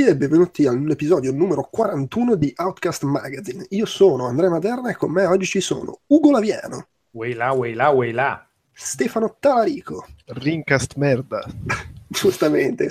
[0.00, 3.66] tutti e benvenuti all'episodio numero 41 di Outcast Magazine.
[3.70, 7.74] Io sono Andrea Maderna e con me oggi ci sono Ugo Laviano, Way là, way
[7.74, 8.48] là, way là.
[8.72, 11.44] Stefano Talarico, Rincast merda.
[12.08, 12.88] giustamente,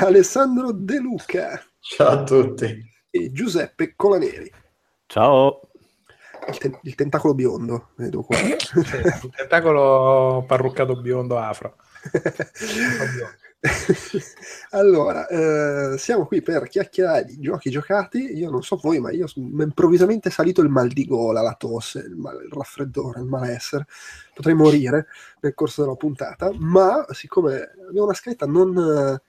[0.00, 2.90] Alessandro De Luca Ciao a tutti.
[3.10, 4.50] e Giuseppe Colaneri.
[5.06, 5.60] Ciao.
[6.48, 8.38] Il, ten- il tentacolo biondo, vedo qua.
[8.40, 11.76] il tentacolo parruccato biondo afro.
[14.70, 18.36] allora, eh, siamo qui per chiacchierare di giochi giocati.
[18.36, 21.54] Io non so voi, ma io mi è improvvisamente salito il mal di gola, la
[21.54, 23.86] tosse, il, mal- il raffreddore, il malessere.
[24.32, 25.06] Potrei morire
[25.40, 29.22] nel corso della puntata, ma siccome abbiamo una scaletta non eh,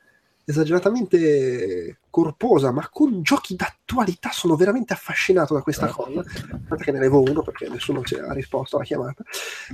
[0.50, 6.22] esageratamente corposa, ma con giochi d'attualità, sono veramente affascinato da questa cosa.
[6.22, 9.24] Aspetta che ne levo uno perché nessuno ci ha risposto alla chiamata.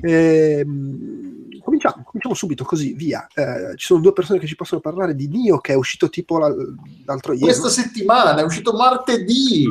[0.02, 3.26] Ehm, cominciamo, cominciamo subito così, via.
[3.34, 6.38] Eh, ci sono due persone che ci possono parlare di Nio che è uscito tipo
[6.38, 6.54] la-
[7.06, 7.46] l'altro ieri.
[7.46, 9.66] Questa settimana è uscito martedì.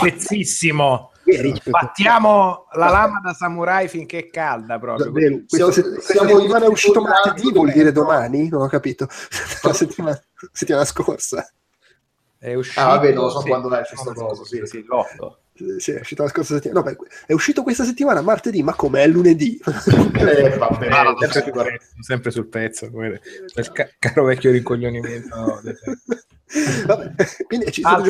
[0.00, 1.10] Pezzissimo.
[1.70, 5.06] Battiamo la lama da samurai finché è calda proprio.
[5.06, 8.48] Davvero, questa, Siamo- se- questa siamo settimana è uscito martedì, vuol dire domani?
[8.48, 9.06] Non ho capito.
[9.62, 10.22] la settimana,
[10.52, 11.48] settimana scorsa.
[12.38, 14.60] È uscito, Ah, vabbè, non so sì, quando esce sta l'otto, cosa, sì.
[14.64, 15.38] sì, l'otto.
[15.78, 16.80] Sì, è uscito la scorsa settimana.
[16.80, 19.02] No, beh, è uscito questa settimana martedì, ma com'è?
[19.02, 19.58] È lunedì.
[20.14, 23.20] Eh, vabbè, Ah, sempre, sul pezzo, sempre sul pezzo, come
[23.52, 25.36] quel ca- caro vecchio rincoglionimento.
[25.36, 25.60] no,
[26.86, 27.14] Vabbè,
[27.46, 28.04] quindi ci sono.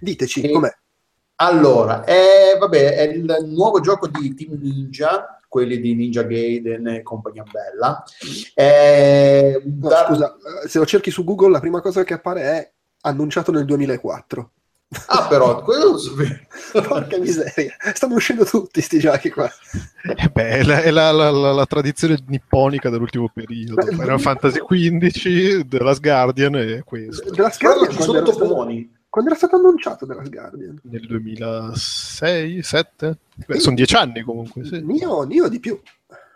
[0.00, 0.70] Diteci E- com'è.
[1.40, 7.02] Allora, eh, vabbè, è il nuovo gioco di Team Ninja, quelli di Ninja Gaiden e
[7.02, 8.02] compagnia bella.
[8.54, 12.42] Eh, No, da- Scusa, eh, se lo cerchi su Google, la prima cosa che appare
[12.42, 12.72] è
[13.02, 14.50] annunciato nel 2004.
[15.06, 16.34] Ah, però, quello lo sapevo.
[16.88, 19.48] Porca miseria, stanno uscendo tutti sti giochi qua.
[20.16, 23.74] Eh beh, è la, è la- la- la- la tradizione nipponica dell'ultimo periodo.
[23.84, 27.30] Beh, Final Fantasy XV, The Last Guardian e questo.
[27.30, 28.96] The Last Guardian, ci sono era stato, toponi.
[29.18, 30.80] Quando era stato annunciato The Last Guardian?
[30.84, 33.18] Nel 2006, 7?
[33.46, 34.80] Beh, sono dieci anni comunque, sì.
[34.84, 35.80] Nio, Nio di più.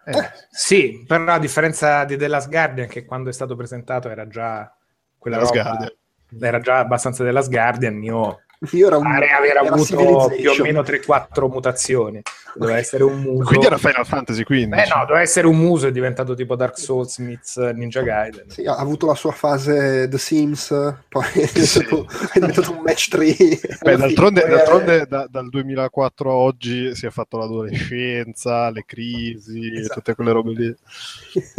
[0.04, 4.26] Eh, Sì, però a differenza di The Last Guardian, che quando è stato presentato era
[4.26, 4.72] già
[5.16, 5.98] quella The Last roba- Guardian.
[6.40, 8.40] era già abbastanza The Last Guardian, io
[8.70, 12.22] Io era un, pare aver avuto più o meno 3-4 mutazioni.
[12.54, 13.44] Doveva essere un muso.
[13.44, 14.54] Quindi era Final Fantasy XV.
[14.54, 18.50] Eh no, doveva essere un muso, è diventato tipo Dark Souls meets Ninja Gaiden.
[18.50, 20.68] Sì, ha avuto la sua fase The Sims,
[21.08, 21.78] poi è Sì.
[21.80, 23.36] diventato, è diventato un match 3.
[23.80, 29.94] Beh, d'altronde, d'altronde da- dal 2004 a oggi si è fatto l'adolescenza, le crisi, Esatto.
[29.94, 30.74] tutte quelle robe lì.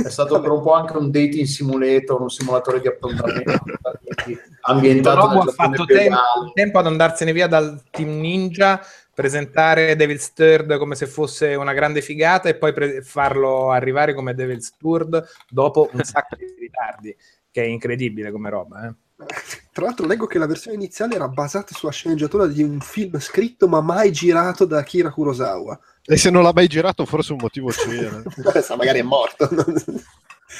[0.03, 3.52] È stato per un po' anche un dating simulator, un simulatore di appuntamento
[4.62, 6.18] ambientato nel ha Giappone fatto tempo,
[6.53, 8.81] tempo ad andarsene via dal team Ninja,
[9.13, 14.33] presentare Devil's Third come se fosse una grande figata e poi pre- farlo arrivare come
[14.33, 17.15] Devil's Third dopo un sacco di ritardi,
[17.51, 18.87] che è incredibile come roba.
[18.87, 18.93] Eh.
[19.71, 23.67] Tra l'altro leggo che la versione iniziale era basata sulla sceneggiatura di un film scritto
[23.67, 25.79] ma mai girato da Akira Kurosawa.
[26.05, 28.21] E se non l'ha mai girato, forse un motivo c'era.
[28.61, 29.49] Sa, magari è morto.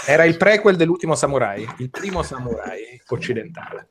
[0.06, 3.90] Era il prequel dell'ultimo Samurai, il primo Samurai occidentale.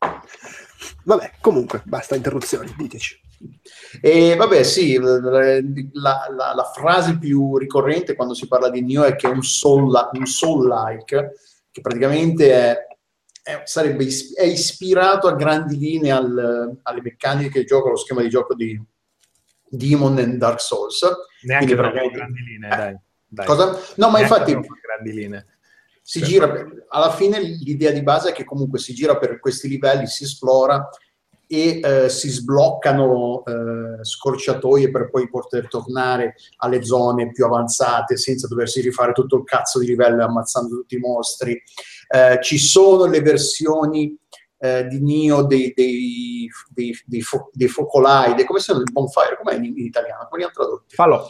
[1.04, 3.20] Vabbè, comunque, basta interruzioni, diteci.
[4.00, 9.16] E vabbè, sì, la, la- la frase più ricorrente quando si parla di Neo è
[9.16, 11.33] che è un soul, un soul-like,
[11.71, 12.77] che praticamente è,
[13.42, 18.22] è- sarebbe is- è ispirato a grandi linee al- alle meccaniche di gioco, allo schema
[18.22, 18.80] di gioco di
[19.68, 21.03] Demon and Dark Souls.
[21.42, 22.97] Neanche Quindi praticamente- grandi linee, Eh, dai.
[23.27, 23.47] dai.
[23.47, 23.65] Cosa?
[23.97, 25.47] No, ma Neanche infatti grandi linee.
[26.03, 29.69] Si Cioè, gira, alla fine l'idea di base è che comunque si gira per questi
[29.69, 30.89] livelli, si esplora
[31.47, 38.49] e eh, si sbloccano eh, scorciatoie per poi poter tornare alle zone più avanzate senza
[38.49, 41.63] doversi rifare tutto il cazzo di livello ammazzando tutti i mostri.
[42.09, 44.19] Eh, ci sono le versioni
[44.59, 48.91] eh, di Nio dei, dei, dei, dei, fo- dei focolai, dei, come si chiama il
[48.91, 49.39] bonfire?
[49.41, 50.27] Com'è in, in italiano?
[50.28, 50.95] Come li hanno tradotti?
[50.95, 51.27] Falò.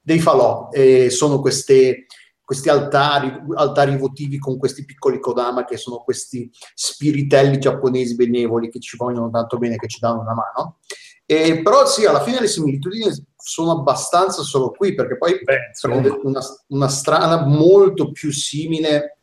[0.00, 0.70] dei falò,
[1.10, 2.06] sono queste
[2.46, 8.78] questi altari, altari votivi con questi piccoli Kodama che sono questi spiritelli giapponesi benevoli che
[8.78, 10.78] ci vogliono tanto bene che ci danno una mano.
[11.26, 16.20] E, però sì, alla fine le similitudini sono abbastanza solo qui, perché poi Beh, prende
[16.22, 19.18] una, una strana molto più simile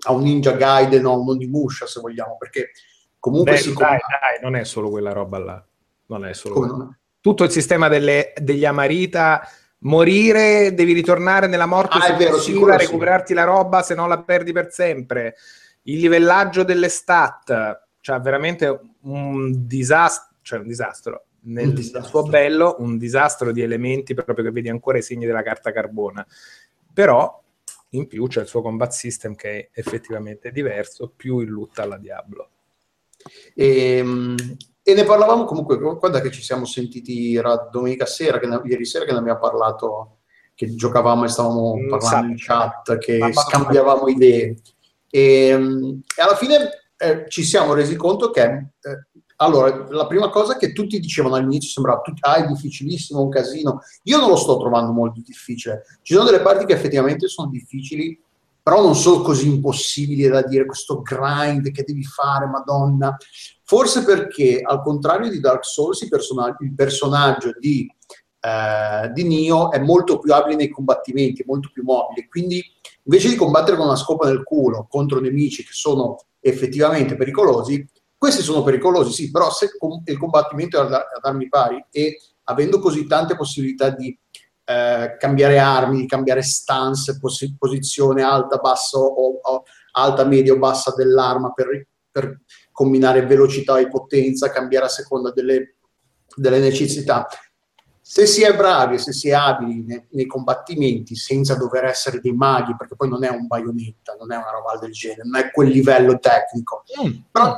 [0.00, 2.72] a un Ninja Gaiden o a un Onimusha, se vogliamo, perché
[3.18, 3.72] comunque Beh, si...
[3.72, 5.66] dai, dai, non è solo quella roba là.
[6.08, 6.96] Non è solo?
[7.18, 9.48] Tutto il sistema delle- degli Amarita,
[9.80, 12.84] morire, devi ritornare nella morte Ah, vero, sicuro sì.
[12.86, 15.36] recuperarti la roba, se no la perdi per sempre.
[15.82, 21.22] Il livellaggio delle stat, cioè veramente un disastro, cioè un disastro.
[21.40, 22.02] Nel Un disastro.
[22.22, 26.26] suo bello, un disastro di elementi proprio che vedi ancora i segni della carta carbona.
[26.92, 27.42] Però
[27.90, 31.96] in più c'è il suo combat system che è effettivamente diverso, più in loot alla
[31.96, 32.50] Diablo.
[33.54, 34.36] E, mm,
[34.90, 37.34] e ne parlavamo comunque, quando è che ci siamo sentiti?
[37.34, 40.16] Era domenica sera, che ne- ieri sera che ne abbiamo parlato,
[40.54, 42.92] che giocavamo e stavamo Mm, parlando in sabato.
[42.94, 43.40] chat, che Sabato.
[43.50, 44.56] scambiavamo idee.
[45.10, 49.06] E, mm, e alla fine eh, ci siamo resi conto che, eh,
[49.36, 53.80] allora, la prima cosa che tutti dicevano all'inizio sembrava, tutti, ah, è difficilissimo, un casino.
[54.04, 55.82] Io non lo sto trovando molto difficile.
[56.02, 58.18] Ci sono delle parti che effettivamente sono difficili,
[58.68, 63.16] però non sono così impossibili da dire questo grind che devi fare, madonna.
[63.64, 67.90] Forse perché, al contrario di Dark Souls, il, persona- il personaggio di,
[68.40, 72.28] eh, di Nio è molto più abile nei combattimenti, molto più mobile.
[72.28, 72.62] Quindi,
[73.04, 77.88] invece di combattere con una scopa nel culo contro nemici che sono effettivamente pericolosi,
[78.18, 82.80] questi sono pericolosi, sì, però se com- il combattimento è ad armi pari e avendo
[82.80, 84.14] così tante possibilità di
[84.68, 89.62] eh, cambiare armi, cambiare stance, posi- posizione alta, basso o, o
[89.92, 95.76] alta, media o bassa dell'arma per, per combinare velocità e potenza, cambiare a seconda delle,
[96.36, 97.26] delle necessità.
[97.98, 102.32] Se si è bravi se si è abili nei, nei combattimenti senza dover essere dei
[102.32, 105.50] maghi, perché poi non è un baionetta, non è una roba del genere, non è
[105.50, 106.84] quel livello tecnico.
[107.30, 107.56] Però,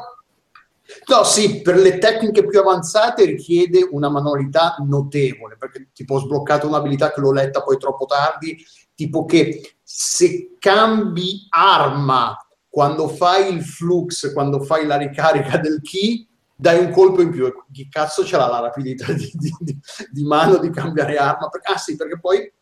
[1.08, 6.66] no, sì, per le tecniche più avanzate richiede una manualità notevole, perché tipo ho sbloccato
[6.66, 8.56] un'abilità che l'ho letta poi troppo tardi,
[8.94, 12.36] tipo che se cambi arma
[12.68, 17.50] quando fai il flux, quando fai la ricarica del key, dai un colpo in più.
[17.72, 19.78] Chi cazzo ce l'ha la rapidità di, di-
[20.10, 21.48] di- mano di cambiare arma?
[21.64, 22.52] Ah sì, perché poi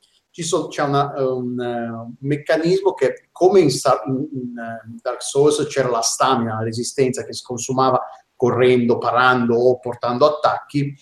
[0.42, 5.88] so- c'è una- un, eh, un meccanismo che, come in, in- eh, Dark Souls c'era
[5.88, 8.00] la stamina, la resistenza che si consumava
[8.36, 10.94] correndo, parando o portando attacchi,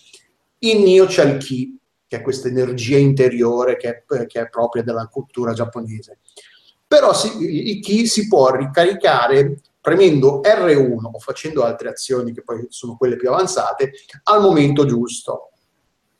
[0.60, 4.82] in Nio c'è il ki, che è questa energia interiore che è, che è propria
[4.82, 6.20] della cultura giapponese.
[6.86, 7.36] Però si-
[7.76, 13.16] il ki si può ricaricare premendo R1 o facendo altre azioni che poi sono quelle
[13.16, 13.92] più avanzate
[14.24, 15.50] al momento giusto.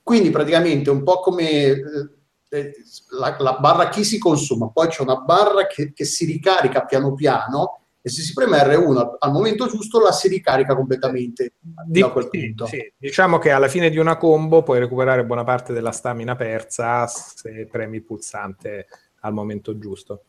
[0.02, 2.08] Quindi praticamente un po' come eh, eh,
[2.48, 7.14] la, la barra chi si consuma, poi c'è una barra che, che si ricarica piano
[7.14, 11.54] piano e se si preme R1 al, al momento giusto la si ricarica completamente
[11.84, 12.66] Di- da quel sì, punto.
[12.66, 12.92] sì.
[12.96, 17.66] Diciamo che alla fine di una combo puoi recuperare buona parte della stamina persa se
[17.68, 18.86] premi il pulsante
[19.22, 20.26] al momento giusto.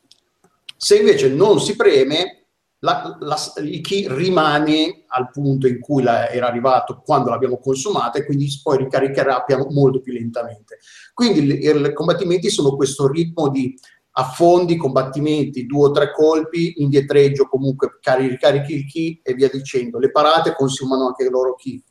[0.75, 2.46] Se invece non si preme,
[2.79, 8.19] la- la- il key rimane al punto in cui la- era arrivato quando l'abbiamo consumata
[8.19, 10.77] e quindi poi ricaricherà piano- molto più lentamente.
[11.13, 13.77] Quindi i combattimenti sono questo ritmo di
[14.11, 19.99] affondi, combattimenti, due o tre colpi, indietreggio, comunque cari- ricarichi il key e via dicendo.
[19.99, 21.81] Le parate consumano anche i loro key.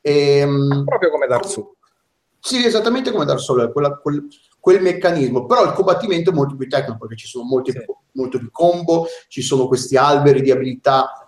[0.00, 1.74] Ehm, Proprio come Dark Souls.
[2.40, 4.26] sì, esattamente come Dark Souls, quella- quel,
[4.66, 7.84] quel meccanismo, però il combattimento è molto più tecnico perché ci sono molti, Sì.
[8.14, 11.24] molto più combo, ci sono questi alberi di abilità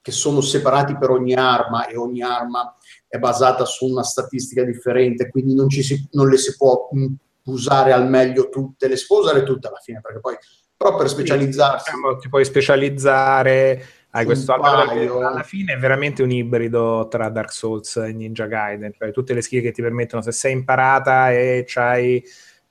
[0.00, 2.74] che sono separati per ogni arma e ogni arma
[3.06, 7.06] è basata su una statistica differente, quindi non, ci si- non le si può mh,
[7.50, 10.36] usare al meglio tutte, le si può usare tutte alla fine, perché poi
[10.74, 11.90] però per specializzarsi...
[11.90, 17.52] Diciamo, ti puoi specializzare, hai questo albero alla fine è veramente un ibrido tra Dark
[17.52, 21.64] Souls e Ninja Gaiden, cioè tutte le skill che ti permettono, se sei imparata e
[21.66, 22.24] c'hai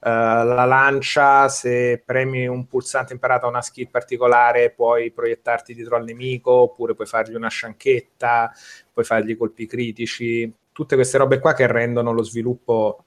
[0.07, 6.03] la lancia, se premi un pulsante imparata a una skill particolare puoi proiettarti dietro al
[6.03, 8.51] nemico, oppure puoi fargli una scianchetta,
[8.91, 13.03] puoi fargli colpi critici, tutte queste robe qua che rendono lo sviluppo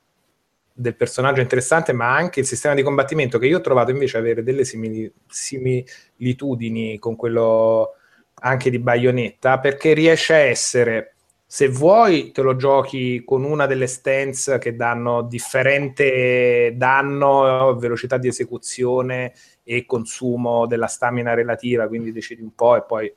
[0.73, 4.42] del personaggio interessante, ma anche il sistema di combattimento che io ho trovato invece avere
[4.42, 7.95] delle simili- similitudini con quello
[8.42, 11.14] anche di Bayonetta, perché riesce a essere,
[11.52, 18.28] se vuoi, te lo giochi con una delle stance che danno differente danno, velocità di
[18.28, 19.33] esecuzione
[19.64, 23.12] e consumo della stamina relativa, quindi decidi un po' e poi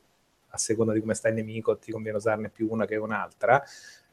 [0.48, 3.64] a seconda di come sta il nemico ti conviene usarne più una che un'altra.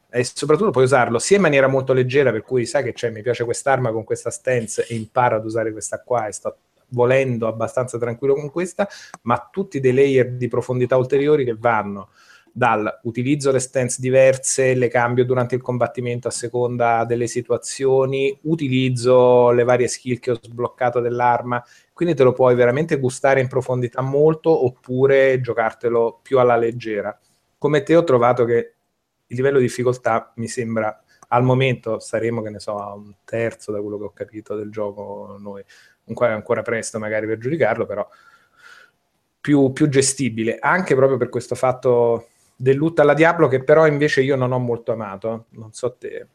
[0.07, 3.23] E soprattutto puoi usarlo sia in maniera molto leggera, per cui sai che c'è, mi
[3.23, 6.57] piace quest'arma con questa stance e imparo ad usare questa qua e sto
[6.89, 8.87] volendo abbastanza tranquillo con questa,
[9.23, 12.09] ma tutti dei layer di profondità ulteriori che vanno
[12.53, 19.51] dal utilizzo le stance diverse, le cambio durante il combattimento a seconda delle situazioni, utilizzo
[19.51, 24.01] le varie skill che ho sbloccato dell'arma, quindi te lo puoi veramente gustare in profondità
[24.01, 27.17] molto oppure giocartelo più alla leggera.
[27.57, 28.73] Come te ho trovato che
[29.27, 33.71] il livello di difficoltà mi sembra al momento saremo che ne so a un terzo
[33.71, 35.63] da quello che ho capito del gioco noi
[36.07, 38.05] ancora, ancora presto magari per giudicarlo però
[39.39, 42.30] più, più gestibile anche proprio per questo fatto
[42.61, 45.45] del loot alla Diablo che però invece io non ho molto amato.
[45.51, 46.27] Non so te.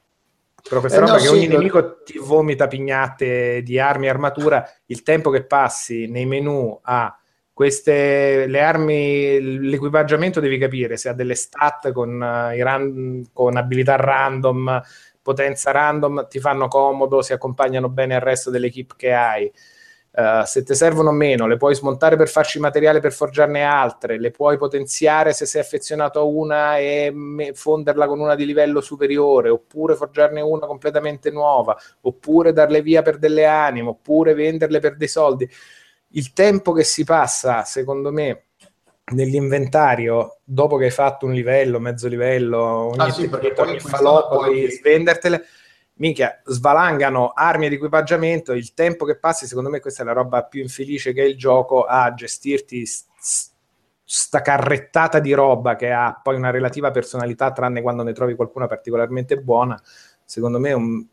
[0.68, 4.08] Però questa eh roba no, che sì, ogni nemico ti vomita pignate di armi e
[4.08, 7.16] armatura, il tempo che passi nei menu a
[7.52, 13.94] queste le armi, l'equipaggiamento devi capire se ha delle stat con, uh, ran, con abilità
[13.94, 14.82] random,
[15.22, 19.50] potenza random, ti fanno comodo, si accompagnano bene al resto dell'equipe che hai
[20.16, 24.30] Uh, se ti servono meno, le puoi smontare per farci materiale per forgiarne altre, le
[24.30, 29.50] puoi potenziare se sei affezionato a una e me- fonderla con una di livello superiore,
[29.50, 35.08] oppure forgiarne una completamente nuova, oppure darle via per delle anime, oppure venderle per dei
[35.08, 35.46] soldi.
[36.12, 38.44] Il tempo che si passa, secondo me,
[39.12, 44.70] nell'inventario dopo che hai fatto un livello, mezzo livello, ogni, ah, sì, ogni falò, puoi
[44.70, 45.44] svendertele
[45.96, 50.44] minchia, svalangano armi ed equipaggiamento, il tempo che passi, secondo me questa è la roba
[50.44, 53.54] più infelice che è il gioco a gestirti st-
[54.08, 58.66] sta carrettata di roba che ha poi una relativa personalità, tranne quando ne trovi qualcuna
[58.66, 59.80] particolarmente buona,
[60.24, 61.04] secondo me un,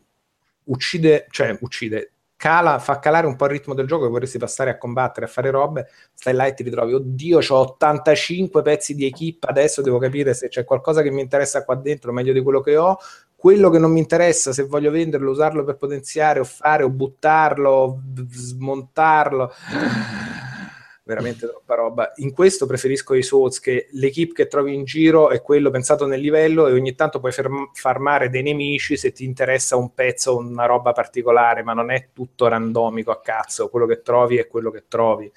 [0.64, 4.70] uccide, cioè uccide, cala, fa calare un po' il ritmo del gioco che vorresti passare
[4.70, 9.06] a combattere, a fare robe, stai là e ti ritrovi, oddio, ho 85 pezzi di
[9.06, 12.60] equip, adesso devo capire se c'è qualcosa che mi interessa qua dentro meglio di quello
[12.60, 12.98] che ho,
[13.44, 18.00] quello che non mi interessa, se voglio venderlo, usarlo per potenziare o fare o buttarlo,
[18.30, 19.52] smontarlo.
[21.04, 22.12] Veramente troppa roba.
[22.16, 26.20] In questo preferisco i Souls che l'equipe che trovi in giro è quello pensato nel
[26.20, 30.38] livello e ogni tanto puoi ferm- farmare dei nemici se ti interessa un pezzo o
[30.38, 34.70] una roba particolare, ma non è tutto randomico a cazzo, quello che trovi è quello
[34.70, 35.30] che trovi.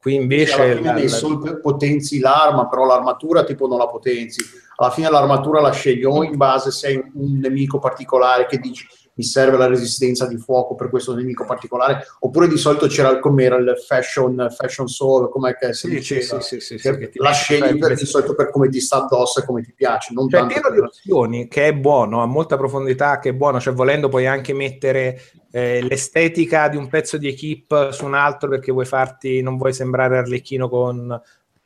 [0.00, 0.54] Qui invece...
[0.54, 4.42] Sì, alla fine la, dei Soul potenzi l'arma, però l'armatura tipo non la potenzi.
[4.76, 8.86] Alla fine l'armatura la scegli o in base se hai un nemico particolare che dici
[9.14, 13.20] mi serve la resistenza di fuoco per questo nemico particolare, oppure di solito c'era il,
[13.20, 17.32] com'era il fashion, fashion soul, come che si sì, diceva, sì, sì, sì, che la
[17.32, 20.14] scegli per, di solito per come ti sta addosso e come ti piace.
[20.14, 20.72] Non cioè, pieno per...
[20.72, 24.52] di opzioni, che è buono, ha molta profondità, che è buono, cioè volendo puoi anche
[24.52, 29.56] mettere eh, l'estetica di un pezzo di equip su un altro perché vuoi farti, non
[29.56, 31.20] vuoi sembrare Arlecchino con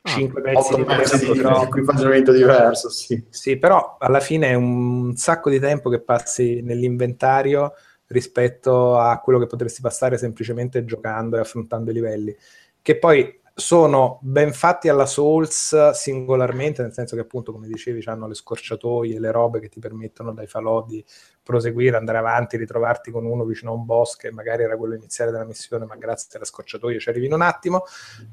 [0.05, 3.23] 5 ah, pezzi, pezzi di, di equipaggiamento diverso, sì.
[3.29, 7.73] Sì, però alla fine è un sacco di tempo che passi nell'inventario
[8.07, 12.35] rispetto a quello che potresti passare semplicemente giocando e affrontando i livelli.
[12.81, 18.27] Che poi sono ben fatti alla Souls singolarmente, nel senso che appunto, come dicevi, hanno
[18.27, 21.03] le scorciatoie, le robe che ti permettono dai falò di
[21.41, 25.31] proseguire, andare avanti, ritrovarti con uno vicino a un boss che magari era quello iniziale
[25.31, 27.83] della missione, ma grazie alle scorciatoie ci arrivi in un attimo,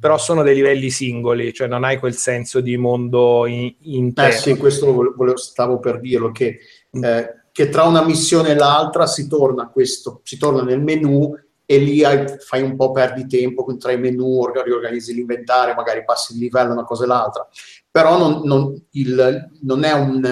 [0.00, 4.29] però sono dei livelli singoli, cioè non hai quel senso di mondo in- intero.
[4.29, 6.59] Eh sì, questo volevo, stavo per dirlo, che,
[6.99, 7.05] mm.
[7.05, 11.33] eh, che tra una missione e l'altra si torna, questo, si torna nel menu
[11.64, 16.35] e lì hai, fai un po' perdi tempo tra i menu, riorganizzi l'inventario, magari passi
[16.35, 17.49] di livello una cosa e l'altra.
[17.90, 20.23] Però non, non, il, non è un,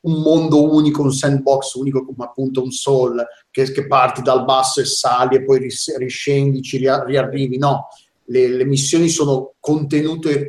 [0.00, 4.80] un, mondo unico, un sandbox unico come appunto un Soul, che, che parti dal basso
[4.80, 7.58] e sali e poi ris, riscendi, ci riarrivi.
[7.58, 7.88] No,
[8.24, 10.48] le, le missioni sono contenute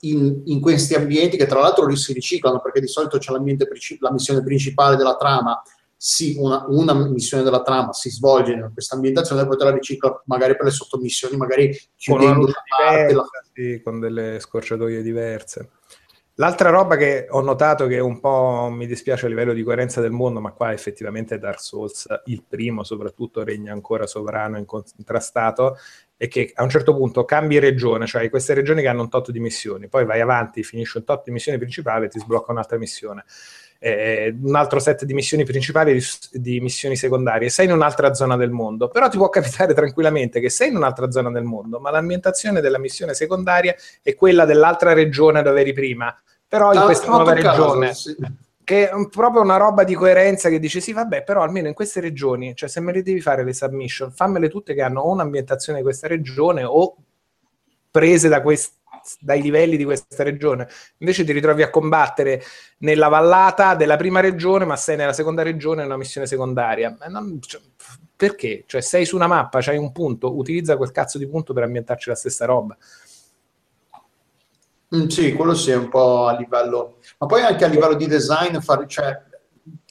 [0.00, 4.42] in, in, questi ambienti che tra l'altro si riciclano perché di solito c'è la missione
[4.42, 5.60] principale della trama
[5.98, 9.70] sì, una, una, missione della trama si svolge in questa ambientazione e poi te la
[9.70, 13.14] ricicla magari per le sottomissioni, magari chiudendo la parte.
[13.14, 13.24] La...
[13.52, 15.70] Sì, con delle scorciatoie diverse.
[16.38, 20.10] L'altra roba che ho notato che un po' mi dispiace a livello di coerenza del
[20.10, 25.78] mondo, ma qua effettivamente Dark Souls, il primo soprattutto, regna ancora sovrano, incontrastato,
[26.14, 29.30] è che a un certo punto cambi regione, cioè queste regioni che hanno un tot
[29.30, 32.76] di missioni, poi vai avanti, finisci un tot di missioni principali e ti sblocca un'altra
[32.76, 33.24] missione
[33.86, 38.14] eh, un altro set di missioni principali e di, di, missioni secondarie, sei in un'altra
[38.14, 41.78] zona del mondo, però ti può capitare tranquillamente che sei in un'altra zona del mondo,
[41.78, 46.12] ma l'ambientazione della missione secondaria è quella dell'altra regione dove eri prima,
[46.48, 47.86] però in questa nuova regione...
[47.86, 48.16] Caso, sì.
[48.66, 52.00] Che è proprio una roba di coerenza che dice sì, vabbè, però almeno in queste
[52.00, 55.78] regioni, cioè se me le devi fare le submission, fammele tutte che hanno o un'ambientazione
[55.78, 56.96] di questa regione o
[57.92, 58.75] prese da questa
[59.20, 60.68] dai livelli di questa regione.
[60.98, 62.42] Invece ti ritrovi a combattere
[62.78, 66.96] nella vallata della prima regione, ma sei nella seconda regione in una missione secondaria.
[67.08, 67.60] Non, cioè,
[68.16, 68.64] perché?
[68.66, 72.08] Cioè, sei su una mappa, c'hai un punto, utilizza quel cazzo di punto per ambientarci
[72.08, 72.76] la stessa roba.
[74.94, 78.06] Mm, sì, quello sì, è un po' a livello, ma poi anche a livello di
[78.06, 79.20] design, fare, cioè,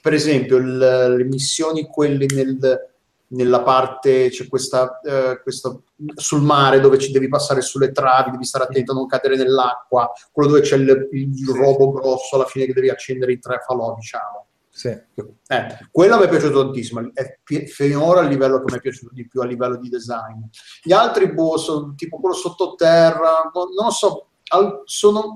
[0.02, 2.95] per esempio, il, le missioni, quelle nel,
[3.28, 5.76] nella parte, c'è questa, eh, questa,
[6.16, 10.12] sul mare dove ci devi passare sulle travi, devi stare attento a non cadere nell'acqua,
[10.32, 13.96] quello dove c'è il, il robo grosso alla fine che devi accendere i tre falò,
[13.96, 14.46] diciamo.
[14.70, 14.90] Sì.
[14.90, 19.26] Eh, quello mi è piaciuto tantissimo, è finora il livello che mi è piaciuto di
[19.26, 20.42] più a livello di design.
[20.84, 25.36] Gli altri, boh, sono, tipo quello sottoterra, non lo so, al, sono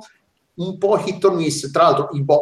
[0.55, 1.71] un po' hit or miss.
[1.71, 2.41] Tra l'altro, bo-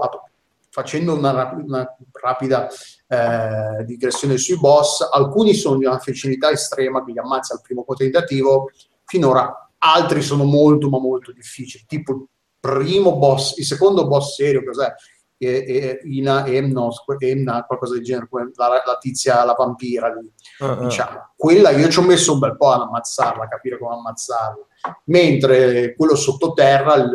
[0.71, 2.67] facendo una, una rapida
[3.07, 7.85] eh, digressione sui boss, alcuni sono di una facilità estrema che li ammazza al primo
[7.95, 8.69] tentativo,
[9.05, 12.25] finora altri sono molto ma molto difficili, tipo il
[12.59, 14.93] primo boss, il secondo boss serio, cos'è?
[15.39, 20.31] E, e, Ina Emno, Emna, qualcosa del genere, la, la tizia, la vampira lì.
[20.59, 20.85] Uh-huh.
[20.85, 21.33] Diciamo.
[21.35, 24.65] Quella io ci ho messo un bel po' ad ammazzarla, a capire come ammazzarla.
[25.05, 27.11] Mentre quello sottoterra, il,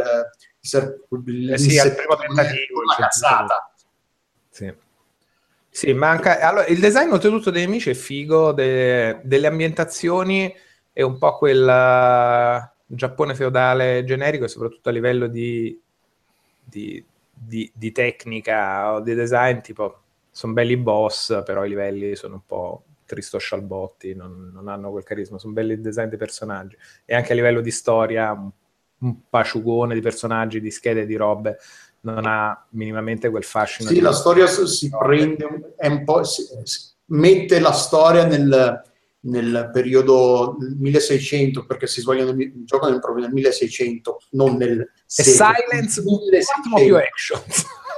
[0.61, 3.75] il, il, eh sì, il primo tentativo, una cazzata.
[4.51, 4.73] Sì.
[5.75, 6.39] Sì, manca.
[6.41, 9.21] Allora, il design oltretutto dei nemici è figo, de...
[9.25, 10.55] delle ambientazioni
[10.93, 15.81] è un po' quel uh, Giappone feudale generico, soprattutto a livello di,
[16.63, 17.03] di,
[17.33, 20.01] di, di tecnica o di design, tipo
[20.31, 25.05] sono belli boss, però i livelli sono un po' tristo scialbotti, non, non hanno quel
[25.05, 26.77] carisma, sono belli il design dei personaggi.
[27.07, 28.51] E anche a livello di storia, un,
[28.99, 31.57] un paciugone di personaggi, di schede, di robe
[32.03, 33.89] non ha minimamente quel fascino.
[33.89, 38.83] Sì, la storia si prende, è un po', si, si mette la storia nel,
[39.21, 46.19] nel periodo 1600 perché si svolgono giocano proprio nel 1600 non nel e Silence un
[46.57, 47.41] attimo più action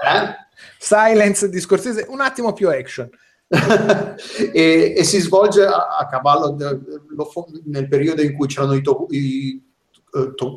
[0.05, 0.35] eh?
[0.79, 3.09] Silence di Scorsese un attimo più action
[4.53, 6.81] e, e, si svolge a, a cavallo de,
[7.15, 7.31] lo,
[7.67, 9.63] nel periodo in cui c'erano i, i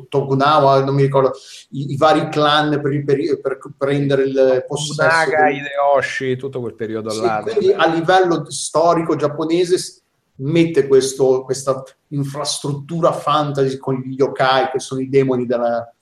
[0.08, 1.32] Tokunawa, non mi ricordo,
[1.70, 5.02] i, i vari clan per, per, per, prendere il possesso.
[5.02, 5.56] Naga, del...
[5.56, 7.42] Hideyoshi, tutto quel periodo sì, là.
[7.42, 10.02] Quindi a livello storico giapponese
[10.36, 15.92] mette questo, questa infrastruttura fantasy con gli yokai, che sono i demoni della,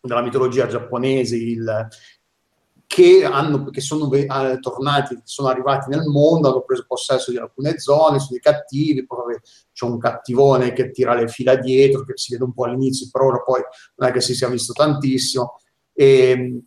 [0.00, 1.88] della mitologia giapponese, il,
[2.86, 4.26] che, hanno, che sono eh,
[4.60, 9.36] tornati, sono arrivati nel mondo, hanno preso possesso di alcune zone, sono dei cattivi, poi
[9.72, 13.26] c'è un cattivone che tira le fila dietro, che si vede un po' all'inizio, però
[13.26, 13.60] ora poi
[13.96, 15.58] non è che si sia visto tantissimo.
[15.92, 16.62] E,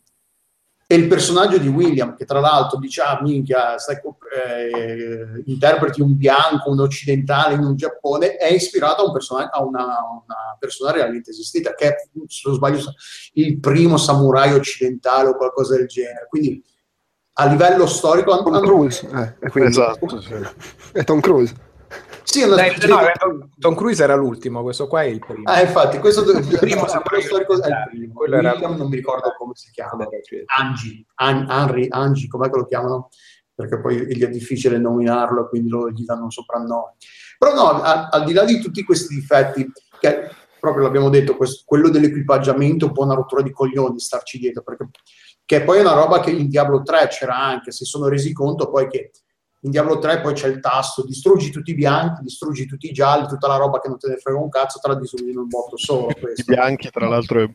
[0.92, 6.18] e il personaggio di William, che tra l'altro dice, ah minchia, stai, eh, interpreti un
[6.18, 10.90] bianco, un occidentale in un Giappone, è ispirato a, un person- a una, una, persona
[10.90, 12.80] realmente esistita, che è, se non sbaglio,
[13.34, 16.26] il primo samurai occidentale o qualcosa del genere.
[16.28, 16.64] Quindi
[17.34, 18.42] a livello storico...
[18.42, 20.34] Tom Cruise, eh, esatto, sì.
[20.92, 21.54] è Tom Cruise.
[22.32, 23.50] Sì, Dai, no, di...
[23.58, 25.50] Tom Cruise era l'ultimo, questo qua è il primo.
[25.50, 28.14] Ah, infatti, questo il primo, no, storico è il primo.
[28.14, 28.54] Quello era...
[28.54, 30.08] non mi ricordo come si chiama.
[30.60, 33.10] Angie, An- Henry, Angie, com'è che lo chiamano?
[33.56, 36.98] Perché poi gli è difficile nominarlo, quindi lo, gli danno un soprannome.
[37.40, 39.68] Però no, a, al di là di tutti questi difetti,
[40.00, 44.38] che proprio l'abbiamo detto, questo, quello dell'equipaggiamento è un po' una rottura di coglioni starci
[44.38, 44.88] dietro, perché
[45.46, 48.70] che poi è una roba che in Diablo 3 c'era anche, si sono resi conto
[48.70, 49.10] poi che
[49.62, 53.28] in Diablo 3 poi c'è il tasto distruggi tutti i bianchi, distruggi tutti i gialli,
[53.28, 55.48] tutta la roba che non te ne frega un cazzo, te la distruggi in un
[55.48, 56.08] botto solo.
[56.34, 57.42] I bianchi, tra l'altro.
[57.42, 57.50] È...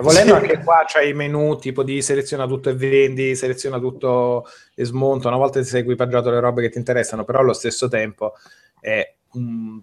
[0.00, 4.84] Volendo anche qua c'hai i menu tipo di seleziona tutto e vendi, seleziona tutto e
[4.84, 5.28] smonta.
[5.28, 8.32] Una volta ti sei equipaggiato le robe che ti interessano, però allo stesso tempo
[8.80, 9.80] è un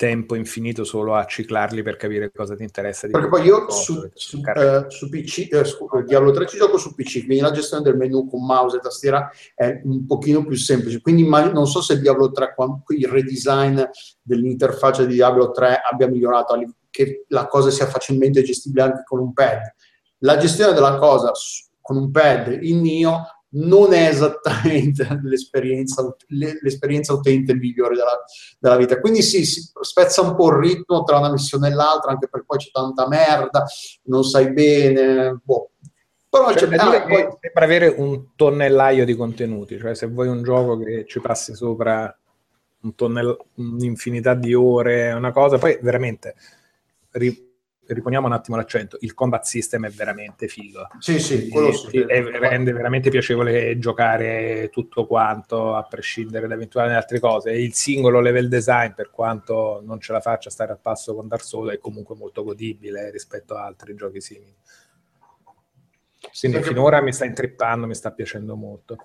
[0.00, 3.06] tempo infinito solo a ciclarli per capire cosa ti interessa.
[3.06, 6.94] Perché poi io su, su, eh, su, PC, eh, su Diablo 3 ci gioco su
[6.94, 11.02] PC, quindi la gestione del menu con mouse e tastiera è un pochino più semplice.
[11.02, 12.54] Quindi non so se Diablo 3,
[12.96, 13.78] il redesign
[14.22, 16.58] dell'interfaccia di Diablo 3 abbia migliorato,
[16.88, 19.60] che la cosa sia facilmente gestibile anche con un pad.
[20.20, 21.30] La gestione della cosa
[21.78, 28.24] con un pad in Nio non è esattamente l'esperienza, l'esperienza utente migliore della,
[28.58, 29.00] della, vita.
[29.00, 32.46] Quindi sì, si spezza un po' il ritmo tra una missione e l'altra, anche perché
[32.46, 33.64] poi c'è tanta merda,
[34.04, 35.40] non sai bene.
[35.42, 35.70] Boh.
[36.28, 37.26] Però cioè, ah, poi...
[37.40, 42.16] sembra avere un tonnellaio di contenuti, cioè se vuoi un gioco che ci passi sopra
[42.82, 46.36] un tonnell- un'infinità di ore, una cosa, poi veramente
[47.10, 47.49] ri-
[47.94, 50.86] riponiamo un attimo l'accento, il combat system è veramente figo.
[50.98, 52.00] Sì, sì, quello sì.
[52.00, 57.52] È, rende veramente piacevole giocare tutto quanto, a prescindere da eventuali altre cose.
[57.52, 61.44] Il singolo level design, per quanto non ce la faccia stare al passo con Dark
[61.44, 64.54] Souls, è comunque molto godibile rispetto a altri giochi simili.
[66.38, 66.74] Quindi Perché...
[66.74, 68.96] finora mi sta intrippando, mi sta piacendo molto.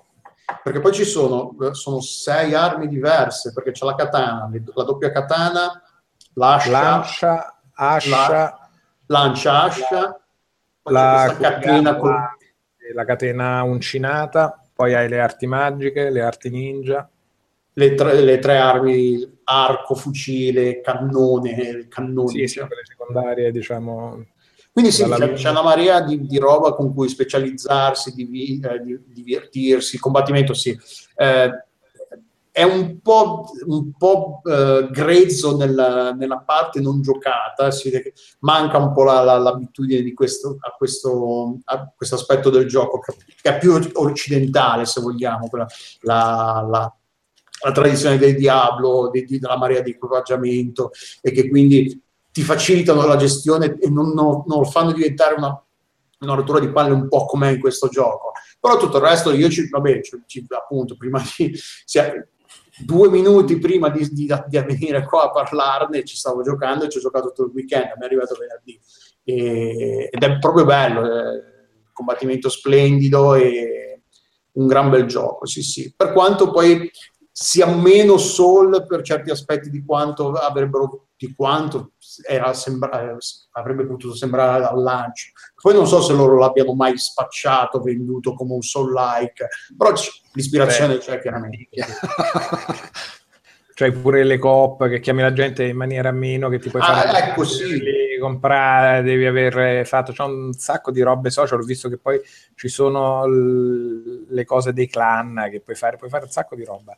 [0.61, 5.81] perché poi ci sono, sono sei armi diverse, perché c'è la katana, la doppia katana,
[6.33, 8.64] l'ascia, Lancia, ascia, la-
[9.07, 10.19] lancia ascia,
[10.83, 12.13] la, catena con...
[12.93, 17.09] la catena uncinata, poi hai le arti magiche, le arti ninja.
[17.77, 22.29] le tre, le tre armi, arco, fucile, cannone, cannoni.
[22.29, 22.67] Sì, sì, diciamo.
[22.67, 24.25] quelle secondarie, diciamo.
[24.71, 29.95] Quindi sì, c'è, c'è una marea di, di roba con cui specializzarsi, eh, di- divertirsi,
[29.95, 30.77] il combattimento sì.
[31.15, 31.49] Eh,
[32.57, 38.13] è un po', un po' eh, grezzo nella, nella parte non giocata, si vede che
[38.39, 42.99] manca un po' la- la- l'abitudine di questo, a, questo, a questo aspetto del gioco,
[43.01, 45.67] che è più occidentale, se vogliamo, la,
[46.71, 46.95] la-
[47.65, 50.91] la tradizione del Diablo, di- di- della marea di equipaggiamento,
[51.21, 55.61] e che quindi ti facilitano la gestione e non, non- non lo fanno diventare una,
[56.21, 58.31] una rottura di palle un po' com'è in questo gioco.
[58.61, 61.53] Però tutto il resto io ci, vabbè, ci- appunto, prima di...
[61.83, 62.13] sia-
[62.83, 66.97] due minuti prima di, di- di venire qua a parlarne ci stavo giocando e ci
[66.97, 68.79] ho giocato tutto il weekend, mi è arrivato venerdì
[69.23, 71.43] E- ed è proprio bello, eh,
[71.93, 74.01] combattimento splendido e
[74.53, 75.93] un gran bel gioco, sì sì.
[75.95, 76.89] Per quanto poi
[77.31, 81.93] sia meno soul per certi aspetti di quanto avrebbero di quanto
[82.27, 83.17] era sembra- eh,
[83.51, 85.31] avrebbe potuto sembrare al lancio.
[85.61, 89.47] Poi non so se loro l'abbiano mai spacciato, venduto come un soul like,
[89.77, 89.91] però
[90.33, 91.69] l'ispirazione Beh, c'è chiaramente.
[93.75, 96.93] C'hai pure le coop che chiami la gente in maniera meno che ti puoi Ah,
[97.03, 97.83] fare ecco, sì.
[98.21, 102.21] comprare, devi aver fatto c'è un sacco di robe social, ho visto che poi
[102.55, 106.63] ci sono l- le cose dei clan che puoi fare, puoi fare un sacco di
[106.63, 106.95] roba.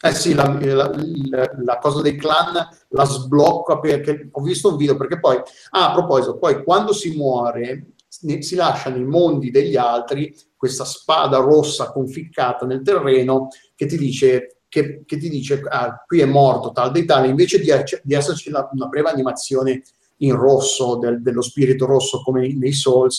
[0.00, 0.92] Eh sì, la, la-
[1.30, 2.54] la- la cosa dei clan
[2.90, 5.36] la sblocca perché ho visto un video perché poi,
[5.70, 11.38] ah, a proposito, poi quando si muore si lascia nei mondi degli altri questa spada
[11.38, 16.70] rossa conficcata nel terreno che ti dice, che, che ti dice ah, qui è morto
[16.72, 17.70] tal dei tali, invece di,
[18.02, 19.82] di esserci una breve animazione
[20.18, 23.18] in rosso del- dello spirito rosso come nei Souls,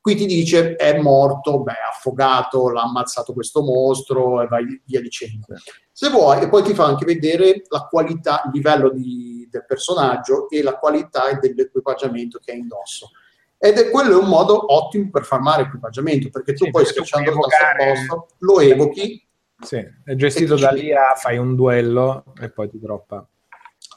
[0.00, 5.46] qui ti dice è morto, beh, affogato, l'ha ammazzato questo mostro e vai via dicendo.
[5.92, 10.48] Se vuoi, e poi ti fa anche vedere la qualità, il livello di- del personaggio
[10.48, 13.10] e la qualità dell'equipaggiamento che ha indosso.
[13.58, 17.30] Ed è quello è un modo ottimo per farmare equipaggiamento, perché tu Sì, poi schiacciando
[17.32, 17.36] il
[17.76, 19.26] tasto lo evochi,
[19.60, 23.26] Sì, è gestito da ti- lì a fai un duello e poi ti droppa.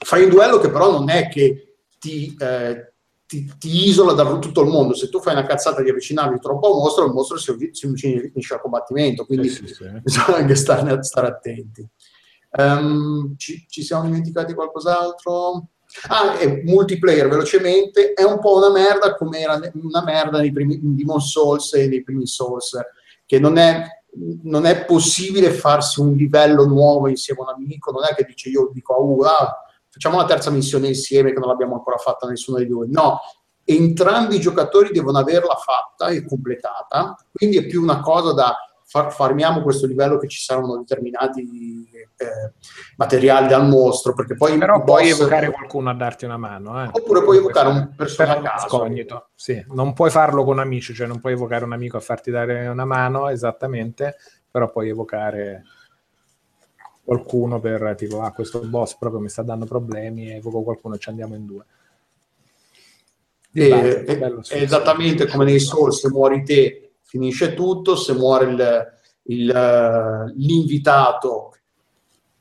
[0.03, 2.90] fai un duello che però non è che ti, eh,
[3.31, 4.93] ti- ti isola da tutto il mondo.
[4.93, 7.85] Se tu fai una cazzata di avvicinarti troppo a un mostro, il mostro si, si
[7.85, 9.85] unisce al combattimento, quindi Sì, sì, sì.
[10.03, 11.87] bisogna anche stare, stare attenti.
[12.57, 15.67] Ehm, ci, ci siamo dimenticati qualcos'altro?
[16.09, 20.77] Ah, e multiplayer velocemente è un po' una merda come era una merda nei primi
[20.81, 22.77] Demon Souls e nei primi Souls,
[23.25, 23.85] che non è,
[24.43, 28.49] non è possibile farsi un livello nuovo insieme a un amico, non è che dice
[28.49, 29.55] io dico a Ugo, ah,
[29.91, 32.87] facciamo la terza missione insieme che non l'abbiamo ancora fatta nessuno dei due.
[32.89, 33.19] No,
[33.63, 39.13] entrambi i giocatori devono averla fatta e completata, quindi è più una cosa da far,
[39.13, 42.53] farmiamo questo livello che ci saranno determinati eh,
[42.97, 46.83] materiali dal mostro, perché poi Però puoi boss- evocare qualcuno a darti una mano.
[46.83, 46.89] eh.
[46.91, 48.67] Oppure puoi evocare un Per personaggio a caso.
[48.67, 49.63] scognito, sì.
[49.69, 52.85] Non puoi farlo con amici, cioè non puoi evocare un amico a farti dare una
[52.85, 54.15] mano esattamente,
[54.49, 55.63] però puoi evocare
[57.03, 61.09] qualcuno per tipo, ah, questo boss proprio mi sta dando problemi, evoco qualcuno e ci
[61.09, 61.65] andiamo in due.
[63.53, 68.13] E- base, e- bello, è esattamente come nei Souls, se muori te finisce tutto, se
[68.13, 68.87] muore il-
[69.23, 71.53] il, eh, l'invitato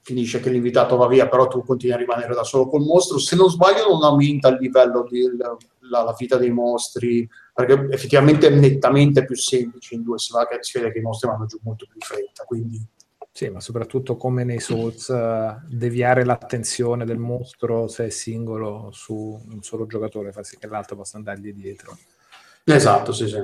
[0.03, 3.19] finisce che l'invitato va via, però tu continui a rimanere da solo col mostro.
[3.19, 5.57] Se non sbaglio non aumenta il livello della
[5.91, 10.59] la vita dei mostri, perché effettivamente è nettamente più semplice in due, si, va che,
[10.61, 12.81] si vede che i mostri vanno giù molto più in fretta, quindi
[13.33, 19.15] Sì, ma soprattutto come nei Souls, eh, deviare l'attenzione del mostro se è singolo su
[19.15, 21.97] un solo giocatore fa sì che l'altro possa andargli dietro.
[22.65, 23.43] Esatto, sì, sì.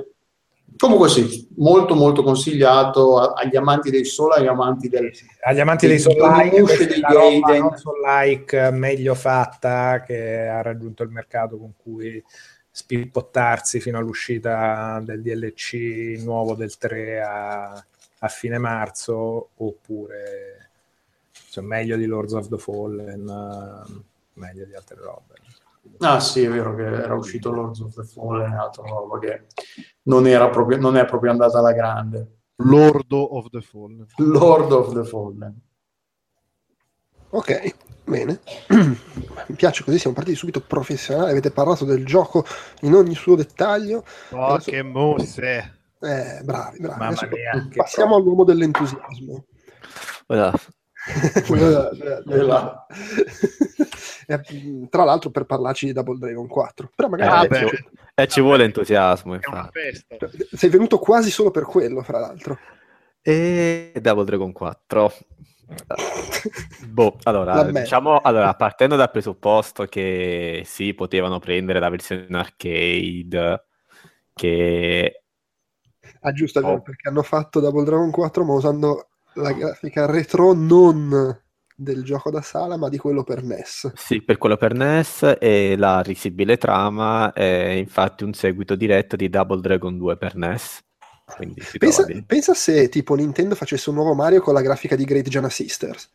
[0.75, 5.09] Comunque sì, molto molto consigliato agli amanti dei solo, agli amanti del...
[5.41, 7.61] Agli amanti dei Dei è dei Gaiden.
[7.61, 12.21] non Soul-like meglio fatta che ha raggiunto il mercato con cui
[12.69, 17.85] spippottarsi fino all'uscita del DLC nuovo del 3 a,
[18.19, 20.69] a fine marzo oppure
[21.31, 24.03] cioè, meglio di Lords of the Fallen eh,
[24.33, 25.35] meglio di altre robe
[25.99, 29.45] Ah sì, è vero che era uscito Lords of the Fallen, altra roba che
[30.03, 32.39] non, era proprio, non è proprio andata alla grande.
[32.57, 34.05] Lordo of the Fallen.
[34.17, 35.61] Lord of the Fallen.
[37.29, 37.75] Ok,
[38.05, 38.39] bene.
[38.69, 42.45] Mi piace così, siamo partiti subito professionali, avete parlato del gioco
[42.81, 44.03] in ogni suo dettaglio.
[44.31, 45.76] Oh, che mosse!
[45.99, 46.99] Eh, bravi, bravi.
[46.99, 49.45] Mamma Adesso mia, che passiamo all'uomo dell'entusiasmo.
[50.27, 50.51] Ora,
[54.29, 54.41] Eh,
[54.89, 56.89] Tra l'altro per parlarci di Double Dragon 4.
[56.93, 57.67] Però magari Ah, eh, beh.
[57.69, 59.79] ci, eh, ci vuole entusiasmo, infatti.
[59.79, 60.29] festa.
[60.51, 62.57] sei venuto quasi solo per quello, fra l'altro.
[63.21, 65.13] E Double Dragon 4.
[66.87, 73.63] Boh, allora, diciamo, allora, partendo dal presupposto che sì, potevano prendere la versione arcade,
[74.33, 75.23] che
[76.21, 76.81] Ah, giusto, è vero, Oh.
[76.81, 81.41] perché hanno fatto Double Dragon 4 ma usando la grafica retro non
[81.75, 83.91] del gioco da sala, ma di quello per NES.
[83.95, 89.29] sì, per quello per NES e la risibile trama è infatti un seguito diretto di
[89.29, 90.81] Double Dragon 2 per NES.
[91.35, 95.03] Quindi si Pensa, pensa se tipo Nintendo facesse un nuovo Mario con la grafica di
[95.03, 96.09] Great Giana Sisters.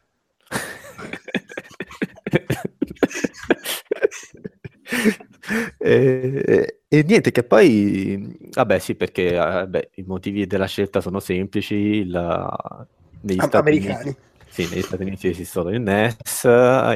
[5.78, 11.20] e, e niente, che poi, vabbè, sì, perché eh, beh, i motivi della scelta sono
[11.20, 11.74] semplici.
[11.74, 12.90] il-
[13.22, 14.02] negli Am- Stati americani.
[14.04, 16.44] Uniti, sì, negli Stati Uniti esistono il NES,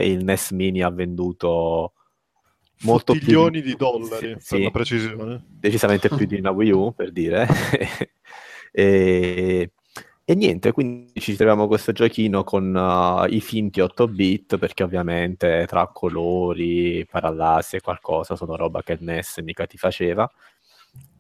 [0.03, 1.92] il NES Mini ha venduto
[2.81, 5.45] molto più Fottiglioni di dollari, per sì, la precisione.
[5.49, 7.47] decisamente più di una Wii U, per dire.
[8.73, 9.71] e,
[10.29, 15.67] e niente, quindi ci troviamo questo giochino con uh, i finti 8 bit, perché ovviamente
[15.69, 20.29] tra colori, parallassi e qualcosa sono roba che il NES mica ti faceva.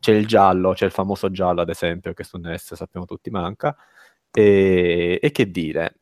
[0.00, 3.76] C'è il giallo, c'è il famoso giallo ad esempio, che su NES sappiamo tutti manca.
[4.32, 5.94] E, e che dire?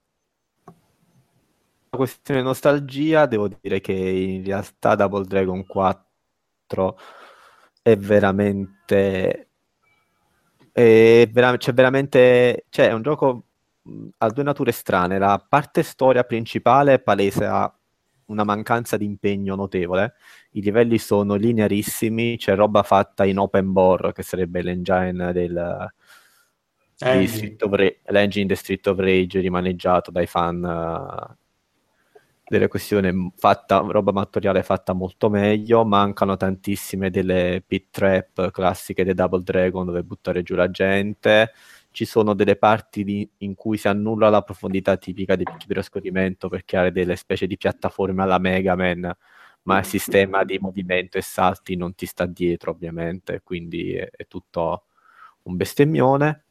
[1.91, 6.99] La questione nostalgia, devo dire che in realtà Double Dragon 4
[7.83, 9.44] è veramente
[10.75, 13.45] c'è veramente cioè è un gioco
[14.19, 17.73] ha due nature strane la parte storia principale palesa
[18.27, 20.15] una mancanza di impegno notevole
[20.53, 25.93] i livelli sono linearissimi c'è roba fatta in open bore che sarebbe l'engine del
[27.01, 27.27] Engine.
[27.27, 31.37] Street of Ra- l'engine di Street of Rage rimaneggiato dai fan eh,
[32.47, 39.15] delle questioni fatta, roba amatoriale fatta molto meglio, mancano tantissime delle pit trap classiche dei
[39.15, 41.53] Double Dragon dove buttare giù la gente,
[41.91, 45.75] ci sono delle parti di- in cui si annulla la profondità tipica dei picchi di
[45.75, 49.15] trascorrimento per creare delle specie di piattaforme alla Mega Man,
[49.63, 54.27] ma il sistema di movimento e salti non ti sta dietro ovviamente, quindi è, è
[54.27, 54.85] tutto
[55.45, 56.45] un bestemmione.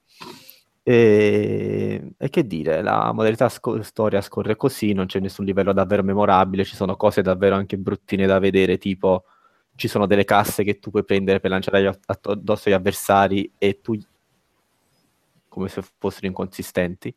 [0.84, 6.04] E, e che dire, la modalità sco- storia scorre così, non c'è nessun livello davvero
[6.04, 9.24] memorabile, ci sono cose davvero anche bruttine da vedere, tipo
[9.76, 13.98] ci sono delle casse che tu puoi prendere per lanciare addosso agli avversari e tu
[15.48, 17.14] come se fossero inconsistenti.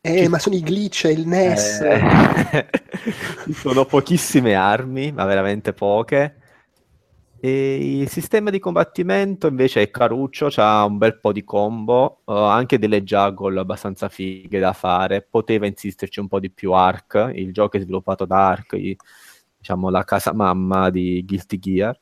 [0.00, 1.80] Eh, ma sono i glitch e il NES.
[1.80, 2.68] Eh,
[3.44, 6.42] ci sono pochissime armi, ma veramente poche.
[7.44, 12.32] E il sistema di combattimento invece è caruccio, c'ha un bel po' di combo, eh,
[12.32, 15.20] anche delle juggle abbastanza fighe da fare.
[15.20, 18.96] Poteva insisterci un po' di più Ark, il gioco è sviluppato da Ark, i-
[19.58, 22.00] diciamo la casa mamma di Guilty Gear.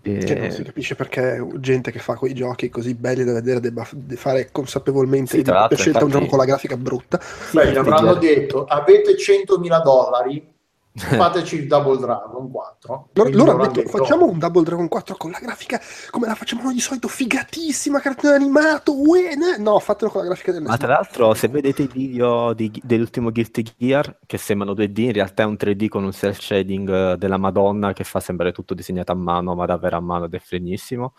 [0.00, 3.60] Che non si E- capisce perché gente che fa quei giochi così belli da vedere
[3.60, 7.20] debba fare consapevolmente Sì, di scelta un infatti- gioco con la grafica brutta.
[7.52, 10.54] Beh, gli avranno detto, avete 100.000 dollari,
[11.16, 13.08] fateci il Double Dragon 4.
[13.12, 15.80] Loro, loro hanno detto, facciamo un Double Dragon 4 con la grafica
[16.10, 20.28] come la facciamo noi di solito, figatissima, cartone animato, uè, ne- no, fatelo con la
[20.28, 24.72] grafica del Ma tra l'altro, se vedete i video di- dell'ultimo Guilty Gear, che sembrano
[24.72, 28.20] 2D, in realtà è un 3D con un cel shading eh, della Madonna che fa
[28.20, 31.14] sembrare tutto disegnato a mano, ma davvero a mano ed è fregnissimo.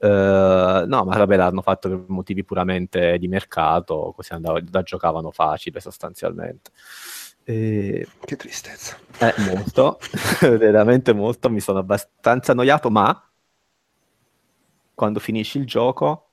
[0.00, 5.30] Eh, no, ma vabbè, l'hanno fatto per motivi puramente di mercato, così andava, la giocavano
[5.32, 6.70] facile sostanzialmente.
[7.48, 8.98] E- Che tristezza.
[9.20, 9.98] eh, molto,
[10.40, 13.10] veramente molto, mi sono abbastanza annoiato, ma
[14.94, 16.32] quando finisci il gioco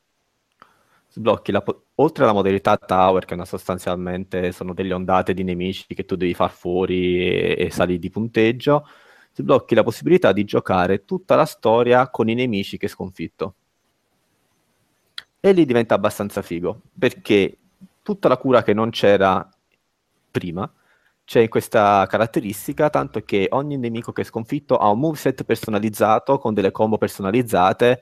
[1.09, 5.85] sblocchi la po- oltre alla modalità tower, che una sostanzialmente sono delle ondate di nemici
[5.93, 8.85] che tu devi far fuori e, e sali di punteggio,
[9.33, 13.55] sblocchi la possibilità di giocare tutta la storia con i nemici che sconfitto.
[15.39, 17.57] E lì diventa abbastanza figo, perché
[18.01, 19.47] tutta la cura che non c'era
[20.31, 20.71] prima
[21.25, 26.53] c'è questa caratteristica, tanto che ogni nemico che hai sconfitto ha un moveset personalizzato con
[26.53, 28.01] delle combo personalizzate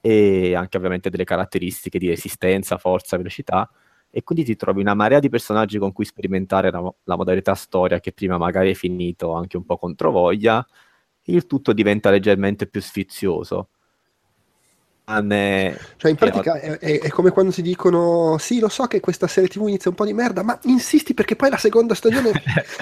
[0.00, 3.70] e anche ovviamente delle caratteristiche di resistenza, forza, velocità
[4.10, 8.00] e quindi ti trovi una marea di personaggi con cui sperimentare la, la modalità storia
[8.00, 10.66] che prima magari hai finito anche un po' controvoglia
[11.24, 13.68] il tutto diventa leggermente più sfizioso.
[15.10, 19.00] Ma ne- Cioè, in pratica è, è- come quando ti dicono: Sì, lo so che
[19.00, 22.30] questa serie TV inizia un po' di merda, ma insisti perché poi la seconda stagione.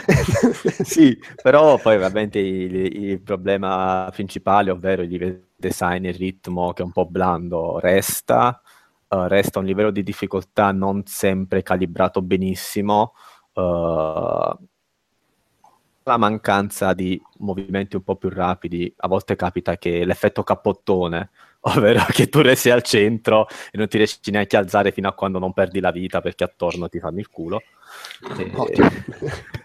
[0.84, 6.82] sì, però poi ovviamente il, il problema principale, ovvero i livelli design, il ritmo che
[6.82, 8.60] è un po' blando resta,
[9.08, 13.14] uh, resta un livello di difficoltà non sempre calibrato benissimo,
[13.54, 14.54] uh,
[16.02, 21.30] la mancanza di movimenti un po' più rapidi, a volte capita che l'effetto cappottone,
[21.68, 25.12] ovvero che tu resti al centro e non ti riesci neanche a alzare fino a
[25.12, 27.62] quando non perdi la vita perché attorno ti fanno il culo.
[28.38, 28.52] E,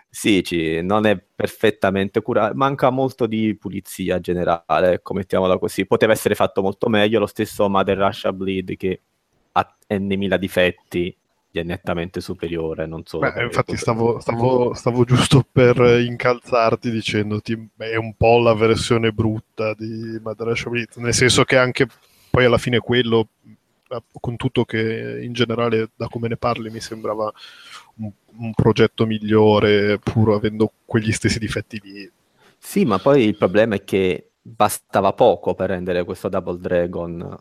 [0.09, 5.85] sì, ci, non è perfettamente curato, manca molto di pulizia generale, ecco, mettiamola così.
[5.85, 9.01] Poteva essere fatto molto meglio, lo stesso Mother Russia Bleed che
[9.53, 11.15] ha n mila difetti
[11.53, 12.87] gli è nettamente superiore.
[12.87, 13.19] Non so.
[13.19, 19.11] Beh, infatti, stavo, stavo, stavo, giusto per incalzarti dicendoti: beh, è un po' la versione
[19.11, 21.87] brutta di Madrasha Blitz, nel senso che anche
[22.31, 23.27] poi alla fine quello,
[24.19, 27.31] con tutto che in generale, da come ne parli, mi sembrava
[27.97, 32.11] un, un progetto migliore, pur avendo quegli stessi difetti lì.
[32.57, 37.39] Sì, ma poi il problema è che bastava poco per rendere questo Double Dragon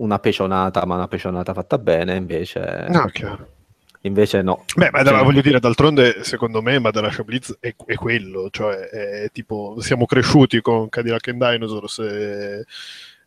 [0.00, 2.86] una pecionata, ma una pecionata fatta bene, invece...
[2.88, 3.58] No, chiaro.
[4.02, 4.64] Invece no.
[4.74, 9.30] Beh, ma cioè, voglio dire, d'altronde, secondo me, Madara Blitz è, è quello, cioè è,
[9.30, 12.64] tipo, siamo cresciuti con Cadillac and Dinosaurs e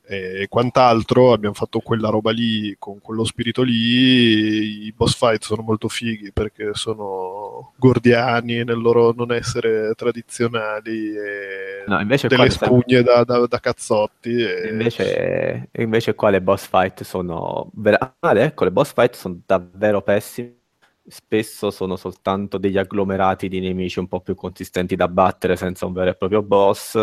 [0.05, 1.33] e quant'altro.
[1.33, 4.85] Abbiamo fatto quella roba lì con quello spirito lì.
[4.85, 11.83] I boss fight sono molto fighi perché sono gordiani nel loro non essere tradizionali e
[11.87, 14.35] no, invece delle spugne da, da, da, cazzotti.
[14.35, 14.69] E...
[14.69, 20.01] Invece, invece qua le boss fight sono vera- ah, ecco, le boss fight sono davvero
[20.01, 20.57] pessime.
[21.05, 25.91] Spesso sono soltanto degli agglomerati di nemici un po' più consistenti da battere senza un
[25.91, 26.97] vero e proprio boss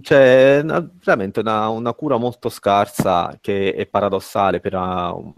[0.00, 5.32] c'è una, veramente una, una, cura molto scarsa che è paradossale per un,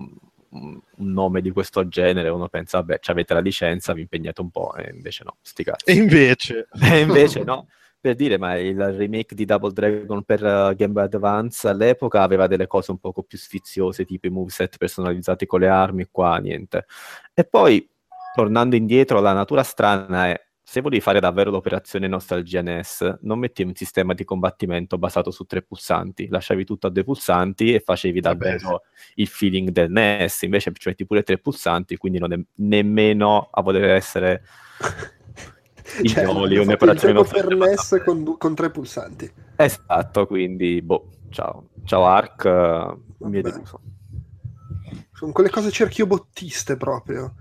[0.50, 2.28] un, nome di questo genere.
[2.28, 5.90] Uno pensa, vabbè, avete la licenza, vi impegnate un po', e invece no, sti cazzi.
[5.90, 6.68] E invece?
[6.80, 7.66] e invece no.
[8.00, 12.46] Per dire, ma il remake di Double Dragon per uh, Game Boy Advance all'epoca aveva
[12.46, 16.86] delle cose un poco più sfiziose, tipo i moveset personalizzati con le armi, qua niente.
[17.34, 17.86] E poi,
[18.34, 23.70] tornando indietro, la natura strana è se volevi fare davvero l'operazione Nostalgia NES, non mettevi
[23.70, 28.20] un sistema di combattimento basato su tre pulsanti, lasciavi tutto a due pulsanti e facevi
[28.20, 28.82] davvero Vabbè.
[29.14, 33.62] il feeling del NES, invece ci metti pure tre pulsanti, quindi non è nemmeno a
[33.62, 34.44] voler essere
[36.02, 39.32] i cioè, violi, un'operazione Nostalgia per NES con, con, tre pulsanti.
[39.56, 42.44] Esatto, quindi boh, ciao, ciao Ark,
[43.18, 43.80] uh, mi è deluso.
[45.12, 47.34] Sono quelle cose cerchiobottiste proprio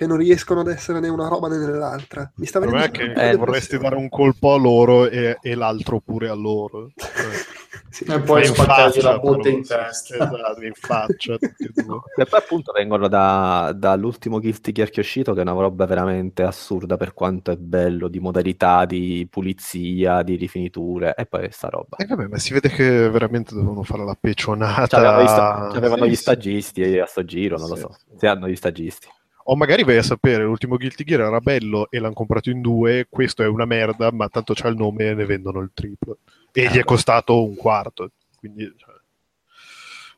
[0.00, 2.32] che non riescono ad essere né una roba né nell'altra.
[2.36, 6.30] Mi sta venendo che eh, vorresti dare un colpo a loro e, e l'altro pure
[6.30, 6.92] a loro.
[7.90, 8.04] sì.
[8.04, 10.14] E poi spaccargli la botte in testa.
[10.14, 11.34] Esatto, in faccia.
[11.34, 15.84] e poi appunto vengono da, dall'ultimo Guilty Gear che è uscito, che è una roba
[15.84, 21.68] veramente assurda per quanto è bello, di modalità, di pulizia, di rifiniture, e poi sta
[21.68, 21.98] roba.
[21.98, 24.86] E eh, vabbè, ma si vede che veramente dovevano fare la pecionata.
[24.96, 27.72] C'avevano gli, sta- c'avevano gli stagisti a sto giro, non sì.
[27.74, 27.96] lo so.
[28.16, 29.06] Si hanno gli stagisti.
[29.44, 33.06] O magari vai a sapere, l'ultimo Guilty Gear era bello e l'hanno comprato in due,
[33.08, 36.18] questo è una merda, ma tanto c'ha il nome e ne vendono il triplo.
[36.52, 38.94] E gli è costato un quarto, quindi cioè,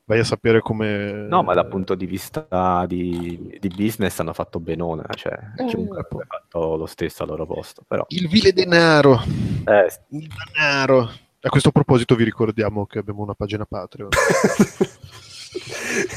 [0.05, 1.25] vai a sapere come...
[1.27, 5.99] No, ma dal punto di vista di, di business hanno fatto benone, cioè eh, chiunque
[5.99, 7.83] ha fatto lo stesso al loro posto.
[7.87, 8.05] Però.
[8.09, 9.21] Il vile denaro.
[9.65, 9.87] Eh.
[10.09, 11.09] Il denaro.
[11.45, 14.09] A questo proposito vi ricordiamo che abbiamo una pagina Patreon.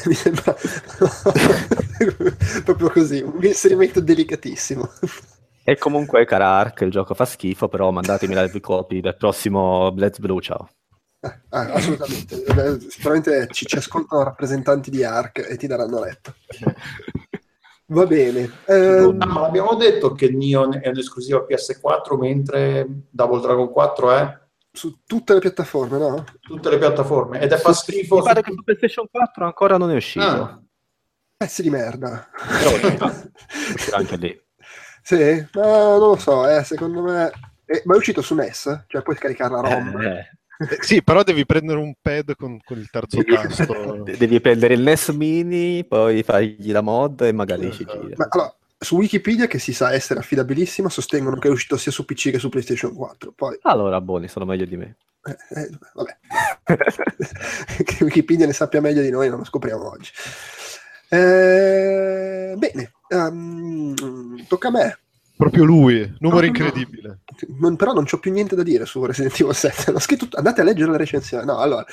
[0.07, 0.55] mi sembra
[2.65, 4.89] proprio così, un inserimento delicatissimo.
[5.65, 10.19] E comunque, cara Ark, il gioco fa schifo, però mandatemi la copy del prossimo Let's
[10.19, 10.69] Blue, ciao.
[11.49, 16.35] Ah, assolutamente, sicuramente ci, ci, ascoltano rappresentanti di Ark e ti daranno letto.
[17.89, 18.51] Va bene.
[18.67, 19.17] Ehm...
[19.17, 24.39] No, ma abbiamo detto che Neon è un'esclusiva PS4, mentre Double Dragon 4 è
[24.77, 26.25] su tutte le piattaforme, no?
[26.41, 27.41] Tutte le piattaforme.
[27.41, 28.17] Ed è fa schifo.
[28.17, 30.25] Mi pare che su PlayStation 4 ancora non è uscito.
[30.25, 30.61] Ah.
[31.37, 32.29] Pezzi di merda.
[33.75, 34.41] uscirà anche lì.
[35.03, 37.31] Sì, ma non lo so, eh, secondo me...
[37.65, 38.85] Eh, ma è uscito su NES?
[38.87, 40.01] Cioè puoi scaricare la ROM?
[40.01, 40.31] Eh.
[40.59, 44.03] Eh, sì, però devi prendere un pad con, con il terzo tasto.
[44.17, 48.15] devi prendere il NES mini, poi fargli la mod e magari ci gira.
[48.17, 52.05] Ma allora, su Wikipedia, che si sa essere affidabilissima, sostengono che è uscito sia su
[52.05, 53.33] PC che su PlayStation 4.
[53.33, 53.59] Poi...
[53.63, 54.97] Allora, buoni, sono meglio di me.
[55.25, 56.19] Eh, eh, vabbè.
[57.85, 60.11] che Wikipedia ne sappia meglio di noi non lo scopriamo oggi.
[61.09, 63.95] Eh, bene, um,
[64.47, 64.99] tocca a me.
[65.37, 67.21] Proprio lui, numero no, incredibile.
[67.59, 69.91] Non, però non c'ho più niente da dire su Resident Evil 7.
[69.93, 71.45] L'ho scritto, andate a leggere la recensione.
[71.45, 71.85] No, allora,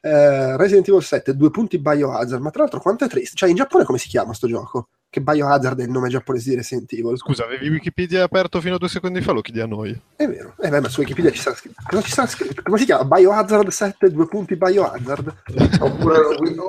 [0.00, 2.40] eh, Resident Evil 7, due punti Biohazard.
[2.40, 3.36] Ma tra l'altro, quanto è triste.
[3.36, 4.88] Cioè, in Giappone come si chiama sto gioco?
[5.16, 7.16] Che Biohazard è il nome giapponese di Resident Evil.
[7.16, 9.98] Scusa, avevi Wikipedia aperto fino a due secondi fa, lo chiedi a noi.
[10.14, 11.80] È vero, eh, beh, ma su Wikipedia ci sarà scritto.
[11.88, 12.60] Cosa ci sarà scritto?
[12.62, 13.04] Come si chiama?
[13.04, 15.34] Biohazard 7, due punti Biohazard.
[15.80, 16.18] Oppure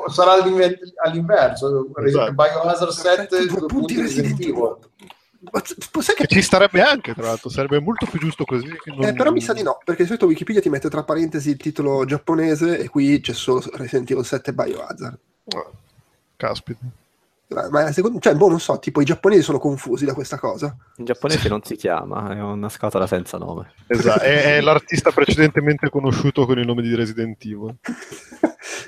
[0.10, 2.32] sarà all'inver- all'inverso, Esatto.
[2.32, 4.78] Biohazard 7, due due punti Resident Evil.
[5.52, 8.68] Ma c- sai che Che ci starebbe anche, tra l'altro, sarebbe molto più giusto così.
[8.86, 11.50] non- Eh, però mi sa di no, perché di solito Wikipedia ti mette tra parentesi
[11.50, 15.18] il titolo giapponese e qui c'è solo Resident Evil 7 Biohazard.
[15.50, 15.70] Ah,
[16.38, 16.80] Caspita.
[17.50, 20.76] Ma secondo, cioè, boh, non so, tipo i giapponesi sono confusi da questa cosa.
[20.98, 23.72] In giapponese non si chiama, è una scatola senza nome.
[23.88, 27.78] Esatto, è, è l'artista precedentemente conosciuto con il nome di Resident Evil.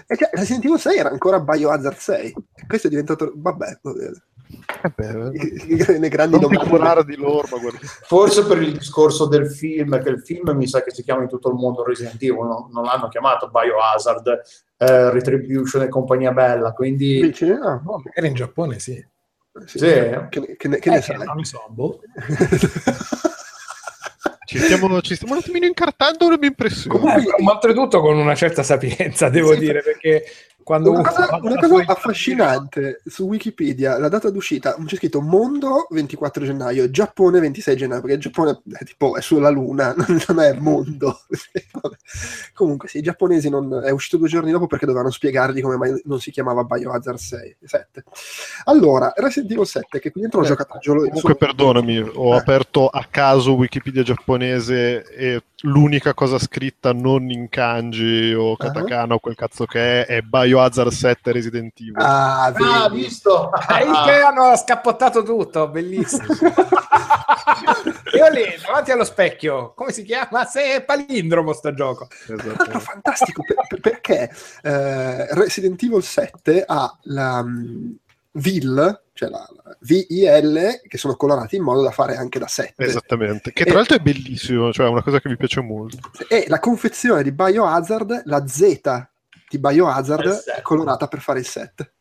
[0.07, 2.35] e cioè, Resident Evil 6 era ancora Biohazard 6.
[2.53, 4.03] E questo è diventato, vabbè, vabbè.
[4.03, 4.28] Eh
[4.95, 7.03] beh, I- i- le grandi non domande.
[7.05, 7.47] di loro.
[8.03, 11.29] Forse per il discorso del film, che il film mi sa che si chiama in
[11.29, 12.69] tutto il mondo Resident Evil, no?
[12.71, 14.41] non l'hanno chiamato Biohazard,
[14.77, 17.49] eh, Retribution e compagnia bella, quindi Dici?
[17.49, 18.93] Ah, Oh, magari in Giappone sì.
[19.65, 19.77] sì.
[19.77, 19.85] Sì.
[20.29, 21.17] Che, che ne, che ne Eh, sai?
[21.25, 21.99] non so, boh.
[24.49, 26.97] Ci stiamo, ci stiamo un attimino incartando le mie impressioni.
[26.99, 30.23] Comunque- Eh, ma oltretutto con una certa sapienza, devo Sì, dire, perché
[30.69, 36.45] quando Una cosa, una cosa affascinante su Wikipedia, la data d'uscita, c'è scritto mondo 24
[36.45, 39.95] gennaio, Giappone 26 gennaio, perché il Giappone è tipo è sulla luna,
[40.27, 41.21] non è mondo.
[42.53, 45.99] Comunque sì, i giapponesi non, è uscito due giorni dopo perché dovevano spiegargli come mai
[46.05, 48.03] non si chiamava Biohazard 6, 7.
[48.65, 50.77] Allora, Resident Evil 7, che qui dentro ho Eh, giocato.
[50.83, 52.37] Comunque, perdonami, ho Eh.
[52.37, 59.19] aperto a caso Wikipedia giapponese e l'unica cosa scritta non in kanji o katakana o
[59.19, 60.57] quel cazzo che è è Biohazard
[60.91, 61.93] 7 Resident Evil.
[61.97, 62.51] Ah, Ah,
[62.89, 63.03] vedi.
[63.03, 63.49] visto?
[63.49, 66.23] Ah, il che hanno scappottato tutto, bellissimo.
[68.15, 70.45] Io lì, davanti allo specchio, come si chiama?
[70.45, 72.07] Se è palindromo sta gioco.
[72.27, 72.63] Esatto.
[72.65, 74.29] Però fantastico per- per- perché
[74.63, 77.91] eh, Resident Evil 7 ha la mm,
[78.33, 82.83] VIL, cioè la, la VIL, che sono colorati in modo da fare anche da 7.
[82.83, 85.97] Esattamente, che E- tra l'altro è bellissimo, cioè è una cosa che mi piace molto.
[86.27, 89.07] E la confezione di Biohazard, la Z
[89.49, 91.93] di Biohazard, È colorata per fare il set.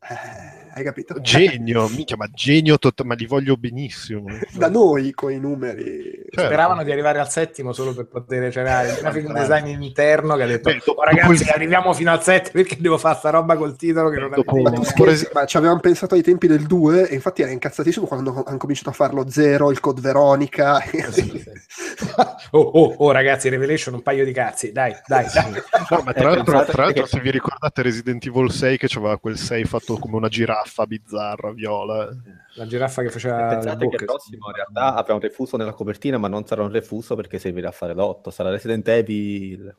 [0.00, 1.18] Eh, hai capito?
[1.20, 4.24] Genio, minchia, ma genio, tot- ma li voglio benissimo.
[4.52, 6.12] Da noi con i numeri.
[6.28, 6.40] Certo.
[6.44, 10.46] Speravano di arrivare al settimo solo per poter c'era il graphic design interno che ha
[10.46, 13.74] detto Beh, "Oh, ragazzi il- arriviamo fino al 7 perché devo fare sta roba col
[13.76, 14.72] titolo che non Dopo- Ma, idea".
[14.72, 17.50] tu Por scherzi, es- ma ci avevamo pensato ai tempi del 2 e infatti era
[17.52, 20.82] incazzatissimo quando hanno cominciato a farlo Zero, il Code Veronica.
[22.50, 25.52] oh, oh, oh, ragazzi Revelation un paio di cazzi dai dai dai
[25.90, 28.76] No, ma Eh, tra l'altro, pensate tra l'altro che- se vi ricordate Resident Evil 6
[28.78, 32.08] che aveva quel 6 fatto come una giraffa bizzarra, viola.
[32.54, 36.18] la giraffa che faceva Pensate che il prossimo in realtà avrà un refuso nella copertina,
[36.18, 39.76] ma non sarà un refuso perché servirà a fare l'8, sarà Resident Evil.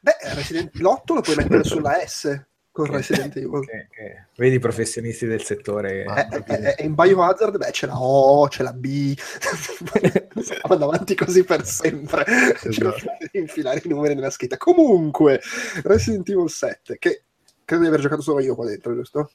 [0.00, 3.66] Beh, Resident l'8 lo puoi mettere sulla S con Resident Evil.
[3.66, 7.86] che- che- vedi i professionisti del settore Eh, eh, eh, E in Biohazard, beh, c'è
[7.86, 9.14] la O, c'è la B,
[10.68, 12.24] vanno avanti così per sempre,
[12.62, 12.96] Esatto.
[13.30, 14.56] Di infilare i numeri nella scritta.
[14.56, 15.40] Comunque,
[15.84, 17.24] Resident Evil 7, che
[17.72, 19.30] credo di aver giocato solo io qua dentro, giusto?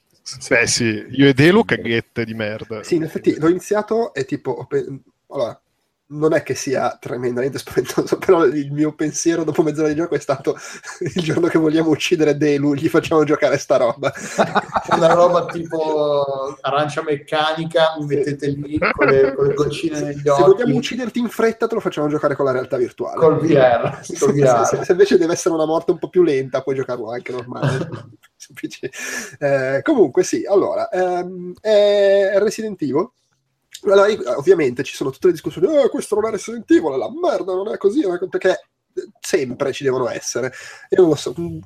[0.48, 2.82] Beh sì, io ed Elo caghette di merda.
[2.82, 4.86] Sì, in effetti l'ho iniziato e tipo, pe-
[5.28, 5.58] allora,
[6.10, 10.18] non è che sia tremendamente spaventoso, però il mio pensiero dopo mezz'ora di gioco è
[10.18, 10.56] stato
[11.14, 14.12] il giorno che vogliamo uccidere Delu, gli facciamo giocare sta roba.
[14.96, 20.30] Una roba tipo arancia meccanica, mi mettete lì con le, con le goccine negli Se
[20.30, 23.18] vogliamo occhi, ucciderti in fretta, te lo facciamo giocare con la realtà virtuale.
[23.18, 23.98] col VR.
[24.02, 24.66] Se, col se- VR.
[24.66, 27.88] se- se invece deve essere una morte un po' più lenta, puoi giocarlo anche normale.
[28.48, 28.90] Semplice.
[29.38, 33.10] Eh, comunque, sì, allora, ehm, è Resident Evil.
[33.84, 37.52] Allora, ovviamente ci sono tutte le discussioni, "Eh, questo non è Resident Evil, la merda,
[37.54, 38.50] non è così, non è co-", perché
[38.94, 40.52] eh, sempre ci devono essere.
[40.90, 41.58] Io non lo so, mm,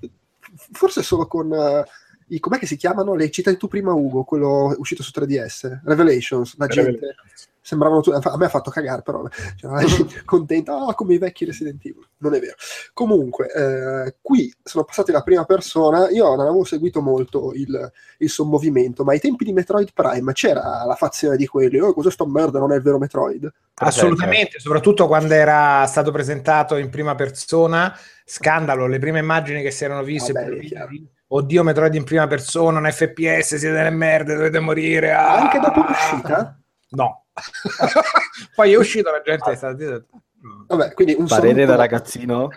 [0.72, 1.52] forse solo con...
[1.52, 1.84] eh,
[2.28, 3.14] i, com'è che si chiamano?
[3.14, 7.14] Le citavi tu prima, Ugo, quello uscito su 3DS, Revelations, la gente
[7.62, 9.22] sembravano tu- a me ha fatto cagare però
[9.56, 9.84] cioè,
[10.26, 12.56] contenta ah, come i vecchi Resident Evil non è vero
[12.92, 18.28] comunque eh, qui sono passati la prima persona io non avevo seguito molto il, il
[18.30, 22.26] sommovimento ma ai tempi di Metroid Prime c'era la fazione di quelli oh cos'è sta
[22.26, 27.92] merda non è il vero Metroid Assolutamente, soprattutto quando era stato presentato in prima persona,
[28.24, 30.90] scandalo, le prime immagini che si erano viste, Vabbè, chiaro.
[31.28, 35.12] oddio Metroid in prima persona, un FPS, siete delle merde, dovete morire.
[35.12, 35.40] ah!
[35.40, 36.56] anche dopo l'uscita
[36.92, 37.21] No.
[38.54, 40.64] poi è uscito, la gente è stata "Mm".
[40.66, 42.48] vabbè quindi un Parere saluto- da ragazzino,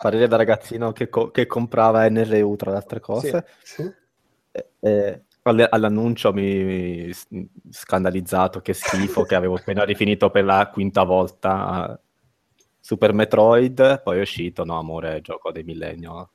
[0.00, 3.46] parere da ragazzino che, co- che comprava NRU tra le altre cose.
[3.62, 3.90] Sì.
[4.50, 10.68] Eh, eh, alle- all'annuncio mi, mi scandalizzato, che schifo, che avevo appena rifinito per la
[10.72, 12.00] quinta volta
[12.80, 16.26] Super Metroid, poi è uscito, no amore, gioco dei millennium.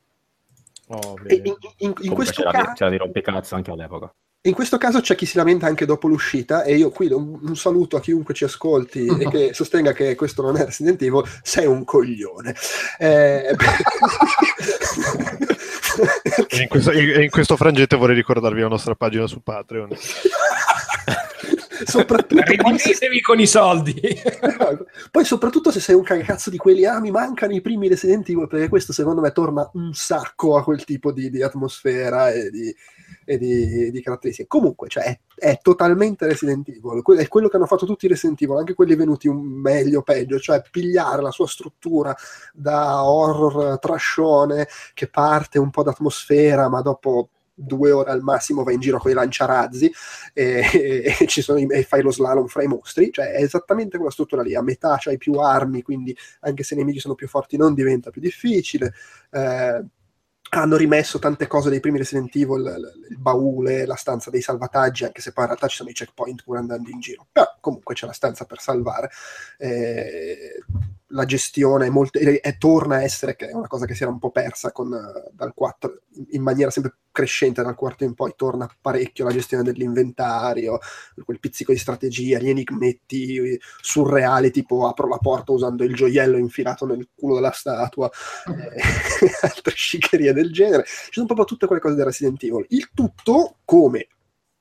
[0.88, 4.14] Oh, E in, in- in Comunque questo c'era, caso di- c'era di rompicazzo anche all'epoca.
[4.46, 7.56] In questo caso c'è chi si lamenta anche dopo l'uscita e io qui un, un
[7.56, 11.64] saluto a chiunque ci ascolti e che sostenga che questo non è Resident Evil, sei
[11.66, 12.54] un coglione.
[12.98, 13.56] Eh,
[16.48, 19.90] E in, questo, e in questo frangente vorrei ricordarvi la nostra pagina su Patreon.
[21.84, 24.00] soprattutto poi se, con i soldi.
[25.10, 28.48] poi soprattutto se sei un cagazzo di quelli ah mi mancano i primi Resident Evil
[28.48, 32.74] perché questo secondo me torna un sacco a quel tipo di, di atmosfera e di,
[33.24, 34.48] e di, di caratteristiche.
[34.48, 37.02] Comunque cioè, è, è totalmente Resident Evil.
[37.02, 40.02] Que- è quello che hanno fatto tutti i Resident Evil anche quelli venuti meglio o
[40.02, 42.14] peggio cioè pigliare la sua struttura
[42.52, 48.74] da horror trascione che parte un po' d'atmosfera ma dopo due ore al massimo vai
[48.74, 49.90] in giro con i lanciarazzi
[50.32, 54.12] e, e sono i- e fai lo slalom fra i mostri, cioè è esattamente quella
[54.12, 57.56] struttura lì, a metà c'hai più armi, quindi anche se i nemici sono più forti
[57.56, 58.92] non diventa più difficile.
[59.30, 59.84] Eh,
[60.58, 64.40] hanno rimesso tante cose dei primi Resident Evil, l- l- il baule, la stanza dei
[64.40, 67.26] salvataggi, anche se poi in realtà ci sono i checkpoint pur andando in giro.
[67.30, 69.10] Però comunque c'è la stanza per salvare.
[69.58, 70.62] Eh,
[71.14, 74.02] la gestione è molto, e, e torna a essere che è una cosa che si
[74.02, 76.00] era un po' persa con, eh, dal 4
[76.30, 80.80] in maniera sempre crescente dal quarto in poi torna parecchio la gestione dell'inventario
[81.24, 86.36] quel pizzico di strategia gli enigmetti eh, surreali tipo apro la porta usando il gioiello
[86.36, 88.10] infilato nel culo della statua
[88.48, 90.84] eh, altre sciccherie del genere.
[90.84, 92.66] Ci sono proprio tutte quelle cose del Resident Evil.
[92.70, 94.08] Il tutto come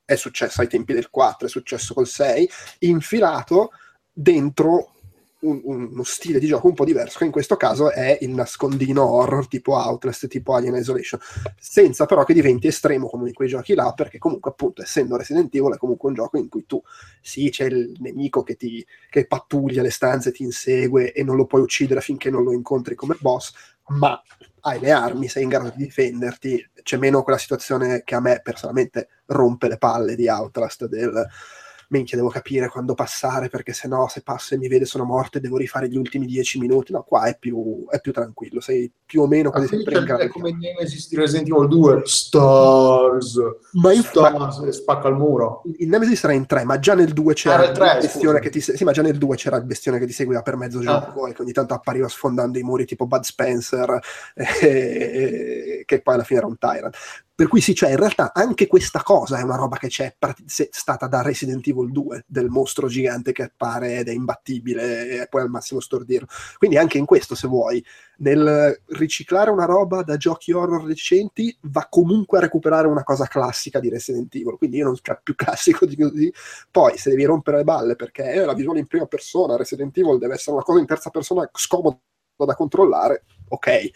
[0.05, 2.49] è successo ai tempi del 4 è successo col 6
[2.79, 3.71] infilato
[4.11, 4.91] dentro
[5.43, 9.03] un- uno stile di gioco un po' diverso, che in questo caso è il nascondino
[9.03, 11.19] horror tipo Outlast, tipo Alien Isolation,
[11.59, 15.53] senza però che diventi estremo come in quei giochi là, perché comunque appunto essendo Resident
[15.53, 16.81] Evil è comunque un gioco in cui tu
[17.21, 21.45] sì c'è il nemico che ti che pattuglia le stanze, ti insegue e non lo
[21.45, 23.53] puoi uccidere finché non lo incontri come boss,
[23.89, 24.21] ma
[24.61, 28.39] hai le armi, sei in grado di difenderti, c'è meno quella situazione che a me
[28.41, 31.27] personalmente rompe le palle di Outlast del
[31.93, 35.41] minchia devo capire quando passare perché sennò se passo e mi vede sono morto e
[35.41, 39.21] devo rifare gli ultimi dieci minuti no qua è più, è più tranquillo sei più
[39.21, 43.37] o meno Ma quasi sempre in grado è come Nemesis di Resident Evil 2, Stars,
[43.73, 45.61] Ma infa- Stars, e spacca il muro.
[45.77, 48.39] il Nemesis era in 3 ma già nel 2 c'era Ah, il bestione scusa.
[48.39, 50.55] che ti se- sì ma già nel 2 c'era il bestione che ti seguiva per
[50.55, 50.81] mezzo Ah.
[50.81, 53.99] gioco e che ogni tanto appariva sfondando i muri tipo Bud Spencer
[54.61, 56.95] eh, che poi alla fine era un tyrant
[57.35, 60.43] per cui sì, cioè in realtà anche questa cosa è una roba che c'è part-
[60.45, 65.41] stata da Resident Evil 2, del mostro gigante che appare ed è imbattibile e poi
[65.41, 66.27] al massimo stordirlo.
[66.59, 67.83] Quindi anche in questo, se vuoi,
[68.17, 73.79] nel riciclare una roba da giochi horror recenti, va comunque a recuperare una cosa classica
[73.79, 74.57] di Resident Evil.
[74.57, 76.31] Quindi io non c'è più classico di così.
[76.69, 80.19] Poi, se devi rompere le balle perché eh, la visuale in prima persona, Resident Evil
[80.19, 81.97] deve essere una cosa in terza persona scomoda
[82.45, 83.67] da controllare, ok.
[83.67, 83.91] Eh,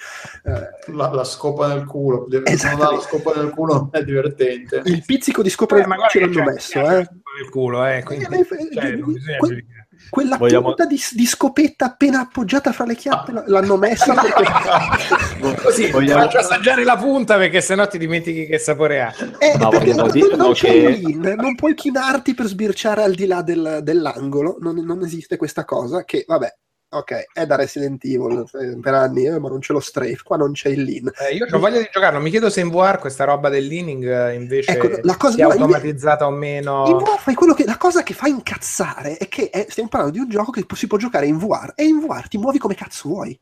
[0.93, 2.27] La, la scopa nel culo.
[2.43, 2.83] Esatto.
[2.83, 4.81] Non la scopa nel culo non è divertente.
[4.85, 6.99] il pizzico di scopre Eh, ma guarda ce l'hanno messo, eh.
[7.41, 9.65] il culo, eh, quindi, Eh, beh, cioè, non bisogna que-.
[10.11, 14.43] Quella Vogliamo- punta di, di scopetta appena appoggiata fra le chiappe l- l'hanno messa perché...
[15.63, 19.13] Così, Vogliamo- faccio assaggiare la punta perché sennò ti dimentichi che sapore ha.
[19.39, 23.01] Eh, Ma perché non, dire, non no, c'è che- lean, non puoi chinarti per sbirciare
[23.03, 26.55] al di là del- dell'angolo, non, non esiste questa cosa che, vabbè,
[26.89, 30.37] ok, è da Resident Evil eh, per anni, eh, ma non c'è lo strafe, qua
[30.37, 31.11] non c'è il lean.
[31.19, 34.05] Eh, io ho voglia di giocarlo, mi chiedo se in VR questa roba del leaning
[34.05, 36.85] eh, invece Ecco, la cosa- sia no, automatizzata o meno.
[36.87, 40.17] In VR fai quello che, la cosa che fa incazzare è che eh, stiamo parlando
[40.17, 42.75] di un gioco che si può giocare in VR e in VR ti muovi come
[42.75, 43.39] cazzo vuoi.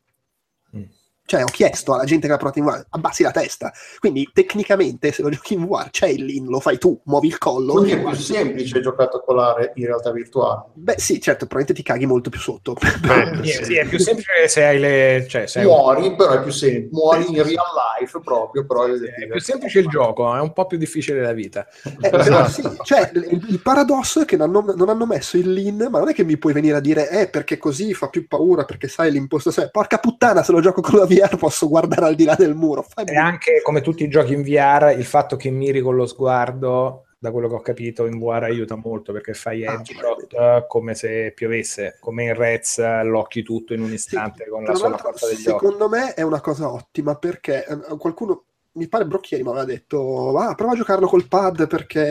[1.26, 3.72] Cioè, ho chiesto alla gente che l'ha provato in VR, abbassi la testa.
[3.98, 7.38] Quindi, tecnicamente, se lo giochi in VR, c'è il lean, lo fai tu, muovi il
[7.38, 7.72] collo.
[7.74, 10.66] Quindi è più semplice giocacolare in realtà virtuale.
[10.74, 12.74] Beh, sì, certo, probabilmente ti caghi molto più sotto.
[13.00, 15.26] Beh, Sì, sì, è più semplice se hai le.
[15.28, 16.88] Cioè, se Muori, però è più semplice.
[16.92, 17.66] Muori in real
[17.98, 21.32] life proprio, però è, è più semplice il gioco, è un po' più difficile la
[21.32, 21.66] vita.
[22.00, 25.52] Eh, però sì, cioè, il, il paradosso è che non hanno, non hanno messo il
[25.52, 28.26] lean, ma non è che mi puoi venire a dire, eh, perché così fa più
[28.26, 29.70] paura, perché sai l'impostazione.
[29.70, 32.82] Porca puttana, se lo gioco con la VR posso guardare al di là del muro.
[32.82, 36.06] Fai E anche come tutti i giochi in VR, il fatto che miri con lo
[36.06, 40.64] sguardo, da quello che ho capito, in VR aiuta molto perché fai Ah, headshot eh,
[40.68, 45.26] come se piovesse, come in Rez l'occhi tutto in un istante con la sola forza
[45.26, 45.64] degli occhi.
[45.64, 48.44] secondo me è una cosa ottima perché eh, qualcuno
[48.76, 52.04] mi pare Brocchieri mi aveva detto ah, prova a giocarlo col pad perché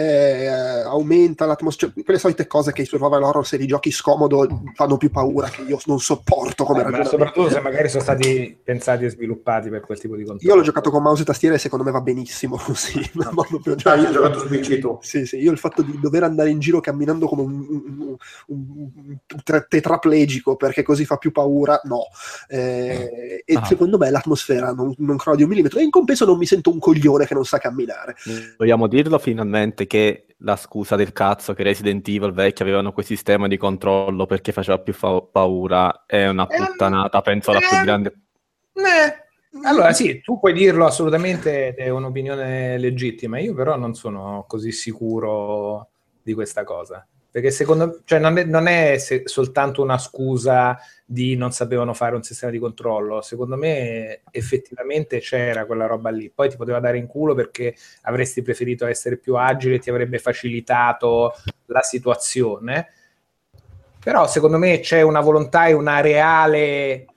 [0.46, 0.48] eh,
[0.82, 5.12] aumenta l'atmosfera quelle solite cose che i survival horror se li giochi scomodo fanno più
[5.12, 9.06] paura che io non sopporto come Eh, ma ragionamento soprattutto se magari sono stati pensati
[9.06, 10.52] e sviluppati per quel tipo di controllo.
[10.52, 13.76] io l'ho giocato con mouse e tastiera e secondo me va benissimo così ma proprio-
[13.76, 14.98] Cioè, io ho giocato su PC tu.
[15.02, 18.88] sì, sì, io il fatto di dover andare in giro camminando come un, un- un-
[18.98, 19.18] un
[19.68, 22.04] tetraplegico perché così fa più paura, no.
[22.48, 23.66] Eh, e Ah.
[23.66, 25.80] secondo me l'atmosfera non, non crolla di un millimetro.
[25.80, 28.16] E in compenso non mi sento sento un coglione che non sa camminare.
[28.58, 33.48] Vogliamo dirlo finalmente che la scusa del cazzo che Resident Evil vecchio avevano quel sistema
[33.48, 37.84] di controllo perché faceva più fa- paura è una Eh, puttanata, penso la più eh,
[37.84, 38.14] grande.
[38.74, 39.24] Eh,
[39.64, 44.74] Allora sì, tu puoi dirlo assolutamente, ed è un'opinione legittima, io però non sono così
[44.74, 45.92] sicuro
[46.22, 51.36] di questa cosa, perché secondo cioè non è, non è se- soltanto una scusa di
[51.36, 56.48] non sapevano fare un sistema di controllo, secondo me effettivamente c'era quella roba lì, poi
[56.48, 61.34] ti poteva dare in culo perché avresti preferito essere più agile, ti avrebbe facilitato
[61.66, 62.88] la situazione,
[64.00, 67.15] però secondo me c'è una volontà e una reale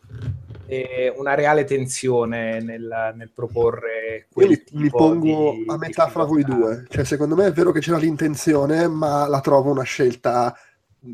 [0.69, 5.79] eh, una reale tensione nel, nel proporre Io quel mi, mi tipo pongo di a
[5.79, 9.71] metà fra voi due, cioè secondo me è vero che c'era l'intenzione, ma la trovo
[9.71, 10.55] una scelta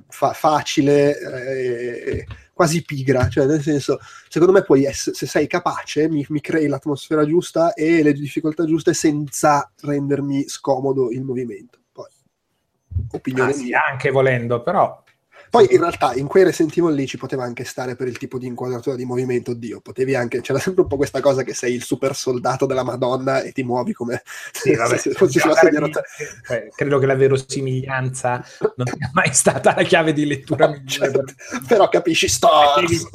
[0.08, 6.08] fa- facile, eh, quasi pigra, cioè nel senso, secondo me puoi essere, se sei capace,
[6.08, 11.78] mi, mi crei l'atmosfera giusta e le difficoltà giuste senza rendermi scomodo il movimento.
[11.92, 12.10] Poi,
[13.12, 15.03] opinione Ah, sì, anche volendo, però
[15.54, 18.46] Poi in realtà in quei Evil lì ci poteva anche stare per il tipo di
[18.48, 21.84] inquadratura di movimento, oddio, potevi anche, c'era sempre un po' questa cosa che sei il
[21.84, 26.08] super soldato della Madonna e ti muovi come sì, vabbè, se fossi sulla sedia rotante.
[26.44, 28.44] cioè, credo che la verosimiglianza
[28.74, 31.22] non sia mai stata la chiave di lettura per- Certo,
[31.68, 32.48] però capisci, sto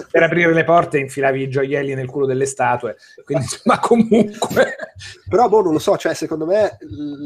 [0.10, 2.96] per aprire le porte infilavi i gioielli nel culo delle statue.
[3.26, 4.76] Quindi ma comunque
[5.28, 6.78] però boh, non lo so, cioè secondo me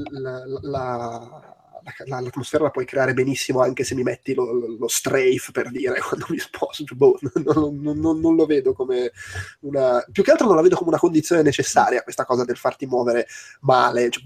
[0.09, 1.52] la, la-
[2.05, 5.69] la- l'atmosfera la puoi creare benissimo anche se mi metti lo, lo- lo strafe per
[5.71, 7.43] dire quando mi sposo, Cioè, boh, non,
[7.81, 9.11] non- non- non lo vedo come
[9.61, 12.85] una più che altro non la vedo come una condizione necessaria questa cosa del farti
[12.85, 13.27] muovere
[13.61, 14.09] male.
[14.09, 14.23] Cioè,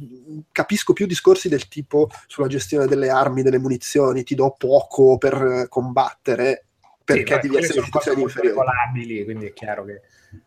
[0.52, 5.34] capisco più discorsi del tipo sulla gestione delle armi, delle munizioni ti do poco per
[5.34, 6.66] eh, combattere
[7.04, 9.24] perché Sì, devi essere in situazioni inferiori.
[9.24, 10.02] quindi è chiaro che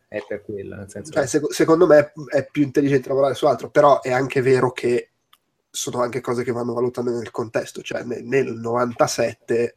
[0.09, 3.47] è per quello nel senso Cioè, che- sec- secondo me è più intelligente lavorare su
[3.47, 5.10] altro, però è anche vero che
[5.71, 9.77] sono anche cose che vanno valutate nel contesto, cioè ne- nel 97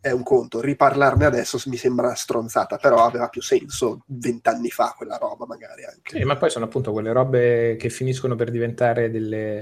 [0.00, 4.94] è un conto, riparlarne adesso mi sembra una stronzata, però aveva più senso vent'anni fa
[4.96, 6.18] quella roba magari anche.
[6.18, 9.60] Sì, ma poi sono appunto quelle robe che finiscono per diventare delle-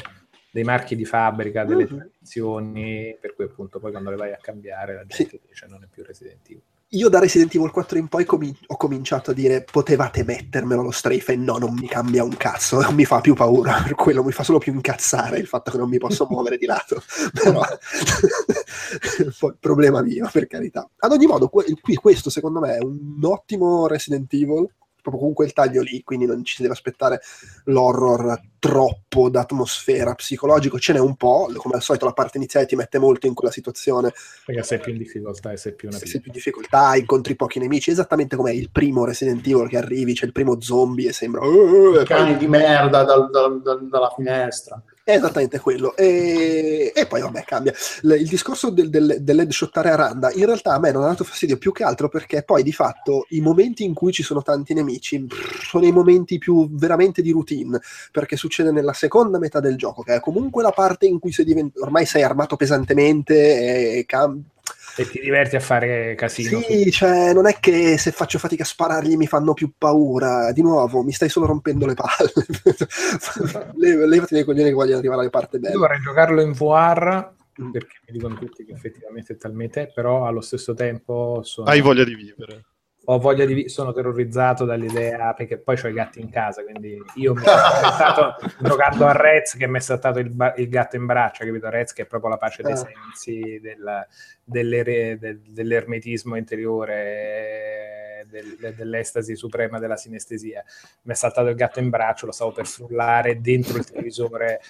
[0.50, 1.96] dei marchi di fabbrica, delle Mhm.
[1.96, 5.86] tradizioni, per cui appunto poi quando le vai a cambiare la gente dice non è
[5.90, 6.62] più Resident Evil.
[6.92, 10.90] Io da Resident Evil 4 in poi comi- ho cominciato a dire potevate mettermelo lo
[10.90, 11.32] strafe?
[11.32, 14.32] E no, non mi cambia un cazzo, non mi fa più paura, per quello mi
[14.32, 17.60] fa solo più incazzare il fatto che non mi posso muovere di lato, però
[19.60, 20.88] problema mio per carità.
[21.00, 24.66] Ad ogni modo, que- qui questo secondo me è un ottimo Resident Evil,
[25.08, 27.20] proprio con quel taglio lì, quindi non ci si deve aspettare
[27.64, 32.74] l'horror troppo d'atmosfera psicologico, ce n'è un po', come al solito la parte iniziale ti
[32.74, 34.12] mette molto in quella situazione
[34.44, 37.36] Perché sei più in difficoltà e sei più una se sei più in difficoltà, incontri
[37.36, 41.12] pochi nemici, esattamente come il primo Resident Evil che arrivi, c'è il primo zombie e
[41.12, 41.44] sembra...
[41.46, 44.82] "Uh", e Cani poi- di merda dal- dal- dal- dalla finestra.
[45.08, 45.96] È esattamente quello.
[45.96, 47.72] E, e poi vabbè cambia.
[48.02, 51.24] L- il discorso del, del, dell'headshottare a randa in realtà a me non ha dato
[51.24, 54.74] fastidio più che altro perché poi di fatto i momenti in cui ci sono tanti
[54.74, 57.80] nemici pff, sono i momenti più veramente di routine
[58.12, 61.46] perché succede nella seconda metà del gioco che è comunque la parte in cui sei
[61.46, 64.42] divent- ormai sei armato pesantemente e cam-
[64.98, 66.60] E ti diverti a fare casino.
[66.60, 70.50] Sì, cioè, non è che se faccio fatica a sparargli mi fanno più paura.
[70.52, 72.32] Di nuovo, mi stai solo rompendo le palle.
[73.76, 75.76] Le- Levati dai coglioni che vogliono arrivare alle parti Io belle.
[75.76, 77.72] vorrei giocarlo in VR Mm.
[77.72, 82.04] perché mi dicono tutti che effettivamente è talmente però allo stesso tempo sono, Hai voglia
[82.04, 82.66] di vivere.
[83.10, 87.02] Ho voglia di vi- sono terrorizzato dall'idea perché poi ho i gatti in casa quindi
[87.14, 90.96] io mi sono saltato giocando a Rez che mi è saltato il, ba- il gatto
[90.96, 92.76] in braccia capito Rez che è proprio la pace dei Ah.
[92.76, 94.06] sensi del,
[94.44, 100.64] dell'ere- del- dell'ermetismo interiore del- dell'estasi suprema della sinestesia.
[101.02, 104.60] Mi è saltato il gatto in braccio lo stavo per frullare dentro il televisore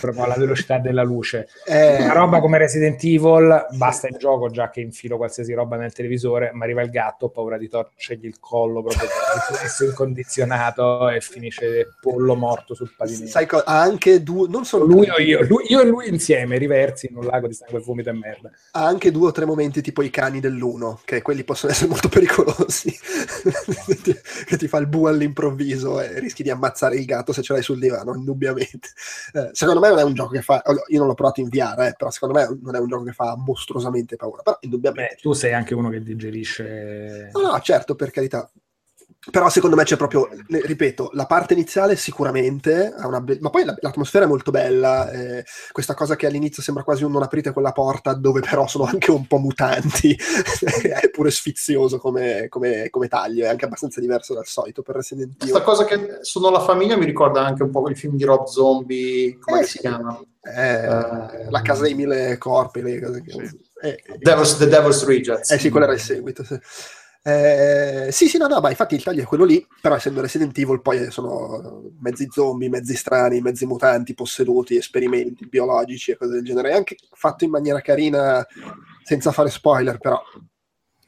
[0.00, 1.48] proprio alla velocità della luce.
[1.66, 5.92] Eh, una roba come Resident Evil basta il gioco già che infilo qualsiasi roba nel
[5.92, 9.08] televisore ma arriva il gatto ho paura di torcergli il collo proprio
[9.50, 13.26] riflesso incondizionato e finisce pollo morto sul pavimento.
[13.30, 16.56] Sai co- ha anche due, non solo lui o io, lui- io e lui insieme
[16.58, 18.50] riversi in un lago di sangue vomito e merda.
[18.72, 22.08] Ha anche due o tre momenti tipo i cani dell'uno, che quelli possono essere molto
[22.08, 22.89] pericolosi.
[24.46, 27.62] Che ti fa il bu all'improvviso e rischi di ammazzare il gatto se ce l'hai
[27.62, 28.88] sul divano, indubbiamente.
[29.32, 30.62] Eh, secondo me non è un gioco che fa.
[30.88, 33.12] Io non l'ho provato in VR, eh, però secondo me non è un gioco che
[33.12, 34.42] fa mostruosamente paura.
[34.42, 35.14] Però indubbiamente.
[35.14, 38.50] Beh, tu sei anche uno che digerisce No, no, certo, per carità.
[39.30, 43.66] Però secondo me c'è proprio, ripeto, la parte iniziale sicuramente ha una be- ma poi
[43.66, 47.52] la- l'atmosfera è molto bella, eh, questa cosa che all'inizio sembra quasi un non aprite
[47.52, 50.16] quella porta dove però sono anche un po' mutanti,
[51.02, 55.36] è pure sfizioso come, come- come taglio, è anche abbastanza diverso dal solito per Resident
[55.36, 55.68] Questa Evil.
[55.68, 59.36] cosa che sono la famiglia mi ricorda anche un po' il film di Rob Zombie,
[59.38, 59.78] come Eh, si sì.
[59.80, 60.18] chiama?
[60.42, 60.86] Eh,
[61.50, 63.50] la casa dei mille corpi, le cose che-
[63.82, 65.50] eh, Devil's, The Devil's Rejects.
[65.50, 66.42] Eh sì, quello era il seguito.
[66.42, 66.58] Sì.
[67.22, 70.56] Eh, sì, sì, no, no, ma infatti il taglio è quello lì, però essendo Resident
[70.56, 76.44] Evil poi sono mezzi zombie, mezzi strani, mezzi mutanti, posseduti, esperimenti biologici e cose del
[76.44, 76.70] genere.
[76.70, 78.46] È anche fatto in maniera carina,
[79.02, 80.18] senza fare spoiler, però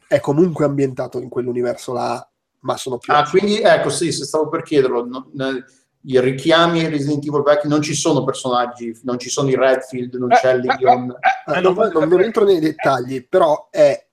[0.06, 3.12] è comunque ambientato in quell'universo là, ma sono più...
[3.14, 5.64] Ah, quindi ecco, sì, se stavo per chiederlo, no- ne-
[6.04, 10.28] i richiami Resident Evil vecchi non ci sono personaggi, non ci sono i Redfield, non
[10.28, 11.14] c'è Leon.
[11.46, 14.04] Eh, non, non- non entro nei dettagli, però è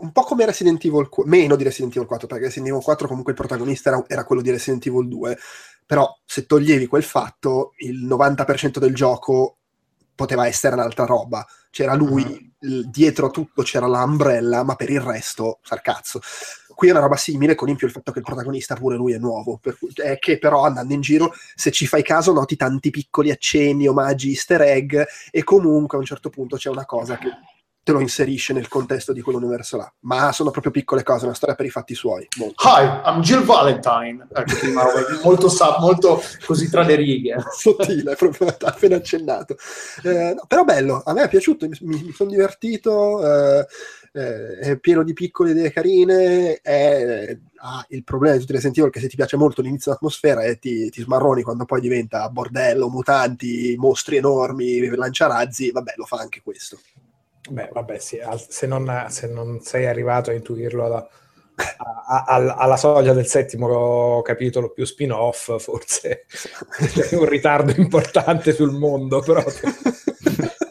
[0.00, 3.08] un po' come Resident Evil 4, meno di Resident Evil 4, perché Resident Evil 4
[3.08, 5.38] comunque il protagonista era, era quello di Resident Evil 2,
[5.86, 9.56] però se toglievi quel fatto, il 90% del gioco
[10.14, 11.46] poteva essere un'altra roba.
[11.70, 16.20] C'era lui, il- dietro tutto c'era l'Umbrella, ma per il resto, sarcazzo.
[16.74, 19.12] Qui è una roba simile, con in più il fatto che il protagonista pure lui
[19.12, 22.56] è nuovo, per cui- è che però andando in giro, se ci fai caso, noti
[22.56, 24.96] tanti piccoli accenni, omaggi, easter egg,
[25.30, 27.28] e comunque a un certo punto c'è una cosa che
[27.88, 29.90] te lo inserisce nel contesto di quell'universo là.
[30.00, 32.28] Ma sono proprio piccole cose, una storia per i fatti suoi.
[32.36, 32.52] Boh.
[32.58, 34.26] Hi, I'm Jill Valentine.
[34.30, 34.82] Ecco, prima,
[35.24, 37.36] molto, sa- molto così tra le righe.
[37.50, 39.56] sottile, proprio appena accennato.
[40.04, 43.66] Eh, no, però bello, a me è piaciuto, mi, mi sono divertito, eh,
[44.12, 48.78] eh, è pieno di piccole idee carine, è- ha il problema di tutti i Resident
[48.80, 52.28] Evil che se ti piace molto l'inizio dell'atmosfera e ti, ti smarroni quando poi diventa
[52.28, 56.78] bordello, mutanti, mostri enormi, lanciarazzi, vabbè lo fa anche questo.
[57.48, 58.18] Beh, vabbè, sì,
[58.48, 61.08] se, non, se non sei arrivato a intuirlo alla,
[61.56, 68.52] a- a- al- alla soglia del settimo capitolo più spin-off, forse c'è un ritardo importante
[68.52, 69.42] sul mondo, però...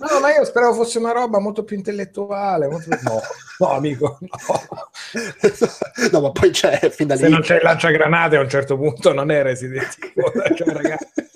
[0.09, 2.67] No, ma io speravo fosse una roba molto più intellettuale.
[2.69, 3.19] molto più- No,
[3.59, 4.29] no, amico, no.
[6.11, 7.21] no, ma poi c'è fin da lì.
[7.21, 11.26] Se non c'è il lanciagranate a un certo punto non è Resident Evil, cioè, ragazzi.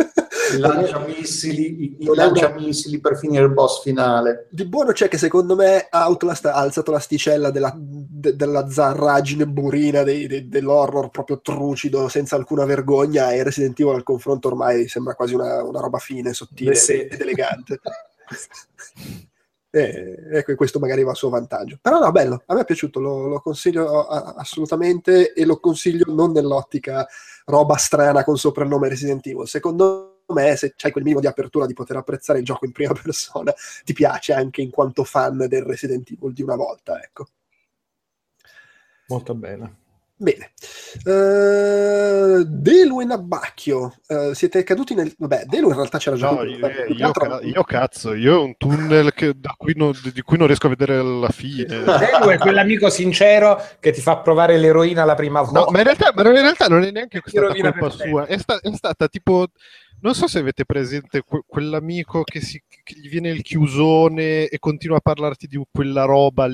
[0.55, 4.47] I lanciamissili, i, i Non è una- lanciamissili per finire il boss finale.
[4.51, 10.03] Di buono c'è che secondo me Outlast ha alzato l'asticella della, de- della zarragine burina
[10.03, 15.15] dei- de- dell'horror proprio trucido, senza alcuna vergogna, e Resident Evil al confronto ormai sembra
[15.15, 17.79] quasi una, una roba fine, sottile ed elegante.
[19.73, 21.77] e, ecco, questo magari va a suo vantaggio.
[21.81, 26.05] Però no, bello, a me è piaciuto, lo, lo consiglio a- assolutamente e lo consiglio
[26.13, 27.07] non nell'ottica
[27.45, 29.47] roba strana con soprannome Resident Evil.
[29.47, 32.93] Secondo me, se c'hai quel minimo di apertura di poter apprezzare il gioco in prima
[33.01, 33.53] persona,
[33.83, 37.27] ti piace anche in quanto fan del Resident Evil di una volta, ecco.
[39.07, 39.80] Molto bene.
[40.21, 40.51] Bene.
[41.03, 45.11] Eh, Delu e Nabacchio, eh, siete caduti nel...
[45.17, 46.29] Vabbè, Delu in realtà c'era già...
[46.29, 49.97] No, io, che io ca- io cazzo, io ho un tunnel che- da cui non-
[50.13, 51.65] di cui non riesco a vedere la fine.
[51.65, 55.59] Delu è quell'amico sincero che ti fa provare l'eroina la prima volta.
[55.61, 58.59] No, ma in realtà, ma in realtà non è neanche rovina colpa sua, è, sta-
[58.59, 59.47] è stata tipo.
[60.03, 64.57] Non so se avete presente que- quell'amico che, si- che gli viene il chiusone e
[64.59, 66.47] continua a parlarti di quella roba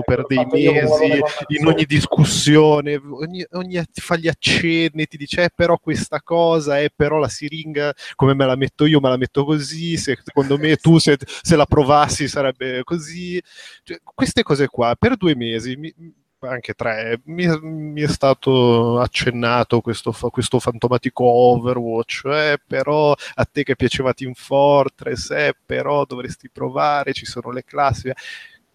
[0.00, 5.50] sì, per dei mesi, in ogni discussione, ogni, ogni- fa gli accenni, ti dice "Eh,
[5.54, 9.44] però questa cosa, è però la siringa come me la metto io, me la metto
[9.44, 13.40] così, se- secondo me tu se, se la provassi sarebbe così.
[13.82, 15.92] Cioè, queste cose qua per due mesi, mi-
[16.40, 23.64] anche tre, mi, mi è stato accennato questo, questo fantomatico Overwatch, eh, però a te
[23.64, 28.12] che piaceva Team Fortress, eh, però dovresti provare, ci sono le classi.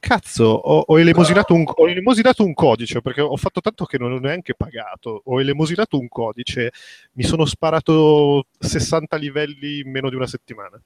[0.05, 4.11] Cazzo, ho, ho elemosinato un, ho elemosinato un codice perché ho fatto tanto che non
[4.11, 5.21] ho neanche pagato.
[5.23, 6.73] Ho elemosinato un codice,
[7.13, 10.77] mi sono sparato 60 livelli in meno di una settimana.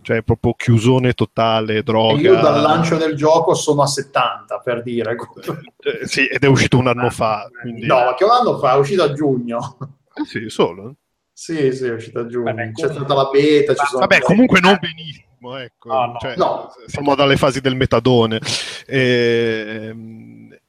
[0.00, 2.20] Cioè, proprio chiusone totale, E droga.
[2.20, 5.14] io dal lancio del gioco sono a 70, per dire.
[5.14, 7.48] Eh, sì, ed è uscito un anno fa.
[7.60, 7.86] Quindi...
[7.86, 8.72] No, ma che un anno fa?
[8.74, 9.76] È uscito a giugno.
[10.14, 10.96] Eh sì, solo.
[11.32, 12.44] Sì, sì, è uscito a giugno.
[12.52, 13.74] Vabbè, C'è stata la beta.
[13.74, 15.26] Ci sono Vabbè, comunque non benissimo,
[15.58, 15.88] ecco.
[15.88, 16.18] No, no.
[16.20, 16.70] Cioè, No.
[16.86, 18.40] Siamo dalle fasi del metadone.
[18.86, 19.94] E,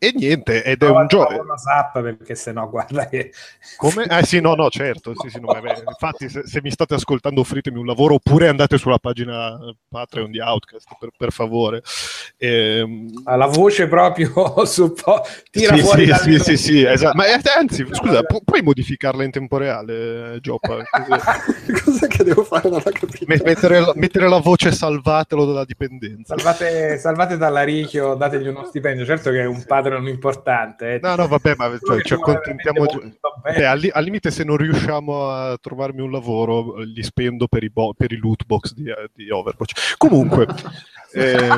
[0.04, 1.42] e niente, ed è Prova un gioco...
[1.42, 3.32] una zappa perché sennò guarda che
[3.78, 4.06] Come?
[4.06, 5.14] Eh sì, no, no, certo.
[5.16, 8.78] Sì, sì, no, beh, infatti, se, se mi state ascoltando, offritemi un lavoro oppure andate
[8.78, 11.82] sulla pagina Patreon di Outcast, per, per favore.
[12.38, 14.34] Ehm, ha la voce proprio
[14.66, 17.16] su po- tira sì, fuori sì, sì, sì, sì, esatto.
[17.16, 20.78] Ma eh, anzi, scusa, pu- puoi modificarla in temporale, Gioppa?
[20.92, 21.84] Così.
[21.84, 22.70] Cosa che devo fare?
[22.70, 23.26] Non ho capito.
[23.28, 26.38] Me- Mettere, la- mettere la voce salvatelo dalla dipendenza.
[26.38, 29.06] Salvate, salvate dalla Ricchio, dategli uno stipendio.
[29.06, 29.64] Certo che un
[29.94, 30.96] Non importante.
[30.96, 31.00] eh.
[31.02, 32.86] No, no, vabbè, ma cioè, ci accontentiamo.
[32.86, 33.18] bene.
[33.44, 37.48] Beh, al, li- al limite, se non riusciamo a trovarmi un lavoro, eh, li spendo
[37.48, 39.96] per i, bo- per i loot box di, di Overwatch.
[39.98, 40.48] Comunque,
[41.14, 41.58] ehm,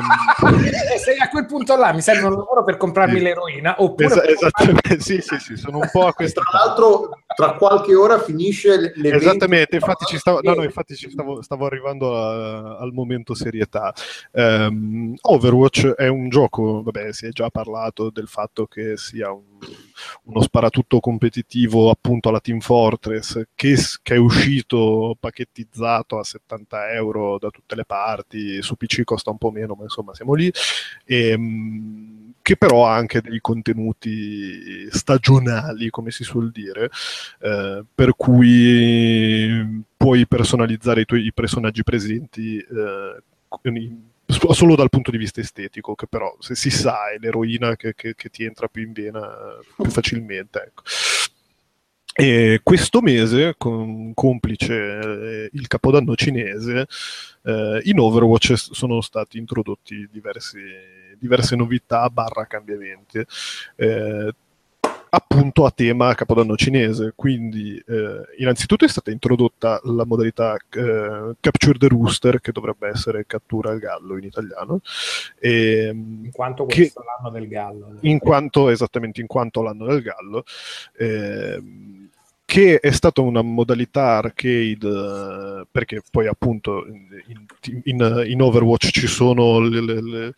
[0.94, 3.22] Eh, se a quel punto là mi serve un lavoro per comprarmi Sì.
[3.22, 7.52] l'eroina, oppure esa- esattamente, sì, sì, sì, sono un po' a questa tra l'altro, tra
[7.54, 9.16] qualche ora finisce l'evento.
[9.18, 13.92] Esattamente, infatti ci stavo, no, no, infatti ci stavo, stavo arrivando a- al momento serietà.
[14.32, 19.44] Ehm, Overwatch è un gioco, vabbè, si è già parlato del fatto che sia un-
[20.24, 27.38] uno sparatutto competitivo appunto alla Team Fortress, che, che è uscito pacchettizzato a 70 euro
[27.38, 30.50] da tutte le parti, su PC costa un po' meno, ma insomma siamo lì,
[31.04, 32.15] ehm,
[32.46, 36.88] che però ha anche dei contenuti stagionali, come si suol dire,
[37.40, 43.22] eh, per cui puoi personalizzare i tuoi personaggi presenti eh,
[44.52, 48.14] solo dal punto di vista estetico, che però se si sa è l'eroina che, che-
[48.14, 50.62] che ti entra più in vena eh, più facilmente.
[50.62, 50.82] Ecco.
[52.18, 56.86] E questo mese, con, complice eh, il capodanno cinese,
[57.42, 60.58] eh, in Overwatch sono stati introdotti diversi,
[61.18, 63.22] diverse novità barra cambiamenti.
[63.76, 64.34] Eh,
[65.10, 67.12] appunto a tema Capodanno cinese.
[67.14, 73.24] Quindi, eh, innanzitutto è stata introdotta la modalità eh, Capture the Rooster, che dovrebbe essere
[73.26, 74.80] cattura il gallo in italiano.
[75.38, 77.96] E, in quanto questo è l'anno del gallo.
[78.02, 80.44] in quanto esattamente in quanto l'anno del gallo
[80.98, 82.08] ehm,
[82.44, 87.44] che è stata una modalità arcade eh, perché poi appunto in,
[87.84, 90.34] in- in Overwatch ci sono le, le- le-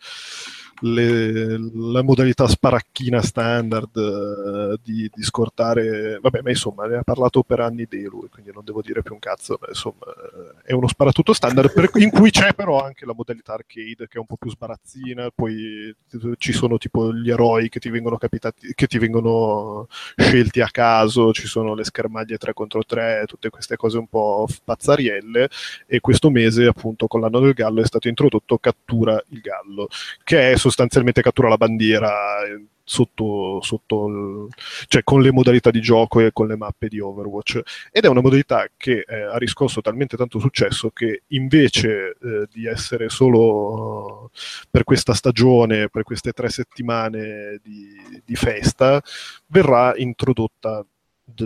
[0.81, 7.43] le- la modalità sparacchina standard eh, di, di scortare vabbè ma insomma ne ha parlato
[7.43, 10.87] per anni Delu quindi non devo dire più un cazzo ma insomma eh, è uno
[10.87, 14.37] sparatutto standard per- in cui c'è però anche la modalità arcade che è un po'
[14.37, 15.93] più sbarazzina poi
[16.37, 21.31] ci sono tipo gli eroi che ti vengono capitati che ti vengono scelti a caso
[21.33, 25.49] ci sono le schermaglie 3 contro 3 tutte queste cose un po' pazzarielle
[25.87, 29.87] e questo mese appunto con l'anno del gallo è stato introdotto cattura il gallo
[30.23, 30.68] che è sostanzialmente
[31.21, 34.47] cattura la bandiera eh, sotto, sotto
[34.87, 37.61] cioè con le modalità di gioco e con le mappe di Overwatch
[37.91, 42.65] ed è una modalità che eh, ha riscosso talmente tanto successo che invece eh, di
[42.65, 44.31] essere solo
[44.69, 49.01] per questa stagione, per queste tre settimane di, di festa,
[49.47, 50.83] verrà introdotta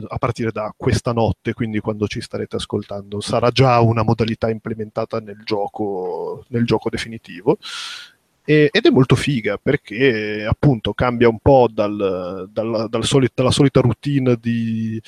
[0.08, 5.20] a partire da questa notte, quindi quando ci starete ascoltando, sarà già una modalità implementata
[5.20, 7.58] nel gioco, nel gioco definitivo.
[8.46, 13.52] E- ed è molto figa perché appunto cambia un po' dal, dal- dal soli- dalla
[13.52, 15.02] solita routine di,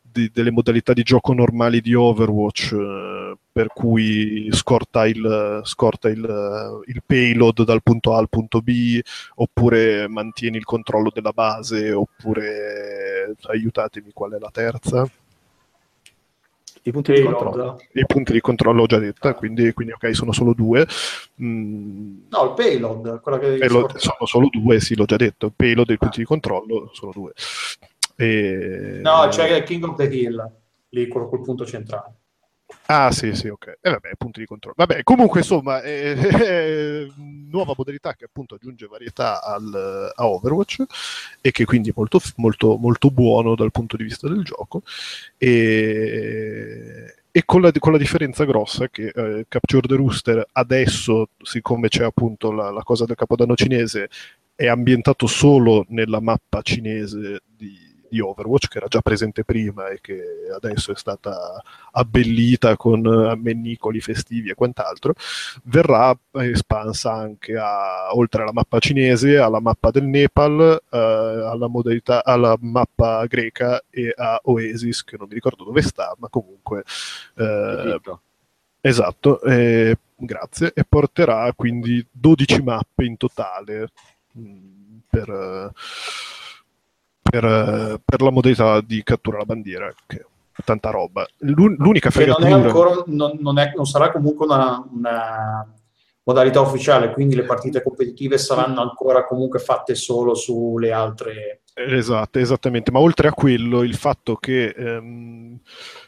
[0.00, 6.82] di- delle modalità di gioco normali di Overwatch, eh, per cui scorta, il, scorta il,
[6.86, 9.00] il payload dal punto A al punto B,
[9.36, 15.08] oppure mantieni il controllo della base, oppure aiutatemi, qual è la terza?
[16.88, 17.78] I punti di controllo.
[17.92, 20.86] I punti di controllo ho già detta, quindi, quindi ok, sono solo due.
[21.42, 25.52] Mm, No, il payload, quella che payload- sono solo due, sì, l'ho già detto.
[25.54, 27.32] Payload e i punti di controllo sono due.
[28.16, 29.00] E...
[29.02, 30.50] No, c'è King of the Hill,
[30.90, 32.14] lì quel, quel punto centrale.
[32.86, 33.78] Ah, sì, sì, ok.
[33.80, 34.74] E vabbè, punti di controllo.
[34.78, 36.12] Vabbè, comunque, insomma, eh,
[37.06, 37.12] eh,
[37.50, 40.84] nuova modalità che appunto aggiunge varietà al- a Overwatch
[41.40, 44.82] e che quindi è molto, molto, molto buono dal punto di vista del gioco.
[45.38, 51.88] E, e con, la, con la differenza grossa che eh, Capture the Rooster adesso, siccome
[51.88, 54.08] c'è appunto la, la cosa del Capodanno cinese,
[54.54, 60.00] è ambientato solo nella mappa cinese di, di Overwatch, che era già presente prima e
[60.00, 60.20] che
[60.54, 65.14] adesso è stata abbellita con eh, ammennicoli festivi e quant'altro,
[65.64, 72.24] verrà espansa anche a, oltre alla mappa cinese, alla mappa del Nepal, eh, alla, modalità,
[72.24, 76.84] alla mappa greca e a Oasis, che non mi ricordo dove sta, ma comunque...
[77.36, 78.00] eh.
[78.80, 80.72] Esatto, eh, grazie.
[80.74, 83.88] E porterà quindi 12 mappe in totale
[84.32, 85.70] mh, per, eh,
[87.28, 90.16] per, per la modalità di cattura alla bandiera, che
[90.52, 91.26] è tanta roba.
[91.38, 92.68] L'un- l'unica Che non, è fregatura...
[92.68, 95.72] ancora, non, non è- non sarà comunque una, una
[96.24, 101.62] modalità ufficiale, quindi le partite competitive saranno ancora comunque fatte solo sulle altre.
[101.80, 105.60] Esatto, esattamente, ma oltre a quello il fatto che ehm,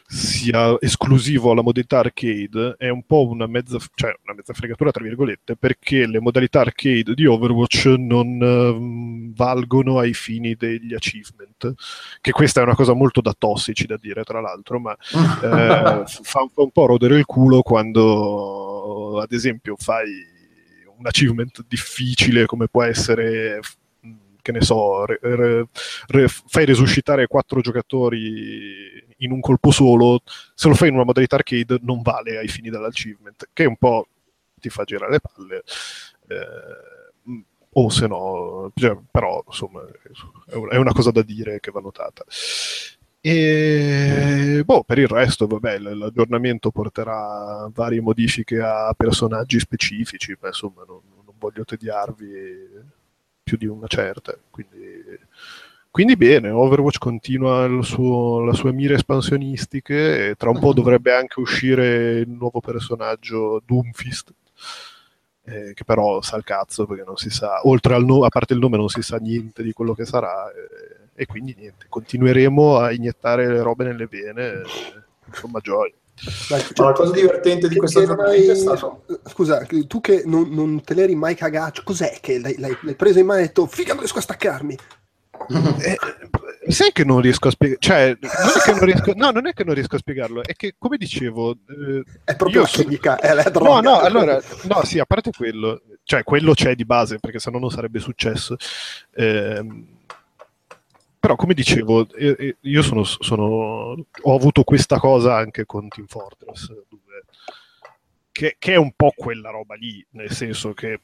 [0.05, 5.01] sia esclusivo alla modalità arcade è un po' una mezza, cioè una mezza fregatura tra
[5.01, 11.73] virgolette, perché le modalità arcade di Overwatch non ehm, valgono ai fini degli achievement,
[12.19, 16.49] che questa è una cosa molto da tossici da dire tra l'altro, ma eh, fa,
[16.51, 20.09] fa un po' rodere il culo quando ad esempio fai
[20.97, 23.61] un achievement difficile come può essere
[24.41, 25.67] che ne so, re- re-
[26.07, 30.21] re- fai resuscitare quattro giocatori in un colpo solo,
[30.53, 34.07] se lo fai in una modalità arcade non vale ai fini dell'achievement, che un po'
[34.59, 35.63] ti fa girare le palle.
[36.27, 36.79] Eh,
[37.73, 39.81] o se no, cioè, però insomma
[40.47, 42.25] è un- è una cosa da dire che va notata.
[43.23, 50.83] E boh, per il resto, vabbè, l'aggiornamento porterà varie modifiche a personaggi specifici, ma insomma
[50.87, 52.29] non, non voglio tediarvi
[53.43, 54.35] più di una certa.
[54.49, 54.79] Quindi,
[55.89, 61.39] quindi bene, Overwatch continua suo- la sua mira espansionistiche e tra un po' dovrebbe anche
[61.39, 64.33] uscire il nuovo personaggio Doomfist.
[65.43, 68.53] eh, che però sa il cazzo perché non si sa, oltre al nome, a parte
[68.53, 70.49] il nome, non si sa niente di quello che sarà.
[70.51, 74.63] eh, e quindi niente, continueremo a iniettare le robe nelle vene, eh,
[75.27, 75.93] insomma, gioia.
[76.49, 79.03] Dai, Ma la cosa divertente di che- questo aggiornamento è stato...
[79.29, 83.19] Scusa, tu che non, non te l'eri mai cagato, cos'è che l'hai, l'hai- l'hai preso
[83.19, 84.77] in mano e hai detto, figa, non riesco a staccarmi?
[86.63, 89.47] Eh, sai che non riesco a spiegare, cioè, non è che non riesco, no, non
[89.47, 92.67] è che non riesco a spiegarlo, è che come dicevo, eh, È proprio Io la
[92.67, 93.79] so- chimica, è la No, droga.
[93.81, 97.71] no, allora, no, sì, a parte quello, cioè quello c'è di base, perché sennò non
[97.71, 98.55] sarebbe successo.
[99.15, 99.85] Ehm,
[101.21, 102.07] però, come dicevo,
[102.61, 107.23] io sono, sono- ho avuto questa cosa anche con Team Fortress 2,
[108.31, 110.99] che, che è un po' quella roba lì, nel senso che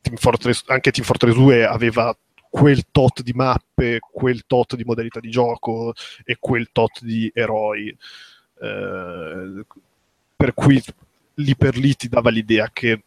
[0.00, 2.16] Team Fortress, anche Team Fortress 2 aveva
[2.48, 5.92] quel tot di mappe, quel tot di modalità di gioco
[6.24, 7.94] e quel tot di eroi.
[8.60, 9.64] Eh,
[10.36, 10.82] per cui
[11.36, 13.02] lì per lì ti dava l'idea che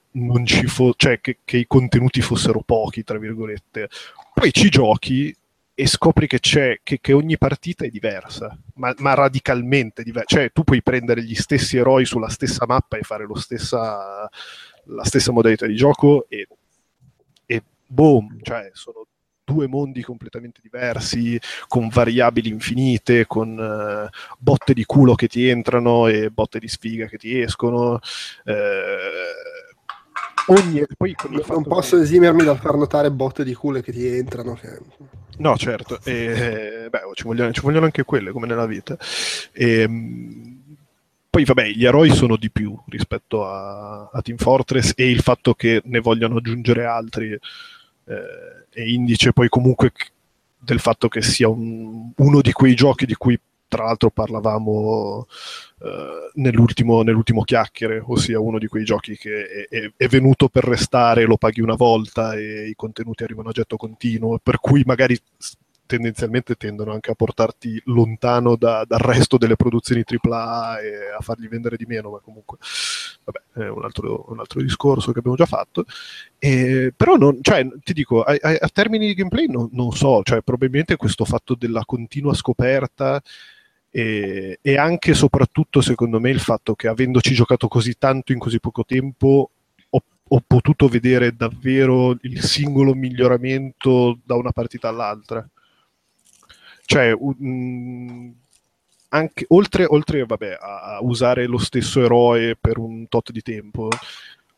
[0.68, 3.90] fo- cioè che, che i contenuti fossero pochi, tra virgolette.
[4.34, 5.36] Poi ci giochi
[5.78, 10.38] e scopri che c'è che, che ogni partita è diversa, ma, ma radicalmente diversa.
[10.38, 14.28] Cioè, tu puoi prendere gli stessi eroi sulla stessa mappa e fare lo stessa,
[14.86, 16.48] la stessa modalità di gioco e,
[17.46, 19.06] e boom, cioè sono
[19.44, 24.10] due mondi completamente diversi, con variabili infinite, con eh,
[24.40, 28.00] botte di culo che ti entrano e botte di sfiga che ti escono.
[28.46, 28.56] Eh,
[30.48, 30.84] ogni,
[31.50, 34.54] Non posso che- esimermi dal far notare botte di culo che ti entrano.
[34.54, 34.80] che-
[35.38, 38.98] No, certo, e, beh, ci, vogliono, ci vogliono anche quelle, come nella vita.
[39.52, 40.64] E, mh,
[41.30, 45.54] poi, vabbè, gli eroi sono di più rispetto a, a Team Fortress e il fatto
[45.54, 47.40] che ne vogliano aggiungere altri eh,
[48.70, 49.92] è indice poi comunque
[50.58, 53.38] del fatto che sia un- uno di quei giochi di cui
[53.68, 55.26] tra l'altro parlavamo
[55.82, 60.64] eh, nell'ultimo, nell'ultimo chiacchiere, ossia uno di quei giochi che è, è- è venuto per
[60.64, 65.18] restare, lo paghi una volta e i contenuti arrivano a getto continuo, per cui magari
[65.88, 71.48] tendenzialmente tendono anche a portarti lontano da- dal resto delle produzioni AAA e a fargli
[71.48, 72.58] vendere di meno, ma comunque
[73.24, 75.86] vabbè, è un altro, un altro discorso che abbiamo già fatto.
[76.40, 80.22] E, però non, cioè, ti dico, a, a- a termini di gameplay non, non so,
[80.24, 83.22] cioè, probabilmente questo fatto della continua scoperta
[83.98, 88.40] e, e anche e soprattutto secondo me il fatto che avendoci giocato così tanto in
[88.40, 89.50] così poco tempo
[89.90, 95.48] ho, ho potuto vedere davvero il singolo miglioramento da una partita all'altra.
[96.86, 98.34] Cioè, un-
[99.10, 103.88] anche, oltre, oltre vabbè, a usare lo stesso eroe per un tot di tempo,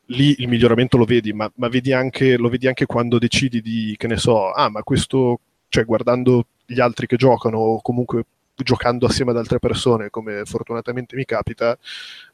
[0.07, 3.93] lì il miglioramento lo vedi, ma, ma vedi anche, lo vedi anche quando decidi di,
[3.97, 8.25] che ne so, ah, ma questo, cioè guardando gli altri che giocano o comunque
[8.63, 11.77] giocando assieme ad altre persone, come fortunatamente mi capita,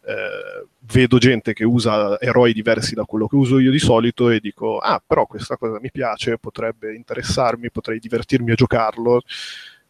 [0.05, 4.39] eh, vedo gente che usa eroi diversi da quello che uso io di solito e
[4.39, 9.21] dico, ah, però questa cosa mi piace, potrebbe interessarmi, potrei divertirmi a giocarlo.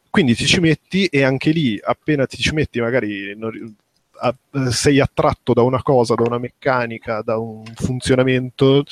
[0.09, 3.75] Quindi ti ci metti e anche lì, appena ti ci metti, magari non-
[4.19, 8.83] a- eh, sei attratto da una cosa, da una meccanica, da un funzionamento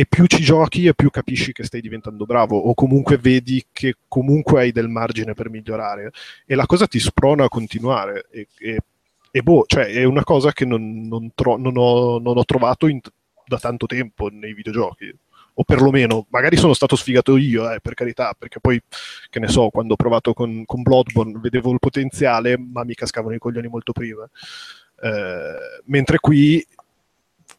[0.00, 3.96] e più ci giochi e più capisci che stai diventando bravo o comunque vedi che
[4.08, 6.10] comunque hai del margine per migliorare
[6.46, 8.80] e la cosa ti sprona a continuare e, e-
[9.30, 12.86] e boh, cioè è una cosa che non, non tro- non ho, non ho trovato
[12.86, 13.00] in-
[13.44, 15.14] da tanto tempo nei videogiochi
[15.52, 18.80] o perlomeno magari sono stato sfigato io, eh, per carità, perché poi,
[19.28, 23.34] che ne so, quando ho provato con, con Bloodborne vedevo il potenziale, ma mi cascavano
[23.34, 24.26] i coglioni molto prima.
[25.02, 26.64] Eh, mentre qui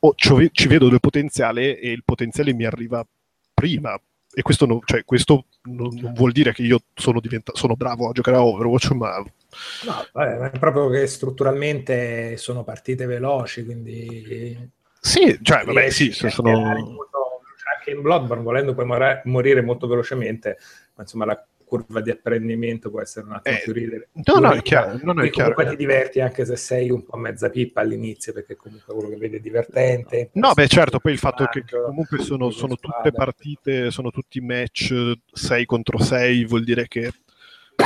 [0.03, 3.05] oh, ci vedo del potenziale e il potenziale mi arriva
[3.53, 3.99] prima.
[4.33, 8.07] E questo, non, cioè, questo non, non vuol dire che io sono, diventa- sono bravo
[8.07, 14.69] a giocare a Overwatch, ma No, vabbè, è proprio che strutturalmente sono partite veloci, quindi...
[15.01, 16.51] sì, cioè, vabbè, sì, se sono...
[16.51, 17.41] molto-
[17.77, 20.57] Anche in Bloodborne, volendo, puoi mora- morire molto velocemente,
[20.95, 24.09] ma insomma la curva di apprendimento può essere un attimo Eh, più ridere.
[24.27, 25.71] no, no, è chiaro, no, no, è comunque chiaro.
[25.71, 29.37] ti diverti anche se sei un po' mezza pippa all'inizio, perché comunque quello che vedi
[29.37, 30.29] è divertente.
[30.33, 34.39] No, beh, certo, poi il fatto che personaggio, comunque sono, sono tutte partite, sono tutti
[34.41, 37.11] match 6 contro 6, vuol dire che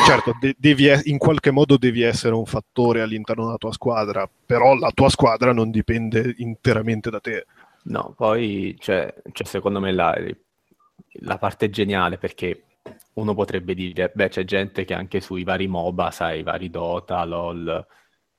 [0.05, 4.29] certo, de- devi e- in qualche modo devi essere un fattore all'interno della tua squadra,
[4.45, 7.45] però la tua squadra non dipende interamente da te.
[7.83, 10.15] No, poi c'è, c'è secondo me la,
[11.21, 12.64] la parte geniale perché
[13.15, 17.23] uno potrebbe dire, beh, c'è gente che anche sui vari MOBA, sai, i vari Dota,
[17.25, 17.85] LOL,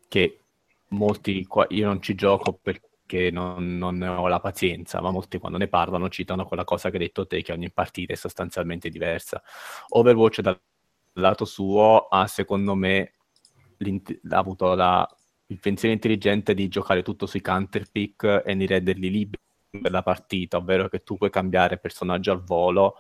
[0.09, 0.41] che
[0.89, 5.59] molti, qua- io non ci gioco perché non, non ho la pazienza, ma molti quando
[5.59, 9.43] ne parlano citano quella cosa che hai detto te, che ogni partita è sostanzialmente diversa.
[9.89, 10.61] Overwatch dal
[11.15, 13.13] lato suo ha, secondo me,
[14.31, 15.09] ha avuto la-
[15.49, 19.43] il pensiero intelligente di giocare tutto sui counter pick e di renderli liberi
[19.81, 22.97] per la partita, ovvero che tu puoi cambiare personaggio al volo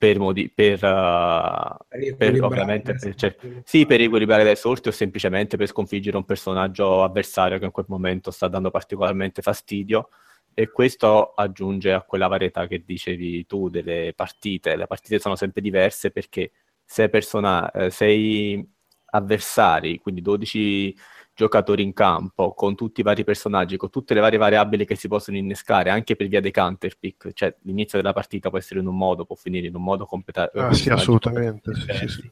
[0.00, 1.76] per, modi- per, uh,
[2.16, 7.02] per ovviamente per cer- sì, per equilibrare le sorti o semplicemente per sconfiggere un personaggio
[7.04, 10.08] avversario che in quel momento sta dando particolarmente fastidio.
[10.54, 14.74] E questo aggiunge a quella varietà che dicevi tu delle partite.
[14.74, 16.50] Le partite sono sempre diverse perché
[16.82, 18.66] sei, persona- eh, sei
[19.10, 20.96] avversari, quindi 12
[21.40, 25.08] giocatori in campo, con tutti i vari personaggi, con tutte le varie variabili che si
[25.08, 27.32] possono innescare, anche per via dei counter pick.
[27.32, 30.60] Cioè, l'inizio della partita può essere in un modo, può finire in un modo completamente
[30.60, 32.30] Ah, sì, assolutamente, sì, sì, sì.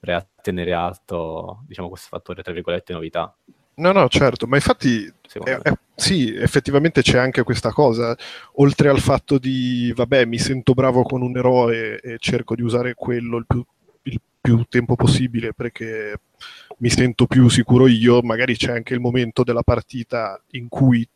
[0.00, 3.36] Per tenere alto, diciamo, questo fattore, tra virgolette, novità.
[3.74, 5.12] No, no, certo, ma infatti
[5.44, 5.60] me.
[5.62, 8.16] eh, sì, effettivamente c'è anche questa cosa,
[8.54, 12.94] oltre al fatto di, vabbè, mi sento bravo con un eroe e cerco di usare
[12.94, 13.62] quello il più,
[14.04, 16.18] il più tempo possibile perché
[16.78, 21.06] mi sento più sicuro io, magari c'è anche il momento della partita in cui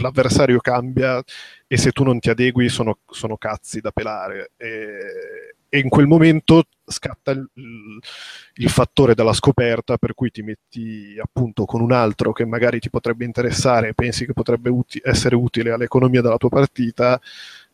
[0.00, 1.22] l'avversario cambia
[1.66, 4.52] e se tu non ti adegui sono, sono cazzi da pelare.
[4.56, 11.16] E, e in quel momento scatta il, il- fattore della scoperta per cui ti metti
[11.20, 15.34] appunto con un altro che magari ti potrebbe interessare e pensi che potrebbe uti- essere
[15.34, 17.20] utile all'economia della tua partita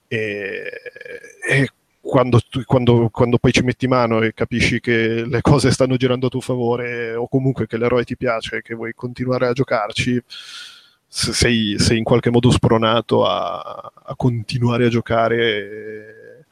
[0.08, 0.70] e,
[1.48, 1.68] e
[2.02, 6.30] quando, quando- quando poi ci metti mano e capisci che le cose stanno girando a
[6.30, 10.20] tuo favore o comunque che l'eroe ti piace e che vuoi continuare a giocarci
[11.06, 13.58] se- sei, sei in qualche modo spronato a,
[14.04, 16.44] a continuare a giocare e,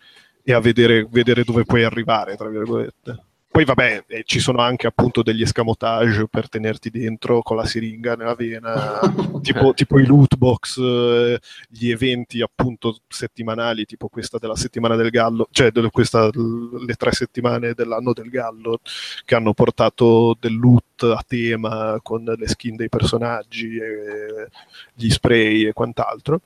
[0.45, 3.25] e a vedere, vedere dove puoi arrivare, tra virgolette.
[3.53, 8.15] Poi vabbè, eh, ci sono anche appunto degli escamotage per tenerti dentro con la siringa
[8.15, 9.01] nella vena,
[9.43, 15.11] tipo, tipo i loot box, eh, gli eventi appunto settimanali, tipo questa della settimana del
[15.11, 18.79] gallo, cioè del- questa, le tre settimane dell'anno del gallo,
[19.25, 24.49] che hanno portato del loot a tema con le skin dei personaggi, e
[24.95, 26.41] gli spray e quant'altro.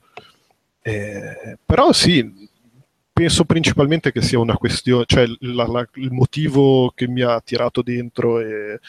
[0.81, 2.49] Eh, però sì,
[3.15, 7.81] penso principalmente che sia una questione, cioè la- la- il motivo che mi ha tirato
[7.81, 8.79] dentro e,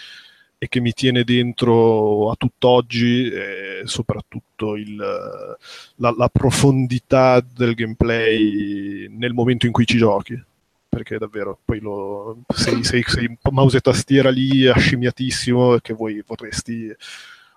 [0.58, 9.06] e che mi tiene dentro a tutt'oggi è soprattutto il, la, la profondità del gameplay
[9.10, 10.42] nel momento in cui ci giochi.
[10.88, 16.90] Perché davvero poi lo, sei, sei, sei mouse e tastiera lì ascimmiatissimo che voi vorresti,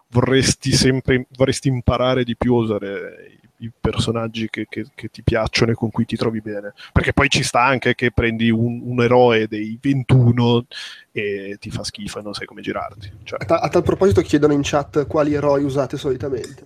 [0.09, 5.21] vorresti sempre vorresti imparare di più a usare i, i personaggi che, che- che ti
[5.23, 6.73] piacciono e con cui ti trovi bene.
[6.91, 10.65] Perché poi ci sta anche che prendi un, un eroe dei 21
[11.11, 13.11] e ti fa schifo e non sai come girarti.
[13.23, 16.63] Cioè, A, ta- a tal proposito chiedono in chat quali eroi usate solitamente.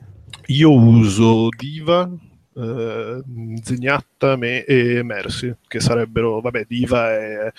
[0.48, 2.10] io uso Diva,
[2.56, 3.22] eh,
[3.64, 7.52] Zignatta me- e Mercy, che sarebbero, vabbè, Diva è,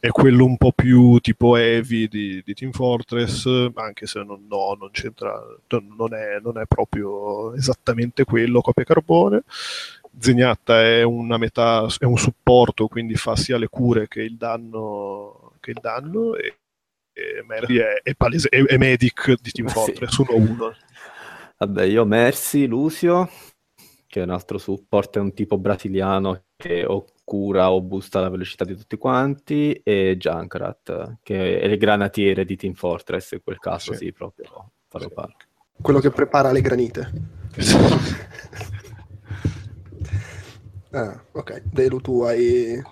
[0.00, 4.74] è quello un po' più tipo heavy di, di Team Fortress, anche se non, no,
[4.78, 5.38] non c'entra,
[5.68, 9.42] non è, non è proprio esattamente quello, copia carbone.
[10.18, 15.52] Zignatta è una metà, è un supporto, quindi fa sia le cure che il danno,
[15.60, 16.56] che il danno e,
[17.12, 19.74] e Mercy è, è palese- è- è medic di Team Sì.
[19.74, 20.74] Fortress 1-1.
[21.58, 23.28] Vabbè, io Mercy, Lucio,
[24.06, 27.04] che è un altro support, è un tipo brasiliano che o
[27.34, 32.56] cura o boosta la velocità di tutti quanti, e Junkrat, che è il granatiere di
[32.56, 34.06] Team Fortress, in quel caso Sì.
[34.06, 35.14] sì, proprio farlo Sì.
[35.14, 35.36] fare.
[35.80, 37.12] Quello che prepara le granite.
[40.92, 41.62] Ah, ok.
[41.72, 42.82] Delu, tu hai...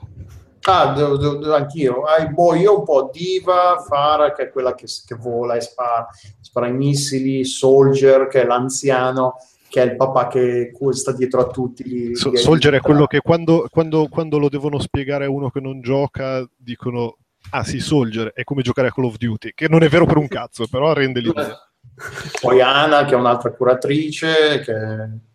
[0.68, 2.04] Ah, do- do- do- anch'io.
[2.04, 6.06] Ah, boh, io un po' Diva, Fara, che è quella che, che vola e spara,
[6.40, 9.34] spara i missili, Soldier, che è l'anziano,
[9.68, 11.84] che è il papà che sta dietro a tutti.
[11.84, 15.50] Gli, So- gli Soldier è quello che quando, quando- quando lo devono spiegare a uno
[15.50, 17.16] che non gioca dicono
[17.50, 20.16] ah sì, Soldier è come giocare a Call of Duty, che non è vero per
[20.16, 21.56] un cazzo, però rende l'idea.
[22.40, 24.74] Poi Ana, che è un'altra curatrice, che...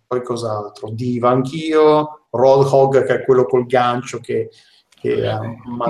[0.07, 0.89] poi cos'altro?
[0.91, 4.49] Diva anch'io, Roadhog, che è quello col gancio che
[5.03, 5.15] che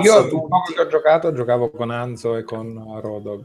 [0.02, 0.48] Io tutti.
[0.48, 3.44] poco che ho giocato giocavo con Anzo e con Rodog.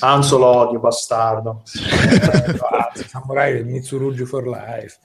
[0.00, 1.62] Anzo lo odio, bastardo.
[1.70, 4.98] Anzo, Samurai Mitsurugi for life.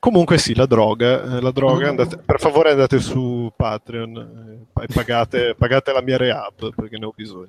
[0.00, 1.88] Comunque sì, la droga, eh, la droga Mm.
[1.88, 7.06] andate- per favore andate su Patreon eh, e pagate, pagate la mia rehab perché ne
[7.06, 7.48] ho bisogno.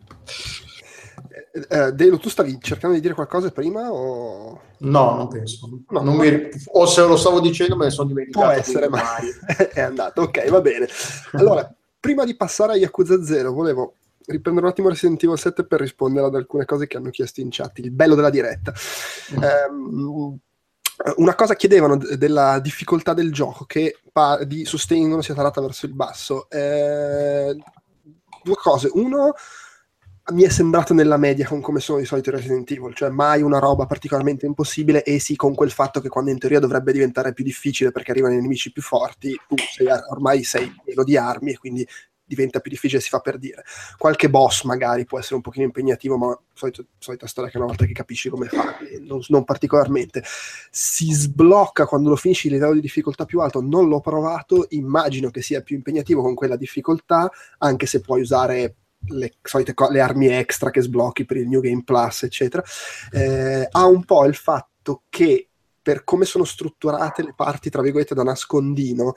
[1.54, 4.60] Eh, eh, Delo, tu stavi cercando di dire qualcosa prima o...
[4.80, 5.68] No, non penso.
[5.90, 6.22] No, Non no.
[6.24, 8.46] mi- O se lo stavo dicendo me ne sono dimenticato.
[8.46, 9.02] Può essere, ma
[9.72, 10.22] è andato.
[10.24, 10.88] Ok, va bene.
[11.34, 13.94] Allora, prima di passare a Yakuza 0, volevo
[14.30, 17.50] riprendere un attimo Resident Evil 7 per rispondere ad alcune cose che hanno chiesto in
[17.50, 17.80] chat.
[17.80, 18.74] Il bello della diretta.
[19.42, 20.40] Ehm,
[21.16, 25.94] una cosa chiedevano della difficoltà del gioco che pa- di sostengono sia tarata verso il
[25.94, 26.50] basso.
[26.50, 27.56] Eh,
[28.44, 28.90] due cose.
[28.94, 29.34] Uno,
[30.32, 33.42] mi è sembrato nella media con come sono di solito i Resident Evil, cioè mai
[33.42, 37.34] una roba particolarmente impossibile e sì con quel fatto che quando in teoria dovrebbe diventare
[37.34, 41.52] più difficile perché arrivano i nemici più forti, tu sei, ormai sei pieno di armi
[41.52, 41.88] e quindi
[42.30, 43.64] diventa più difficile, si fa per dire.
[43.98, 47.86] Qualche boss magari può essere un pochino impegnativo, ma solito, solita storia che una volta
[47.86, 50.24] che capisci come farli, non, non particolarmente.
[50.70, 55.32] Si sblocca quando lo finisci il livello di difficoltà più alto, non l'ho provato, immagino
[55.32, 58.76] che sia più impegnativo con quella difficoltà, anche se puoi usare
[59.08, 62.64] le solite co- le armi extra che sblocchi per il New Game Plus, eccetera.
[63.12, 65.50] Eh, ha un po' il fatto che
[65.82, 69.14] per come sono strutturate le parti, tra virgolette, da nascondino,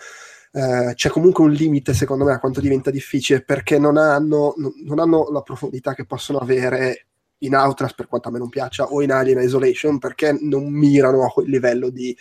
[0.52, 4.98] eh, c'è comunque un limite, secondo me, a quanto diventa difficile, perché non hanno, non-
[4.98, 7.06] hanno la profondità che possono avere
[7.38, 11.24] in Outlast, per quanto a me non piaccia, o in Alien Isolation, perché non mirano
[11.24, 12.16] a quel livello di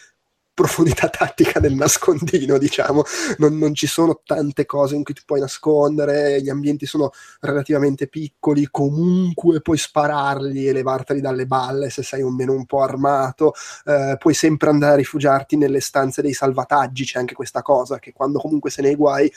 [0.53, 3.03] profondità tattica del nascondino, diciamo.
[3.37, 8.07] Non, non ci sono tante cose in cui ti puoi nascondere, gli ambienti sono relativamente
[8.07, 13.53] piccoli, comunque puoi spararli e levarteli dalle balle se sei un meno un po' armato,
[13.85, 18.13] eh, puoi sempre andare a rifugiarti nelle stanze dei salvataggi, c'è anche questa cosa che
[18.13, 19.31] quando comunque se ne guai,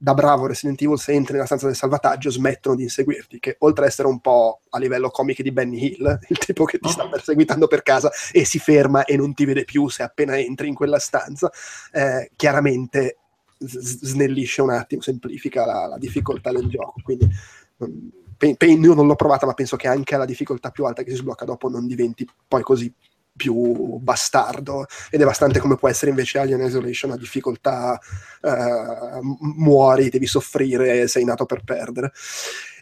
[0.00, 3.84] da bravo Resident Evil se entri nella stanza del salvataggio smettono di inseguirti, che oltre
[3.84, 7.08] ad essere un po' a livello comico di Benny Hill, il tipo che ti sta
[7.08, 10.74] perseguitando per casa e si ferma e non ti vede più se appena entri in
[10.74, 11.50] quella stanza,
[11.92, 13.18] eh, chiaramente
[13.58, 17.00] s- snellisce un attimo, semplifica la, la difficoltà del gioco.
[17.02, 17.28] Quindi
[18.36, 21.10] pe- pe- io non l'ho provata, ma penso che anche alla difficoltà più alta che
[21.10, 22.92] si sblocca dopo non diventi poi così
[23.38, 27.98] più bastardo e devastante come può essere invece Alien Isolation a difficoltà
[28.42, 29.20] eh,
[29.56, 32.12] muori, devi soffrire, sei nato per perdere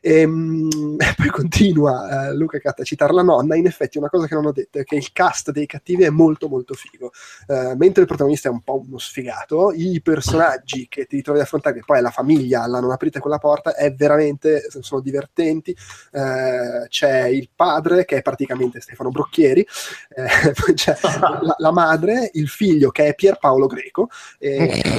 [0.06, 0.68] Ehm,
[1.06, 3.56] E, poi continua eh, Luca Catta a citare la nonna.
[3.56, 6.10] In effetti, una cosa che non ho detto è che il cast dei cattivi è
[6.10, 7.10] molto, molto figo.
[7.46, 11.44] Eh, mentre il protagonista è un po' uno sfigato, i personaggi che ti ritrovi ad
[11.44, 15.76] affrontare, che poi è la famiglia, la non aprite quella porta, è veramente sono divertenti.
[16.12, 19.66] Eh, c'è il padre che è praticamente Stefano Brocchieri,
[20.10, 24.08] eh, poi c'è la, la madre, il figlio che è Pierpaolo Greco.
[24.38, 24.82] E...
[24.82, 24.94] e,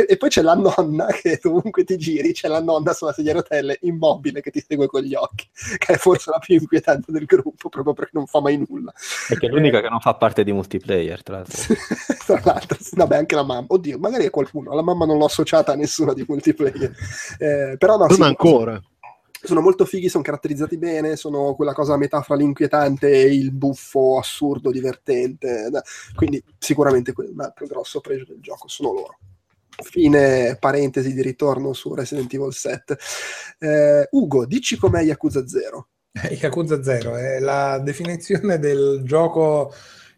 [0.08, 3.36] e poi c'è la nonna che dovunque ti giri, c'è la nonna sulla sedia a
[3.36, 7.24] rotelle immobile che ti segue con gli occhi, che è forse la più inquietante del
[7.24, 8.92] gruppo proprio perché non fa mai nulla.
[9.28, 11.74] Perché è l'unica che non fa parte di multiplayer, tra l'altro.
[12.30, 13.66] Tra l'altro, vabbè, anche la mamma.
[13.68, 14.74] Oddio, magari è qualcuno.
[14.74, 16.92] La mamma non l'ho associata a nessuna di multiplayer.
[17.38, 18.80] Eh, però no, Non sì, ancora.
[19.42, 23.52] Sono molto fighi, sono caratterizzati bene, sono quella cosa a metà fra l'inquietante e il
[23.52, 25.70] buffo assurdo, divertente.
[26.14, 29.18] Quindi sicuramente un altro grosso pregio del gioco sono loro.
[29.82, 32.98] Fine parentesi di ritorno su Resident Evil 7.
[33.58, 35.88] Eh, Ugo, dici com'è Yakuza 0?
[36.40, 39.72] Yakuza 0 è la definizione del gioco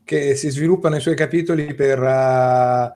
[0.04, 2.92] che si sviluppa nei suoi capitoli per uh,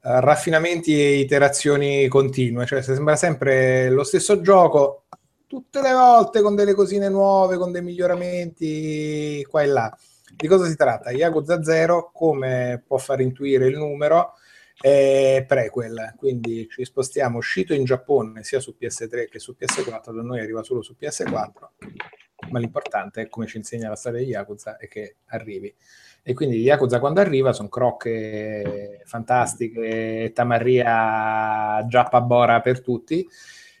[0.00, 5.05] raffinamenti e iterazioni continue, cioè sembra sempre lo stesso gioco
[5.46, 9.96] tutte le volte con delle cosine nuove, con dei miglioramenti qua e là.
[10.34, 11.10] Di cosa si tratta?
[11.10, 14.34] Yakuza 0, come può far intuire il numero,
[14.78, 20.22] è prequel, quindi ci spostiamo uscito in Giappone sia su PS3 che su PS4, da
[20.22, 24.76] noi arriva solo su PS4 ma l'importante è come ci insegna la storia di Yakuza
[24.76, 25.74] è che arrivi
[26.22, 33.26] e quindi Yakuza quando arriva sono crocche fantastiche tamarria giappa bora per tutti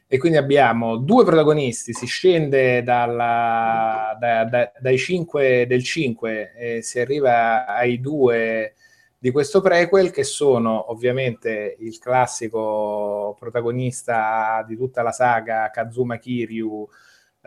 [0.08, 6.82] e quindi abbiamo due protagonisti si scende dalla, da, da, dai 5 del 5 e
[6.82, 8.74] si arriva ai due
[9.18, 16.88] di questo prequel che sono ovviamente il classico protagonista di tutta la saga Kazuma Kiryu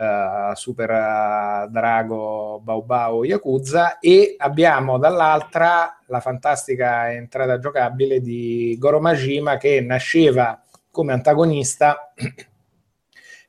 [0.00, 9.58] Uh, Super Drago Bau Yakuza e abbiamo dall'altra la fantastica entrata giocabile di Goro Majima
[9.58, 10.58] che nasceva
[10.90, 12.14] come antagonista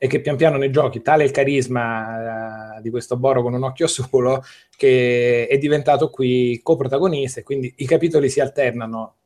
[0.04, 3.62] e che pian piano nei giochi tale il carisma uh, di questo Boro con un
[3.62, 4.44] occhio solo
[4.76, 9.18] che è diventato qui coprotagonista e quindi i capitoli si alternano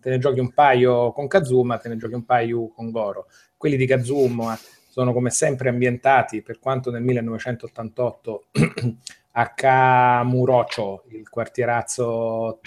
[0.00, 3.26] te ne giochi un paio con Kazuma, te ne giochi un paio con Goro.
[3.56, 4.56] Quelli di Kazuma
[4.88, 8.44] sono come sempre ambientati, per quanto nel 1988
[9.32, 12.60] a Kamurocho, il quartierazzo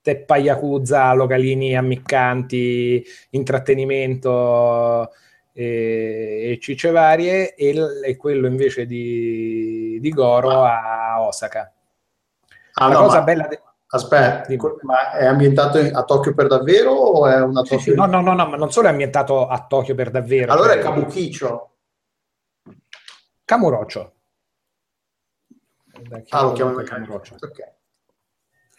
[0.00, 5.12] Teppa Yakuza, localini ammiccanti, intrattenimento
[5.58, 7.74] e, e cicce varie, e,
[8.04, 11.72] e, quello invece di, di Goro a Osaka.
[12.74, 13.46] Ah, La no, cosa bella...
[13.48, 14.46] De- Aspetta,
[14.82, 17.78] ma è ambientato a Tokyo per davvero o è una Tokyo...
[17.78, 20.52] Sì, sì, no, no, no, no, ma non solo è ambientato a Tokyo per davvero.
[20.52, 21.76] Allora è Kabukicho.
[23.46, 24.12] Kamurocho.
[26.28, 27.36] Ah, lo chiamo Kamurocho.
[27.40, 27.76] Ok.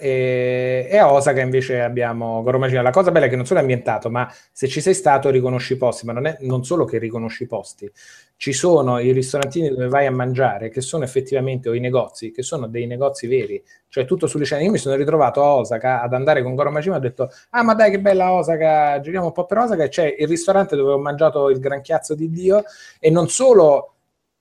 [0.01, 2.81] E, e, a Osaka invece abbiamo Goro Magina.
[2.81, 5.73] La cosa bella è che non solo è ambientato, ma se ci sei stato riconosci
[5.73, 7.91] i posti, ma non è non solo che riconosci i posti,
[8.37, 12.43] ci sono i ristorantini dove vai a mangiare che sono effettivamente o i negozi, che
[12.43, 14.63] sono dei negozi veri, cioè tutto sulle scene.
[14.63, 17.63] Io mi sono ritrovato a Osaka ad andare con Goro Magina e ho detto "Ah,
[17.63, 20.93] ma dai che bella Osaka, giriamo un po' per Osaka" e c'è il ristorante dove
[20.93, 22.63] ho mangiato il gran chiazzo di Dio
[23.01, 23.95] e non solo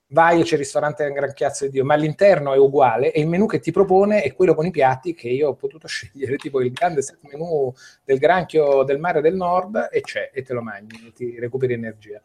[0.09, 3.21] vai e c'è il ristorante un gran chiazzo di Dio, ma all'interno è uguale e
[3.21, 6.37] il menù che ti propone è quello con i piatti che io ho potuto scegliere,
[6.37, 7.73] tipo il grande set menù
[8.05, 11.75] del granchio del mare del nord e c'è e te lo mangi, e ti recuperi
[11.75, 12.21] energia.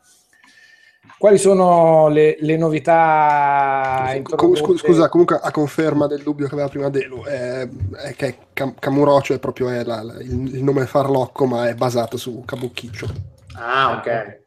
[1.17, 4.13] Quali sono le, le novità?
[4.25, 7.67] Scusa, scusa, comunque a conferma del dubbio che aveva prima Delu, è,
[8.05, 11.75] è che Cam- Camurocio è proprio è la, la, il, il, nome farlocco, ma è
[11.75, 13.07] basato su Kabukicho.
[13.55, 14.41] Ah, ok.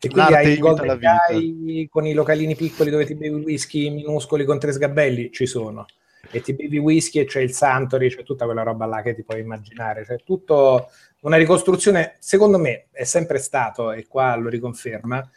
[0.00, 4.44] E quindi hai il Golden Guy con i localini piccoli dove ti bevi whisky minuscoli
[4.44, 5.86] con tre sgabelli, ci sono.
[6.30, 9.24] E ti bevi whisky e c'è il Santori, c'è tutta quella roba là che ti
[9.24, 10.04] puoi immaginare.
[10.04, 10.88] C'è tutto
[11.20, 15.28] una ricostruzione, secondo me, è sempre stato, e qua lo riconferma,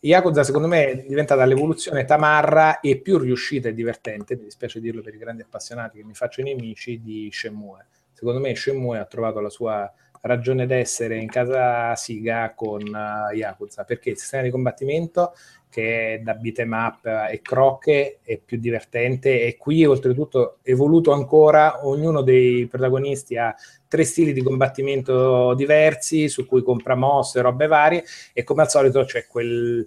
[0.00, 5.02] Yakuza secondo me è diventata l'evoluzione tamarra e più riuscita e divertente, mi dispiace dirlo
[5.02, 7.86] per i grandi appassionati che mi faccio nemici, di Shenmue.
[8.12, 9.92] Secondo me Shenmue ha trovato la sua
[10.22, 15.34] ragione d'essere in casa Siga con uh, Yakuza, perché il sistema di combattimento
[15.70, 21.86] che è da beat'em up e crocche è più divertente e qui oltretutto evoluto ancora,
[21.86, 23.54] ognuno dei protagonisti ha
[23.86, 29.04] tre stili di combattimento diversi su cui compra mosse, robe varie e come al solito
[29.04, 29.86] c'è quel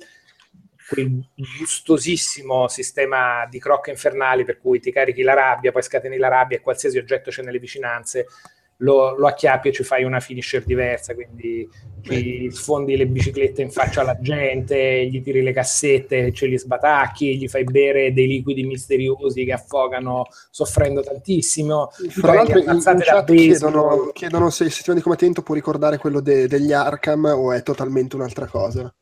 [0.86, 1.26] quel
[1.60, 6.58] gustosissimo sistema di crocche infernali per cui ti carichi la rabbia, poi scateni la rabbia
[6.58, 8.28] e qualsiasi oggetto c'è nelle vicinanze
[8.78, 11.70] lo, lo, acchiappi e ci fai una finisher diversa, quindi
[12.02, 17.38] ci sfondi le biciclette in faccia alla gente, gli tiri le cassette, ce li sbatacchi,
[17.38, 21.92] gli fai bere dei liquidi misteriosi che affogano soffrendo tantissimo.
[22.10, 26.20] Fra l'altro in, in chat chiedono, chiedono, se il sistema di combattimento può ricordare quello
[26.20, 28.94] de, degli Arkham o è totalmente un'altra cosa.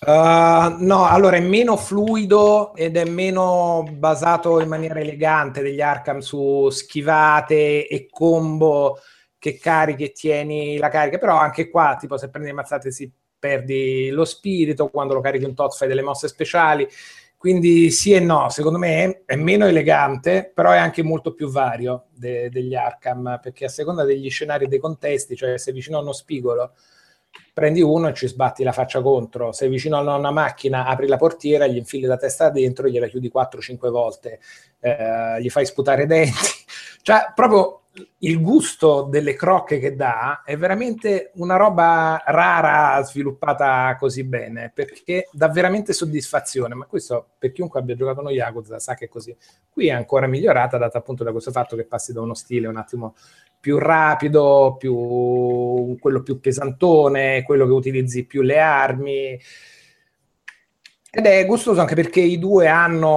[0.00, 6.18] Uh, no, allora è meno fluido ed è meno basato in maniera elegante degli Arkham
[6.18, 8.98] su schivate e combo
[9.38, 13.10] che carichi e tieni la carica, però anche qua, tipo se prendi le mazzate si
[13.38, 16.86] perdi lo spirito, quando lo carichi un tot fai delle mosse speciali,
[17.36, 22.06] quindi sì e no, secondo me è, meno elegante, però è anche molto più vario
[22.14, 26.00] de- degli Arkham, perché a seconda degli scenari e dei contesti, cioè se vicino a
[26.00, 26.72] uno spigolo
[27.52, 31.16] prendi uno e ci sbatti la faccia contro, sei vicino a una macchina, apri la
[31.16, 34.40] portiera, gli infili la testa dentro, gliela chiudi 4-5 volte,
[34.80, 36.48] eh, gli fai sputare i denti,
[37.02, 37.84] cioè proprio
[38.18, 45.28] il gusto delle crocche che dà è veramente una roba rara sviluppata così bene perché
[45.30, 46.74] dà veramente soddisfazione.
[46.74, 49.36] Ma questo per chiunque abbia giocato uno Yakuza sa che è così.
[49.70, 52.76] Qui è ancora migliorata data appunto da questo fatto che passi da uno stile un
[52.76, 53.14] attimo
[53.64, 59.40] più rapido, più, quello più pesantone, quello che utilizzi più le armi.
[61.16, 63.08] Ed è gustoso anche perché i due hanno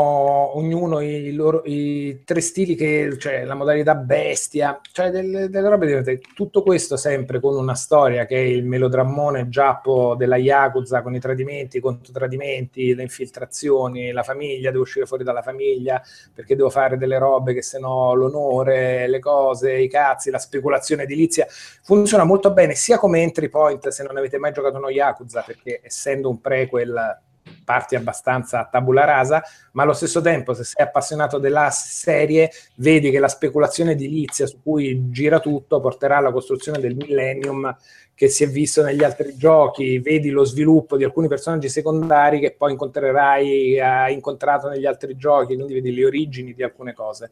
[0.56, 5.88] ognuno i, loro, i tre stili, che, cioè la modalità bestia, cioè delle, delle robe
[5.88, 6.20] diverse.
[6.36, 11.20] Tutto questo sempre con una storia che è il melodrammone giappo della Yakuza con i
[11.20, 16.00] tradimenti, i contro-tradimenti, le infiltrazioni, la famiglia, devo uscire fuori dalla famiglia
[16.32, 21.02] perché devo fare delle robe che se no l'onore, le cose, i cazzi, la speculazione
[21.02, 21.48] edilizia.
[21.82, 25.80] Funziona molto bene sia come entry point se non avete mai giocato uno Yakuza perché
[25.84, 27.26] essendo un prequel
[27.64, 29.42] parti abbastanza a tabula rasa,
[29.74, 34.62] ma allo stesso tempo se sei appassionato della serie vedi che la speculazione edilizia su
[34.62, 37.76] cui gira tutto porterà alla costruzione del millennium
[38.14, 42.56] che si è visto negli altri giochi, vedi lo sviluppo di alcuni personaggi secondari che
[42.58, 47.30] poi incontrerai, hai incontrato negli altri giochi, quindi vedi le origini di alcune cose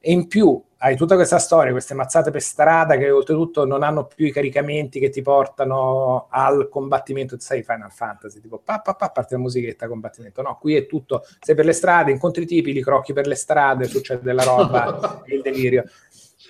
[0.00, 4.06] e in più hai tutta questa storia, queste mazzate per strada che oltretutto non hanno
[4.06, 9.10] più i caricamenti che ti portano al combattimento, sai Final Fantasy, tipo pa, pa, pa
[9.10, 12.82] parte la musichetta combattimento, no, qui è tutto, sei per le strade, incontri tipi, li
[12.82, 15.84] crocchi per le strade, succede della roba, il delirio.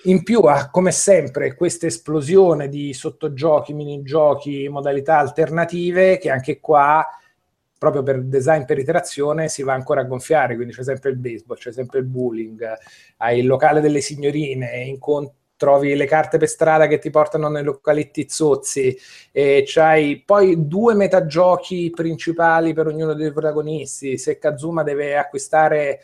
[0.03, 7.05] In più ha come sempre questa esplosione di sottogiochi, minigiochi, modalità alternative che anche qua
[7.81, 11.57] proprio per design per iterazione si va ancora a gonfiare, quindi c'è sempre il baseball,
[11.57, 12.63] c'è sempre il bowling,
[13.17, 17.63] hai il locale delle signorine, incontri trovi le carte per strada che ti portano nei
[17.63, 18.95] localetti zozzi
[19.31, 24.17] e c'hai poi due metagiochi principali per ognuno dei protagonisti.
[24.17, 26.01] Se Kazuma deve acquistare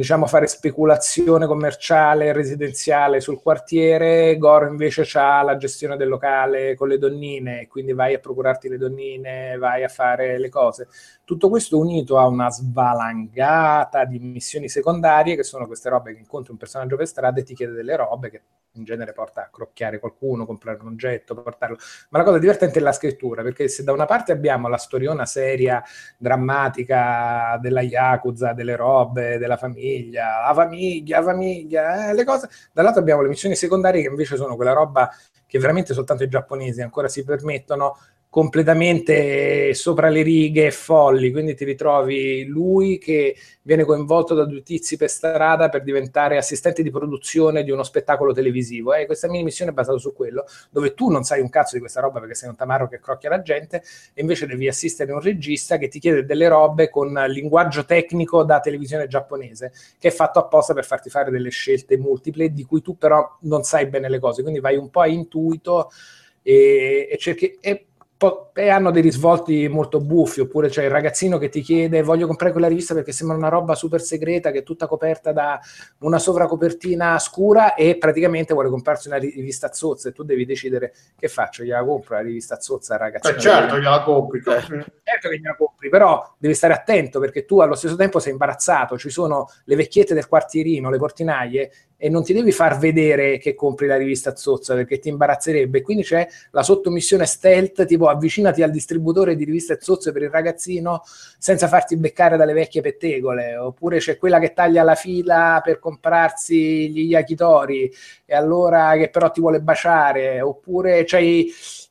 [0.00, 6.88] diciamo, fare speculazione commerciale residenziale sul quartiere, Goro invece ha la gestione del locale con
[6.88, 10.88] le donnine, quindi vai a procurarti le donnine, vai a fare le cose.
[11.30, 16.50] Tutto questo unito a una svalangata di missioni secondarie, che sono queste robe che incontri
[16.50, 18.42] un personaggio per strada e ti chiede delle robe che
[18.72, 21.76] in genere porta a crocchiare qualcuno, comprare un oggetto, portarlo.
[22.08, 25.24] Ma la cosa divertente è la scrittura, perché se da una parte abbiamo la storiona
[25.24, 25.80] seria,
[26.18, 33.02] drammatica della Yakuza, delle robe, della famiglia, la famiglia, la famiglia, eh, le cose, dall'altro
[33.02, 35.08] abbiamo le missioni secondarie che invece sono quella roba
[35.46, 37.96] che veramente soltanto i giapponesi ancora si permettono
[38.30, 44.62] completamente sopra le righe e folli, quindi ti ritrovi lui che viene coinvolto da due
[44.62, 48.94] tizi per strada per diventare assistente di produzione di uno spettacolo televisivo.
[48.94, 51.74] E eh, questa mini missione è basata su quello, dove tu non sai un cazzo
[51.74, 53.82] di questa roba perché sei un tamaro che crocchia la gente,
[54.14, 58.60] e invece devi assistere un regista che ti chiede delle robe con linguaggio tecnico da
[58.60, 62.96] televisione giapponese, che è fatto apposta per farti fare delle scelte multiple di cui tu
[62.96, 65.90] però non sai bene le cose, quindi vai un po' a intuito
[66.42, 67.58] e, e cerchi...
[67.60, 67.86] E
[68.52, 72.52] e hanno dei risvolti molto buffi, oppure c'è il ragazzino che ti chiede voglio comprare
[72.52, 75.58] quella rivista perché sembra una roba super segreta che è tutta coperta da
[76.00, 81.28] una sovracopertina scura e praticamente vuole comprarsi una rivista zozza e tu devi decidere che
[81.28, 83.36] faccio, gliela compro la rivista zozza ragazzino?
[83.36, 84.38] Beh, certo gliela compri.
[84.40, 84.60] Eh,
[85.02, 88.98] certo che gliela compri, però devi stare attento perché tu allo stesso tempo sei imbarazzato,
[88.98, 91.70] ci sono le vecchiette del quartierino, le portinaie
[92.02, 95.82] e non ti devi far vedere che compri la rivista zozza perché ti imbarazzerebbe.
[95.82, 101.02] Quindi c'è la sottomissione stealth, tipo avvicinati al distributore di riviste zozze per il ragazzino
[101.36, 103.54] senza farti beccare dalle vecchie pettegole.
[103.58, 107.92] Oppure c'è quella che taglia la fila per comprarsi gli yakitori
[108.24, 110.40] e allora che però ti vuole baciare.
[110.40, 111.20] Oppure c'è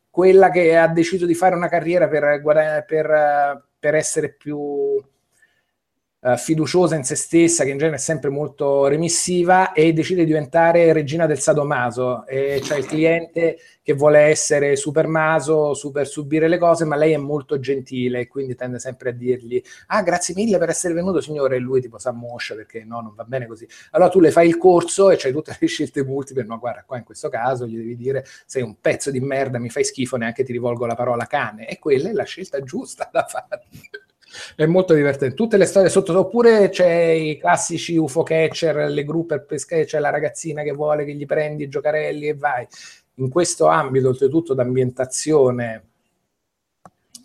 [0.10, 2.42] quella che ha deciso di fare una carriera per,
[2.88, 5.00] per, per essere più
[6.22, 10.28] uh, fiduciosa in se stessa, che in genere è sempre molto remissiva, e decide di
[10.28, 12.26] diventare regina del sadomaso.
[12.26, 17.14] E c'è il cliente che vuole essere super maso, super subire le cose, ma lei
[17.14, 21.58] è molto gentile quindi tende sempre a dirgli: Ah, grazie mille per essere venuto, signore.
[21.58, 23.68] E lui tipo si ammoscia perché no, non va bene così.
[23.92, 26.44] Allora tu le fai il corso e c'hai tutte le scelte multiple.
[26.44, 29.70] No, guarda, qua in questo caso gli devi dire: Sei un pezzo di merda, mi
[29.70, 31.68] fai schifo, neanche ti rivolgo la parola cane.
[31.68, 33.64] E quella è la scelta giusta da fare.
[34.56, 35.36] È molto divertente.
[35.36, 40.10] Tutte le storie sotto, oppure c'è i classici UFO catcher, le grouper pesche, c'è la
[40.10, 42.68] ragazzina che vuole che gli prendi i giocarelli e vai.
[43.16, 45.90] In questo ambito, oltretutto, d'ambientazione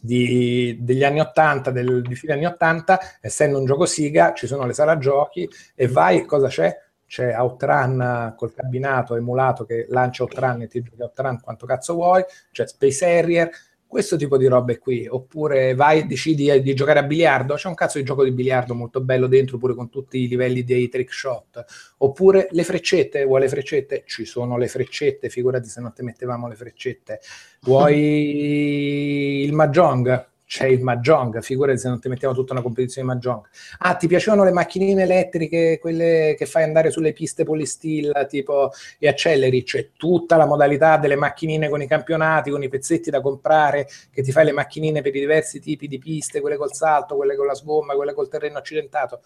[0.04, 4.66] di, degli anni 80, del, di fine anni 80, essendo un gioco Siga, ci sono
[4.66, 6.78] le sala giochi e vai, cosa c'è?
[7.06, 12.22] C'è Outrun col cabinato emulato che lancia Outrun e ti giochi Outrun quanto cazzo vuoi,
[12.52, 13.50] c'è Space Harrier,
[13.94, 17.68] questo tipo di robe qui, oppure vai e decidi eh, di giocare a biliardo, c'è
[17.68, 20.88] un cazzo di gioco di biliardo molto bello dentro, pure con tutti i livelli dei
[20.88, 21.64] trick shot,
[21.98, 24.02] oppure le freccette, vuoi le freccette?
[24.04, 27.20] Ci sono le freccette, figurati se non te mettevamo le freccette,
[27.62, 30.32] vuoi il mahjong?
[30.46, 33.44] C'è il Mahjong, figurati se non ti mettiamo tutta una competizione di Mahjong.
[33.78, 39.08] Ah, ti piacevano le macchinine elettriche, quelle che fai andare sulle piste polistil, tipo e
[39.08, 43.88] acceleri, c'è tutta la modalità delle macchinine con i campionati, con i pezzetti da comprare,
[44.10, 47.36] che ti fai le macchinine per i diversi tipi di piste, quelle col salto, quelle
[47.36, 49.22] con la sgomma, quelle col terreno accidentato.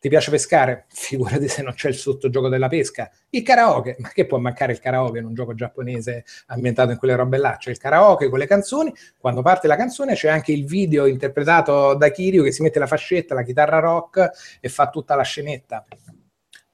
[0.00, 0.86] Ti piace pescare?
[0.88, 3.10] Figurati se non c'è il sottogioco della pesca.
[3.28, 7.14] Il karaoke, ma che può mancare il karaoke in un gioco giapponese ambientato in quelle
[7.14, 7.56] robe là?
[7.58, 11.94] C'è il karaoke con le canzoni, quando parte la canzone c'è anche il video interpretato
[11.94, 15.84] da Kiryu che si mette la fascetta, la chitarra rock e fa tutta la scenetta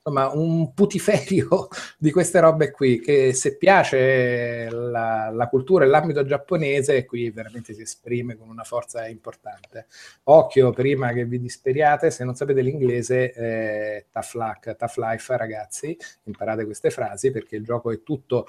[0.07, 1.69] insomma un putiferio
[1.99, 7.75] di queste robe qui che se piace la, la, cultura e l'ambito giapponese qui veramente
[7.75, 9.87] si esprime con una forza importante.
[10.25, 15.97] Occhio prima che vi disperiate se non sapete l'inglese eh, tough luck, tough life ragazzi
[16.25, 18.47] imparate queste frasi perché il gioco è tutto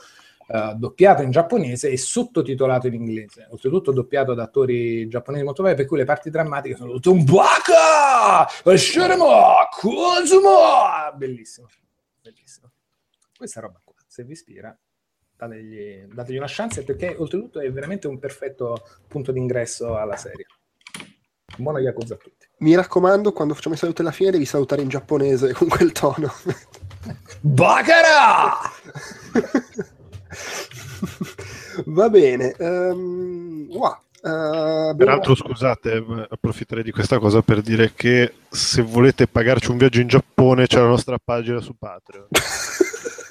[0.48, 5.76] Uh, doppiato in giapponese e sottotitolato in inglese, oltretutto doppiato da attori giapponesi molto bravi,
[5.76, 8.48] per cui le parti drammatiche sono tutte un baka!
[11.18, 11.68] Bellissimo,
[12.22, 12.72] bellissimo.
[13.38, 14.78] Questa roba qua, se vi ispira,
[15.36, 20.46] dategli, dategli una chance perché oltretutto è veramente un perfetto punto d'ingresso alla serie.
[21.58, 22.46] Buona Yakuza a tutti.
[22.60, 26.32] Mi raccomando, quando facciamo i saluti alla fine devi salutare in giapponese con quel tono.
[27.42, 28.60] Baccara!
[31.86, 32.56] Va bene.
[32.58, 39.72] ehm, wow, abbiamo- Peraltro, scusate, approfitterei di questa cosa per dire che se volete pagarci
[39.72, 42.28] un viaggio in Giappone c'è la nostra pagina su Patreon.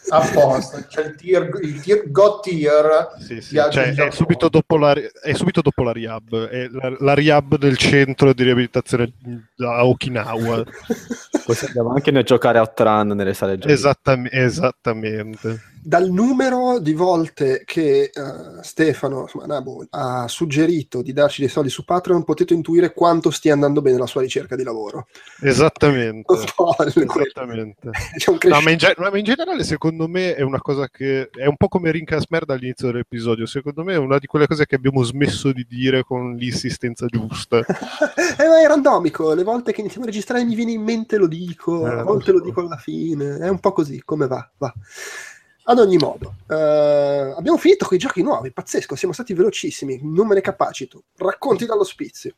[0.08, 3.16] Apposta, c'è il tier, il tier God tier.
[3.18, 7.14] Sì, sì, cioè, è, subito dopo la, è subito dopo la Riab, è la, la
[7.14, 9.12] Riab del centro di riabilitazione
[9.56, 10.62] a Okinawa.
[11.44, 13.72] Così andiamo anche giocare a Outrun nelle sale giochi.
[13.72, 15.74] Esattam- esattamente.
[15.86, 18.12] Dal numero di volte che eh,
[18.62, 23.52] Stefano insomma, Nabu, ha suggerito di darci dei soldi su Patreon, potete intuire quanto stia
[23.52, 25.06] andando bene la sua ricerca di lavoro.
[25.40, 26.34] Esattamente.
[26.34, 27.90] Esattamente.
[28.46, 31.56] No, ma, in, ge- ma in generale, secondo me, è una cosa che è un
[31.56, 33.46] po' come Rincas Merda all'inizio dell'episodio.
[33.46, 37.64] Secondo me è una di quelle cose che abbiamo smesso di dire con l'insistenza giusta.
[38.38, 41.26] Eh, ma è randomico, le volte che iniziamo a registrare mi viene in mente lo
[41.26, 44.72] dico, Eh, a volte lo dico alla fine, è un po' così, come va, va.
[45.68, 50.28] Ad ogni modo, eh, abbiamo finito con i giochi nuovi, pazzesco, siamo stati velocissimi, non
[50.28, 51.06] me ne capacito.
[51.16, 52.36] Racconti dall'ospizio.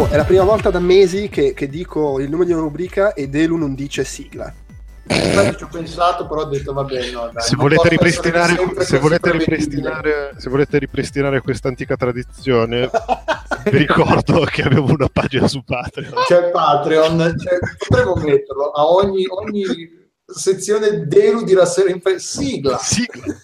[0.00, 3.12] Oh, è la prima volta da mesi che, che dico il nome di una rubrica
[3.12, 4.50] e Delu non dice sigla.
[5.06, 9.30] Infatti ci ho pensato, però ho detto vabbè, no, dai, Se volete, ripristinare, se, volete
[9.30, 12.88] ripristinare, se volete ripristinare questa antica tradizione,
[13.70, 16.14] vi ricordo che abbiamo una pagina su Patreon.
[16.26, 22.78] C'è Patreon, cioè, potremmo metterlo a ogni, ogni sezione Delu dirà sempre sigla.
[22.78, 23.36] Sigla.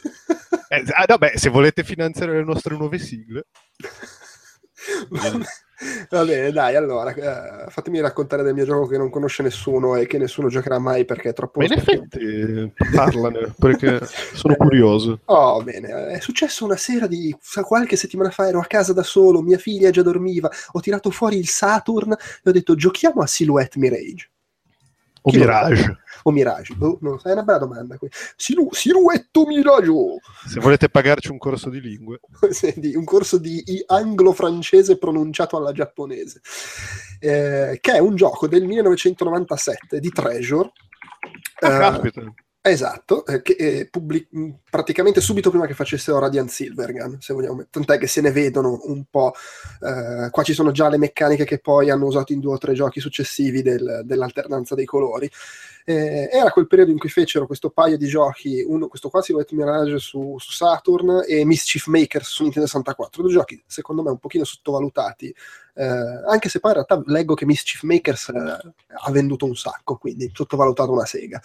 [0.68, 3.44] Eh, ah, beh, se volete finanziare le nostre nuove sigle,
[6.08, 10.06] Va bene, dai, allora, eh, fatemi raccontare del mio gioco che non conosce nessuno e
[10.06, 11.60] che nessuno giocherà mai perché è troppo...
[11.60, 14.00] ma in effetti eh, parlane perché
[14.32, 15.20] sono curioso.
[15.26, 19.42] Oh, bene, è successo una sera di qualche settimana fa, ero a casa da solo,
[19.42, 23.78] mia figlia già dormiva, ho tirato fuori il Saturn e ho detto giochiamo a Silhouette
[23.78, 24.30] Mirage.
[25.26, 25.98] O Chi Mirage.
[26.22, 26.74] O Mirage?
[26.74, 27.98] Boh, non so, è una bella domanda.
[28.36, 30.20] Silu- Silhouette Mirage!
[30.46, 32.20] Se volete pagarci un corso di lingue,
[32.50, 36.40] Senti, un corso di anglo-francese pronunciato alla giapponese,
[37.18, 40.70] eh, che è un gioco del 1997 di Treasure.
[41.60, 42.34] ah, Eh.
[42.68, 47.64] Esatto, eh, che eh, pubblic- mh, praticamente subito prima che facessero Radiant Silvergun, se vogliamo,
[47.70, 49.32] tant'è che se ne vedono un po'.
[49.82, 52.72] eh, qua ci sono già le meccaniche che poi hanno usato in due o tre
[52.74, 55.30] giochi successivi del- dell'alternanza dei colori.
[55.88, 59.54] Eh, era quel periodo in cui fecero questo paio di giochi, uno, questo qua Silhouette
[59.54, 64.18] Mirage su, su Saturn e Mischief Makers su Nintendo 64, due giochi secondo me un
[64.18, 65.32] pochino sottovalutati,
[65.78, 65.84] eh,
[66.26, 70.28] anche se poi in realtà leggo che Mischief Makers eh, ha venduto un sacco, quindi
[70.34, 71.40] sottovalutato una sega.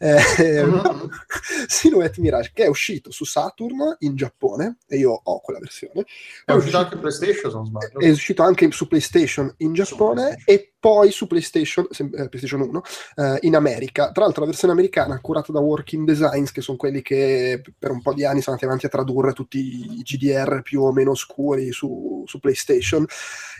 [0.00, 0.18] Eh,
[1.68, 6.04] Silhouette Mirage che è uscito su Saturn in Giappone e io ho quella versione.
[6.44, 8.00] È uscito anche PlayStation, se non sbaglio.
[8.00, 12.82] è uscito anche su PlayStation in Giappone e poi su PlayStation, sem- eh, PlayStation 1
[13.14, 14.12] eh, in America.
[14.12, 18.02] Tra l'altro la versione americana curata da Working Designs, che sono quelli che per un
[18.02, 21.72] po' di anni sono andati avanti a tradurre tutti i GDR più o meno oscuri
[21.72, 23.06] su, su PlayStation,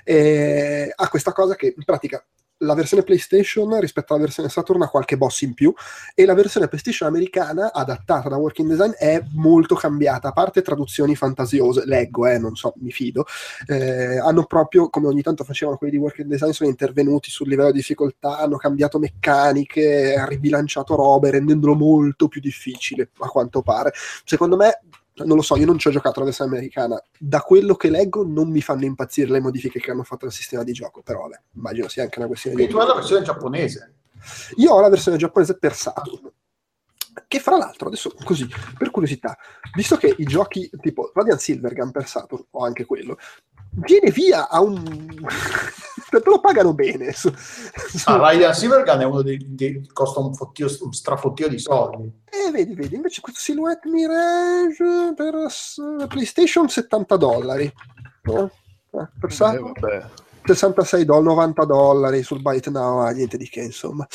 [0.05, 2.23] e ha questa cosa che in pratica
[2.65, 5.73] la versione PlayStation rispetto alla versione Saturn ha qualche boss in più
[6.15, 11.15] e la versione PlayStation americana adattata da Working Design è molto cambiata, a parte traduzioni
[11.15, 13.27] fantasiose, leggo, eh, non so, mi fido,
[13.67, 17.71] eh, hanno proprio, come ogni tanto facevano quelli di Working Design, sono intervenuti sul livello
[17.71, 23.93] di difficoltà, hanno cambiato meccaniche, ribilanciato robe, rendendolo molto più difficile, a quanto pare.
[24.25, 24.81] Secondo me,
[25.17, 28.25] non lo so, io non ci ho giocato la versione americana, da quello che leggo
[28.25, 31.41] non mi fanno impazzire le modifiche che hanno fatto al sistema di gioco, però vabbè,
[31.55, 32.65] immagino sia anche una questione di...
[32.65, 33.95] E tu hai la versione giapponese.
[34.57, 36.33] Io ho la versione giapponese per Saturn.
[37.29, 39.39] Che fra l'altro, adesso così, per curiosità,
[39.75, 43.17] visto che i giochi tipo Radiant Silvergun per Saturn, o anche quello,
[43.75, 44.83] viene via a un...
[46.11, 47.13] te lo pagano bene.
[47.13, 51.59] Su, su- Ah, Radiant Silvergun è uno dei, dei costa un, fottio, un strafottio di
[51.59, 52.11] soldi.
[52.31, 55.35] Eh, vedi, vedi, invece questo Silhouette Mirage per
[56.09, 57.73] PlayStation 70 dollari.
[58.23, 58.51] No?
[58.91, 60.07] Eh, per Eh, Saturn vabbè.
[60.47, 64.07] 66 dollari, 90 dollari sul Byte Now, ah, niente di che, insomma.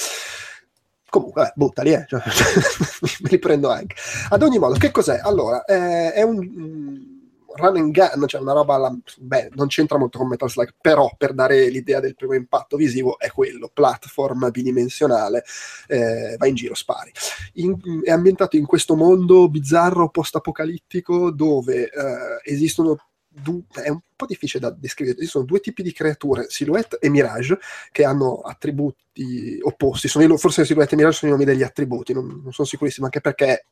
[1.10, 2.06] Comunque, eh, buttali, eh.
[2.08, 2.22] cioè,
[3.22, 3.96] me li prendo anche.
[4.30, 5.20] Ad ogni modo, che cos'è?
[5.24, 7.09] Allora, eh, è un mm,
[7.56, 11.12] run and gun, cioè una roba, alla- beh, non c'entra molto con Metal Slug, però
[11.18, 15.44] per dare l'idea del primo impatto visivo è quello, platform bidimensionale,
[15.88, 17.12] eh, va in giro, spari.
[17.54, 22.98] In- è ambientato in questo mondo bizzarro, post-apocalittico, dove eh, esistono
[23.28, 25.20] du- è un po' difficile da descrivere.
[25.20, 27.58] Ci sono due tipi di creature, Silhouette e Mirage,
[27.92, 30.08] che hanno attributi opposti.
[30.08, 33.22] Sono, forse Silhouette e Mirage sono i nomi degli attributi, non, non sono sicurissimo, anche
[33.22, 33.66] perché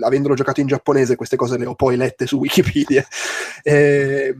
[0.00, 3.06] avendolo giocato in giapponese queste cose le ho poi lette su Wikipedia.
[3.66, 4.32] Eh,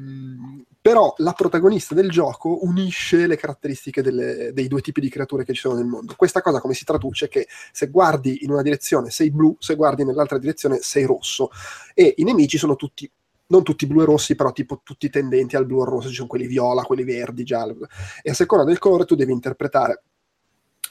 [0.86, 5.53] però la protagonista del gioco unisce le caratteristiche delle, dei due tipi di creature che
[5.53, 6.15] ci sono nel mondo.
[6.16, 7.27] Questa cosa come si traduce?
[7.27, 11.51] Che se guardi in una direzione sei blu, se guardi nell'altra direzione sei rosso
[11.93, 13.11] e i nemici sono tutti
[13.48, 16.15] non tutti blu e rossi, però tipo tutti tendenti al blu e al rosso, ci
[16.15, 17.89] sono quelli viola, quelli verdi, giallo,
[18.23, 20.03] e a seconda del colore tu devi interpretare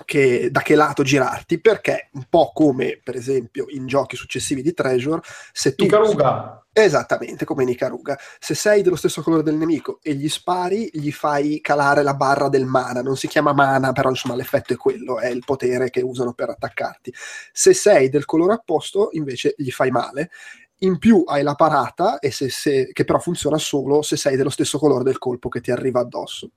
[0.04, 4.74] che, da che lato girarti, perché un po' come per esempio in giochi successivi di
[4.74, 5.22] Treasure,
[5.54, 5.86] se tu...
[5.86, 6.66] Ikaruga.
[6.74, 8.20] Esattamente, come in Ikaruga.
[8.38, 12.50] Se sei dello stesso colore del nemico e gli spari, gli fai calare la barra
[12.50, 13.02] del mana.
[13.02, 16.50] Non si chiama mana, però insomma l'effetto è quello, è il potere che usano per
[16.50, 17.14] attaccarti.
[17.54, 20.32] Se sei del colore opposto, invece gli fai male.
[20.80, 24.50] In più hai la parata, e se, se, che però funziona solo se sei dello
[24.50, 26.50] stesso colore del colpo che ti arriva addosso.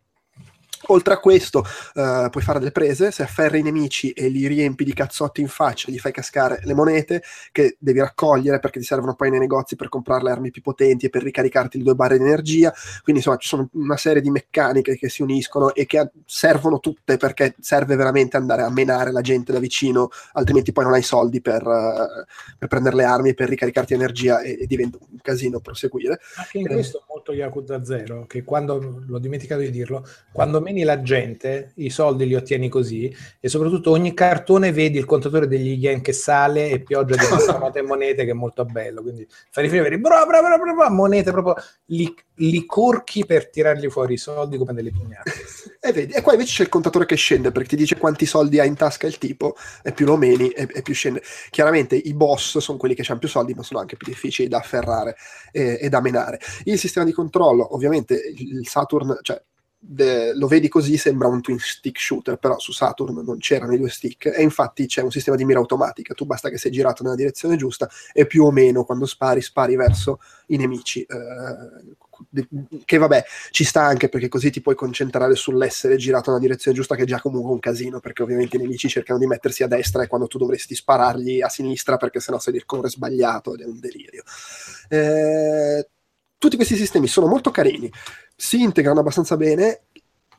[0.87, 1.59] Oltre a questo,
[1.95, 5.49] uh, puoi fare delle prese, se afferri i nemici e li riempi di cazzotti in
[5.49, 7.23] faccia, gli fai cascare le monete
[7.53, 11.07] che devi raccogliere perché ti servono poi nei negozi per comprare le armi più potenti
[11.07, 12.73] e per ricaricarti le due barre di energia.
[13.03, 17.17] Quindi insomma ci sono una serie di meccaniche che si uniscono e che servono tutte
[17.17, 21.41] perché serve veramente andare a menare la gente da vicino, altrimenti poi non hai soldi
[21.41, 22.25] per, uh,
[22.57, 26.21] per prendere le armi e per ricaricarti energia e, e, diventa un casino proseguire.
[26.37, 26.75] Anche in eh.
[26.75, 31.89] questo molto Yakuza 0, che quando, l'ho dimenticato di dirlo, quando meni la gente, i
[31.89, 36.69] soldi li ottieni così e soprattutto ogni cartone vedi il contatore degli yen che sale
[36.69, 37.24] e pioggia di
[37.59, 41.31] monete e monete che è molto bello, quindi fai riferire bravo, bravo, bravo, bravo, monete
[41.31, 41.55] proprio
[41.86, 45.32] li, li corchi per tirargli fuori i soldi come delle pignate.
[45.81, 48.59] e vedi, e qua invece c'è il contatore che scende perché ti dice quanti soldi
[48.61, 51.23] ha in tasca il tipo e più lo meni e, e più scende.
[51.49, 54.59] Chiaramente i boss sono quelli che hanno più soldi ma sono anche più difficili da
[54.59, 55.16] afferrare
[55.51, 56.39] e, e da menare.
[56.65, 59.40] Il sistema di controllo, ovviamente il Saturn, cioè
[59.81, 63.79] de, lo vedi così sembra un twin stick shooter, però su Saturn non c'erano i
[63.79, 67.03] due stick e infatti c'è un sistema di mira automatica, tu basta che sei girato
[67.03, 71.03] nella direzione giusta e più o meno quando spari spari verso i nemici.
[71.03, 71.97] Eh,
[72.85, 76.97] che vabbè, ci sta anche perché così ti puoi concentrare sull'essere girato nella direzione giusta,
[76.97, 80.03] che è già comunque un casino, perché ovviamente i nemici cercano di mettersi a destra
[80.03, 83.65] e quando tu dovresti sparargli a sinistra perché sennò sei il corre sbagliato ed è
[83.67, 84.25] un delirio.
[84.89, 85.89] Eh,
[86.39, 87.91] tutti questi sistemi sono molto carini
[88.40, 89.81] si integrano abbastanza bene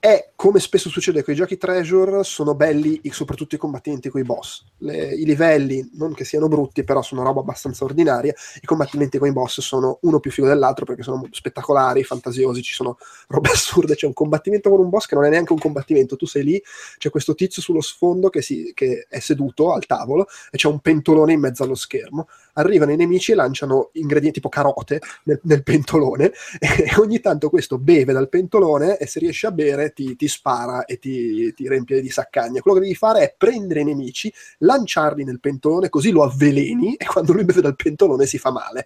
[0.02, 4.24] e come spesso succede con i giochi treasure sono belli soprattutto i combattimenti con i
[4.24, 4.64] boss.
[4.78, 9.28] Le, i livelli non che siano brutti però sono roba abbastanza ordinaria i combattimenti con
[9.28, 12.98] i boss sono uno più figo dell'altro perché sono spettacolari fantasiosi ci sono
[13.28, 13.96] robe assurde.
[13.96, 16.16] C'è un combattimento con un boss che non è neanche un combattimento.
[16.16, 16.64] Tu sei lì
[16.98, 20.80] c'è questo tizio sullo sfondo che, si, che è seduto al tavolo e c'è un
[20.80, 22.28] pentolone in mezzo allo schermo
[22.60, 26.32] arrivano i nemici e lanciano ingredienti tipo carote nel, nel pentolone.
[26.90, 30.86] E ogni tanto questo beve dal pentolone e se riesce a bere ti, ti spara
[30.86, 32.62] e ti, ti, riempie di saccagna.
[32.62, 37.06] Quello che devi fare è prendere i nemici, lanciarli nel pentolone così lo avveleni e
[37.06, 38.86] quando lui beve dal pentolone si fa male.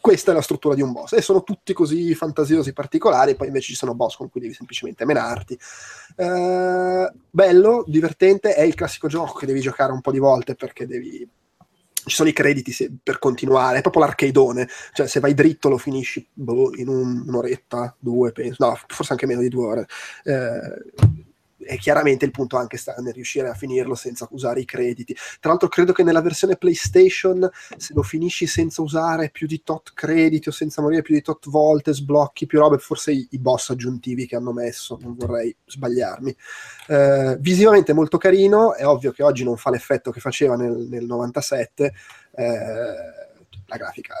[0.00, 1.12] Questa è la struttura di un boss.
[1.12, 5.04] E sono tutti così fantasiosi particolari poi invece ci sono boss con cui devi semplicemente
[5.04, 5.58] menarti.
[6.16, 10.86] Uh, bello, divertente è il classico gioco che devi giocare un po' di volte perché
[10.86, 11.28] devi
[12.08, 15.78] ci sono i crediti se, per continuare, è proprio l'arcadeone, cioè se vai dritto lo
[15.78, 19.86] finisci boh, in un, un'oretta, due, penso, no, forse anche meno di due ore.
[20.24, 21.26] Eh,
[21.68, 25.14] e chiaramente il punto anche sta nel riuscire a finirlo senza usare i crediti.
[25.38, 29.92] Tra l'altro credo che nella versione PlayStation se lo finisci senza usare più di tot
[29.92, 33.68] crediti o senza morire più di tot volte, sblocchi più robe, forse i, i boss
[33.68, 36.34] aggiuntivi che hanno messo, non vorrei sbagliarmi.
[36.86, 41.04] Eh, visivamente molto carino, è ovvio che oggi non fa l'effetto che faceva nel, nel
[41.04, 41.92] 97,
[42.34, 42.54] eh,
[43.66, 44.14] la grafica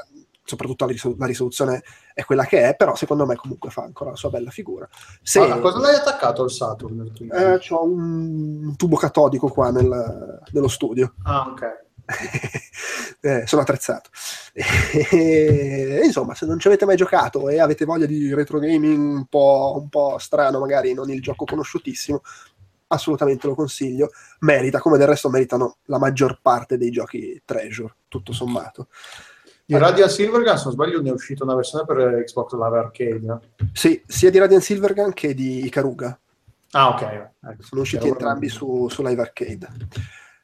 [0.48, 1.82] soprattutto la, risol- la, risoluzione
[2.14, 4.88] è quella che è, però secondo me comunque fa ancora la sua bella figura.
[5.22, 5.40] Se...
[5.40, 7.12] Ah, cosa l'hai attaccato al Saturn?
[7.30, 11.14] Eh, ho un, un, tubo catodico qua nel, nello studio.
[11.24, 11.86] Ah, ok.
[13.20, 14.08] eh, sono attrezzato.
[15.12, 19.26] e, insomma, se non ci avete mai giocato e avete voglia di retro gaming un
[19.26, 22.22] po', un po' strano, magari non il gioco conosciutissimo,
[22.86, 24.10] assolutamente lo consiglio.
[24.40, 28.88] Merita, come del resto meritano la maggior parte dei giochi treasure, tutto sommato.
[29.68, 33.38] Di Radiant Silvergun, se non sbaglio, ne è uscita una versione per Xbox Live Arcade.
[33.74, 36.18] Sì, sia di Radiant Silvergun che di Ikaruga.
[36.70, 37.02] Ah, ok.
[37.02, 39.68] Ecco, Sono usciti Ikaruga entrambi su, su, Live Arcade.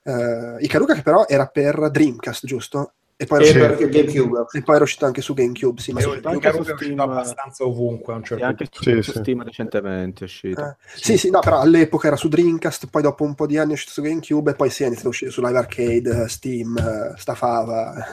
[0.02, 2.92] Uh, Ikaruga che però era per Dreamcast, giusto?
[3.16, 4.44] E poi, era uscito, GameCube.
[4.52, 5.80] e poi era uscito anche su GameCube.
[5.80, 8.12] Sì, ma sì, anche su Steam abbastanza ovunque.
[8.12, 9.18] A un certo anche su, sì, su sì.
[9.20, 10.60] Steam recentemente è uscito.
[10.60, 13.70] Eh, sì, sì, no, però all'epoca era su Dreamcast, poi dopo un po' di anni
[13.70, 17.14] è uscito su GameCube e poi si è iniziato a uscire su Live Arcade, Steam,
[17.16, 18.12] Stafava.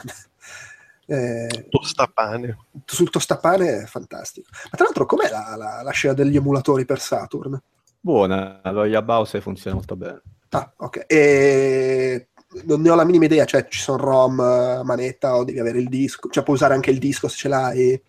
[1.06, 2.56] Eh, Tostapane.
[2.84, 4.48] sul tostapane è fantastico.
[4.52, 7.60] Ma tra l'altro, com'è la, la, la scena degli emulatori per Saturn?
[8.00, 10.22] Buona, lo Yabause funziona molto bene.
[10.50, 11.04] Ah, ok.
[11.06, 12.28] E
[12.64, 15.78] non ne ho la minima idea, cioè ci sono ROM, eh, manetta o devi avere
[15.78, 18.02] il disco, cioè puoi usare anche il disco se ce l'hai.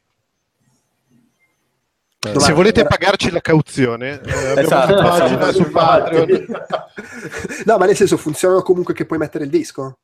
[2.20, 2.40] Dov'è?
[2.40, 6.45] Se volete pagarci la cauzione, eh, abbiamo Esatto, una pagina siamo su Patreon.
[7.65, 9.98] no, ma nel senso funzionano comunque che puoi mettere il disco?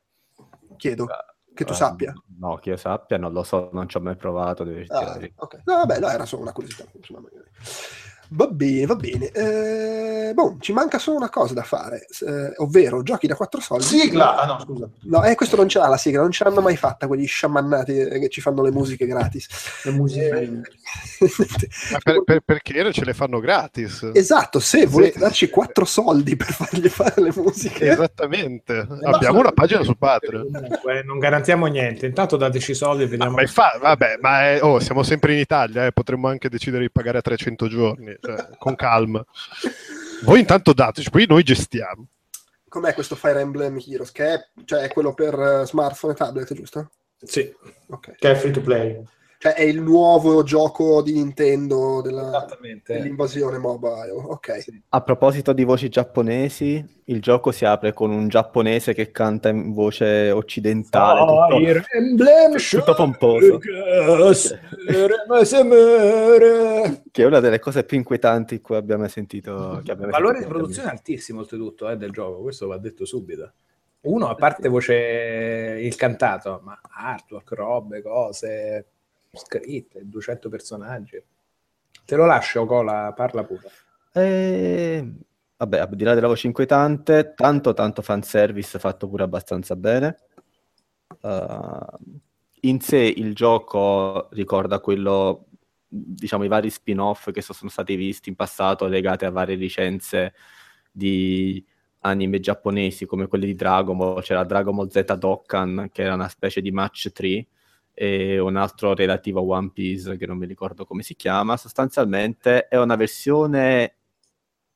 [0.76, 1.08] Chiedo,
[1.60, 2.14] che tu Eh, sappia.
[2.38, 4.64] No, che io sappia, non lo so, non ci ho mai provato.
[4.64, 5.34] devi Ah, dire.
[5.36, 5.62] ok.
[5.66, 6.86] No, vabbè, no, era solo una curiosità.
[6.94, 7.50] insomma, magari.
[8.32, 9.32] Va bene, va bene.
[9.32, 13.84] Eh, boh, ci manca solo una cosa da fare, eh, ovvero giochi da 4 soldi.
[13.86, 14.38] Sigla!
[14.38, 14.88] Ah no, scusa.
[15.04, 17.98] No, eh, questo non ce l'ha la sigla, non ce l'hanno mai fatta quegli sciamannati
[17.98, 19.48] eh, che ci fanno le musiche gratis.
[19.84, 20.28] Le musiche.
[20.40, 20.62] Eh,
[22.04, 24.10] per- per- perché ce le fanno gratis?
[24.14, 25.20] esatto, se volete Sì.
[25.20, 28.88] darci 4 soldi per fargli fare le musiche, Esattamente.
[29.04, 30.52] Abbiamo una pagina su Patreon.
[30.52, 32.06] Comunque, non garantiamo niente.
[32.06, 33.32] Intanto dateci i soldi e vediamo.
[33.36, 36.92] Ma infa- vabbè, ma è- oh, siamo sempre in Italia, eh, potremmo anche decidere di
[36.92, 39.24] pagare a 300 giorni, cioè, con calma.
[40.24, 42.08] Voi intanto dateci, poi noi gestiamo.
[42.68, 44.12] com'è questo Fire Emblem Heroes?
[44.12, 46.92] Che è, cioè, è quello per eh, smartphone e tablet, giusto?
[47.22, 47.54] Sì,
[47.88, 48.16] Ok.
[48.16, 49.04] Che è free to play.
[49.42, 52.96] Cioè è il nuovo gioco di Nintendo della- esattamente.
[52.96, 54.12] dell'invasione mobile.
[54.12, 54.62] Ok.
[54.62, 54.82] Sì.
[54.90, 59.72] A proposito di voci giapponesi, il gioco si apre con un giapponese che canta in
[59.72, 61.20] voce occidentale.
[61.22, 63.60] tutto- Fire Emblem tutto pomposo.
[63.62, 67.04] Showcase, Remasemere.
[67.10, 69.80] che è una delle cose più inquietanti che abbiamo mai sentito.
[69.86, 70.58] Che abbiamo Valore di sentito.
[70.60, 72.42] produzione altissimo, oltretutto, eh, del gioco.
[72.42, 73.54] Questo va detto subito.
[74.02, 78.86] Uno, a parte voce il cantato, ma artwork, robe, cose
[79.32, 81.24] scritte, 200 personaggi.
[82.06, 83.70] Te lo lascio, Cola, parla pure.
[84.14, 85.14] E...
[85.60, 90.18] Vabbè, al di là della voce inquietante, tanto tanto fanservice fatto pure abbastanza bene.
[91.20, 92.22] Uh,
[92.62, 95.48] in sé il gioco ricorda quello,
[95.88, 100.34] diciamo, i vari spin-off che sono stati visti in passato legati a varie licenze
[100.90, 101.62] di
[102.00, 104.22] anime giapponesi come quelli di Dragon Ball.
[104.22, 107.46] C'era Dragon Ball Z Dokkan, che era una specie di match 3,
[108.02, 111.58] e un altro relativo a One Piece, che non mi ricordo come si chiama.
[111.58, 113.96] Sostanzialmente è una versione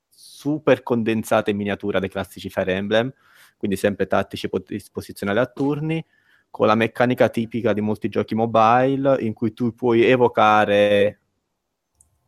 [0.09, 3.13] super condensata in miniatura dei classici Fire Emblem,
[3.55, 4.49] quindi sempre tattici
[4.91, 6.05] posizionali a turni,
[6.49, 11.19] con la meccanica tipica di molti giochi mobile, in cui tu puoi evocare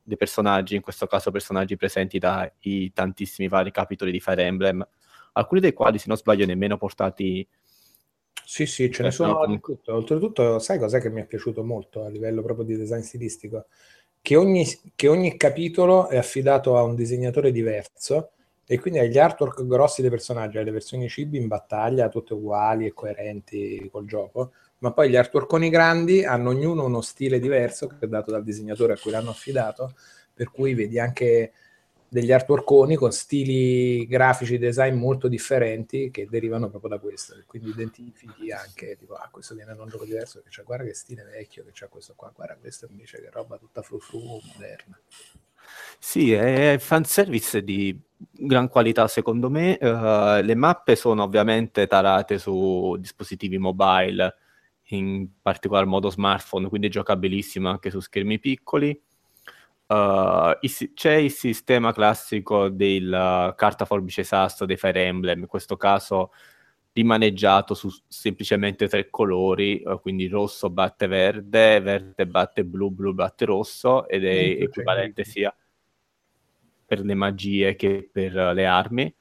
[0.02, 4.88] dei personaggi, in questo caso personaggi presenti dai tantissimi vari capitoli di Fire Emblem,
[5.34, 7.46] alcuni dei quali, se non sbaglio, nemmeno portati
[8.44, 9.94] Sì, sì, ce Eh, ne sono no, comunque- di tutto.
[9.96, 13.66] Oltretutto, sai cos'è che mi è piaciuto molto a livello proprio di design stilistico?
[14.22, 18.32] Che ogni, che ogni capitolo è affidato a un disegnatore diverso
[18.68, 22.34] e quindi hai gli artwork grossi dei personaggi, hai le versioni cibi in battaglia, tutte
[22.34, 27.88] uguali e coerenti col gioco, ma poi gli artworkoni grandi hanno ognuno uno stile diverso
[27.88, 29.94] che è dato dal disegnatore a cui l'hanno affidato,
[30.34, 31.52] per cui vedi anche
[32.16, 38.52] degli artworkoni con stili grafici design molto differenti che derivano proprio da questo quindi identifichi
[38.52, 41.66] anche tipo ah questo viene da un gioco diverso che c'è guarda che stile vecchio
[41.66, 44.98] che c'è questo qua guarda questo invece che roba tutta frufru moderna
[46.00, 49.78] Sì, è fanservice di gran qualità secondo me.
[49.78, 54.36] Eh, le mappe sono ovviamente tarate su dispositivi mobile,
[54.90, 59.02] in particolar modo smartphone, quindi giocabilissimo anche su schermi piccoli.
[59.88, 65.48] Eh, il c'è il sistema classico del eh, carta forbice sasto dei Fire Emblem, in
[65.48, 66.32] questo caso
[66.94, 73.46] rimaneggiato su semplicemente tre colori, eh, quindi rosso batte verde, verde batte blu, blu batte
[73.46, 75.32] rosso ed è c'è equivalente grigio.
[75.32, 75.56] sia
[76.86, 79.16] per le magie che per le armi.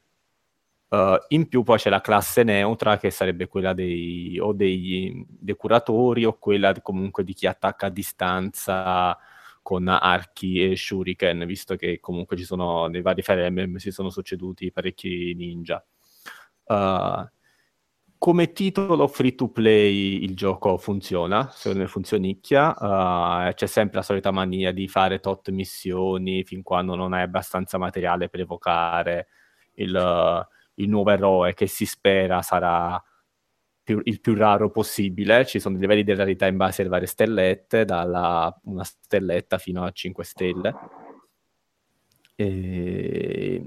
[0.86, 5.56] Uh, in più poi c'è la classe neutra che sarebbe quella dei, o dei, dei
[5.56, 9.18] curatori o quella comunque di chi attacca a distanza
[9.64, 14.10] con archi e shuriken, visto che comunque ci sono nei vari Fire Emblem si sono
[14.10, 15.82] succeduti parecchi ninja.
[16.64, 17.26] Uh,
[18.18, 22.74] come titolo free to play il gioco funziona, secondo me funzionicchia,
[23.48, 27.78] uh, c'è sempre la solita mania di fare tot missioni fin quando non hai abbastanza
[27.78, 29.28] materiale per evocare
[29.76, 33.02] il, il nuovo eroe che si spera sarà
[33.84, 35.46] più- il più raro possibile.
[35.46, 39.92] Ci sono livelli di rarità in base alle varie stellette, dalla una stelletta fino a
[39.92, 40.74] 5 stelle.
[42.34, 43.62] E...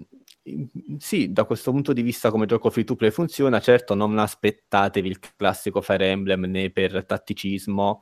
[0.98, 5.08] Sì, da questo punto di vista come gioco free to play funziona, certo non aspettatevi
[5.08, 8.02] il classico Fire Emblem né per tatticismo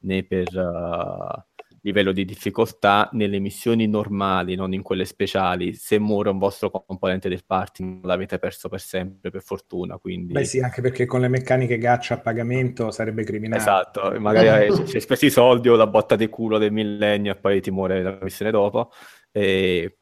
[0.00, 1.53] né per, uh,
[1.84, 5.74] livello di difficoltà nelle missioni normali, non in quelle speciali.
[5.74, 9.98] Se muore un vostro componente del party non l'avete perso per sempre, per fortuna.
[9.98, 10.32] Quindi...
[10.32, 13.60] Beh sì, anche perché con le meccaniche gaccia a pagamento sarebbe criminale.
[13.60, 17.60] Esatto, magari hai speso i soldi o la botta di culo del millennio e poi
[17.60, 18.90] ti muore la missione dopo.
[19.30, 19.98] E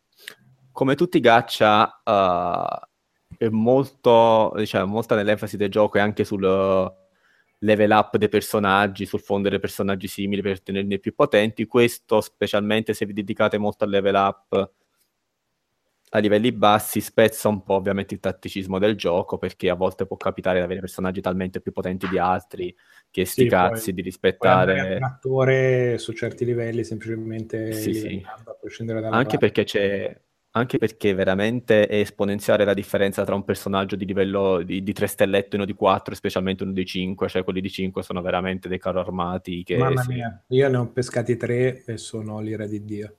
[0.70, 6.44] come tutti i gaccia uh, è molto, diciamo, molta nell'enfasi del gioco è anche sul
[7.62, 11.66] level up dei personaggi, sul fondere personaggi simili per tenerli più potenti.
[11.66, 14.70] Questo, specialmente se vi dedicate molto al level up
[16.14, 20.18] a livelli bassi, spezza un po' ovviamente il tatticismo del gioco, perché a volte può
[20.18, 22.74] capitare di avere personaggi talmente più potenti di altri
[23.10, 24.97] che sti sì, cazzi poi, di rispettare.
[24.97, 28.22] un attore su certi livelli semplicemente sì, sì.
[28.26, 29.47] a prescindere dalla Anche parte.
[29.47, 30.20] perché c'è
[30.55, 35.07] anche perché veramente è esponenziale la differenza tra un personaggio di livello di, di 3
[35.07, 38.69] stellette e uno di 4, specialmente uno di 5, cioè quelli di 5 sono veramente
[38.69, 39.79] dei carro armati che...
[39.79, 40.12] Mamma sì.
[40.12, 43.16] mia, io ne ho pescati 3 e sono l'ira di Dio.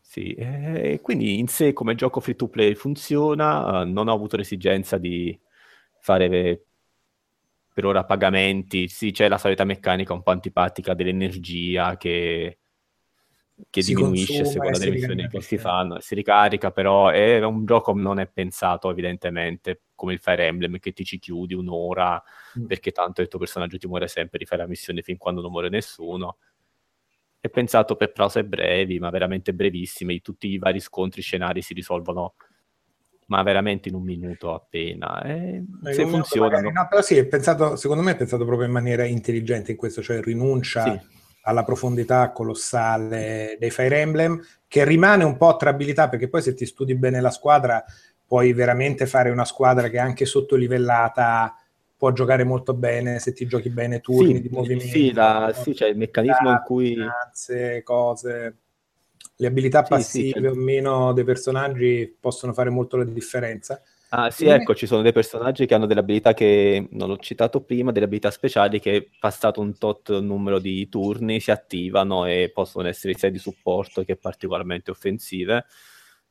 [0.00, 4.98] Sì, e quindi in sé come gioco free to play funziona, non ho avuto l'esigenza
[4.98, 5.38] di
[5.98, 6.66] fare
[7.72, 12.58] per ora pagamenti, sì c'è la solita meccanica un po' antipatica dell'energia che
[13.70, 17.64] che si diminuisce a seconda delle missioni che si fanno, si ricarica, però è un
[17.64, 22.22] gioco non è pensato evidentemente come il Fire Emblem che ti ci chiudi un'ora
[22.58, 22.66] mm.
[22.66, 25.68] perché tanto il tuo personaggio ti muore sempre, rifai la missione fin quando non muore
[25.68, 26.38] nessuno.
[27.38, 32.34] È pensato per prose brevi, ma veramente brevissime, tutti i vari scontri, scenari si risolvono
[33.26, 35.22] ma veramente in un minuto appena.
[35.22, 36.70] E se funzionano...
[36.70, 40.02] no, però sì, è pensato, secondo me è pensato proprio in maniera intelligente in questo,
[40.02, 40.98] cioè rinuncia...
[40.98, 46.54] Sì alla profondità colossale dei Fire Emblem, che rimane un po' trabilità, perché poi se
[46.54, 47.84] ti studi bene la squadra
[48.26, 51.56] puoi veramente fare una squadra che anche sottolivellata
[51.96, 54.86] può giocare molto bene se ti giochi bene turni sì, di movimento.
[54.86, 56.94] Sì, la, sì, c'è il meccanismo in cui...
[56.94, 58.56] Finanze, cose...
[59.36, 63.82] Le abilità passive sì, o meno dei personaggi possono fare molto la differenza.
[64.14, 67.62] Ah sì, ecco, ci sono dei personaggi che hanno delle abilità che non l'ho citato
[67.62, 72.88] prima, delle abilità speciali che passato un tot numero di turni si attivano e possono
[72.88, 75.64] essere sia di supporto che particolarmente offensive.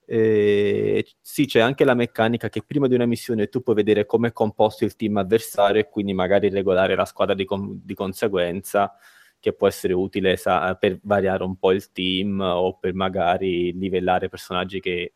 [0.05, 4.27] E sì, c'è anche la meccanica che prima di una missione tu puoi vedere come
[4.27, 8.93] è composto il team avversario e quindi magari regolare la squadra di, con- di conseguenza,
[9.39, 14.29] che può essere utile sa- per variare un po' il team o per magari livellare
[14.29, 15.13] personaggi che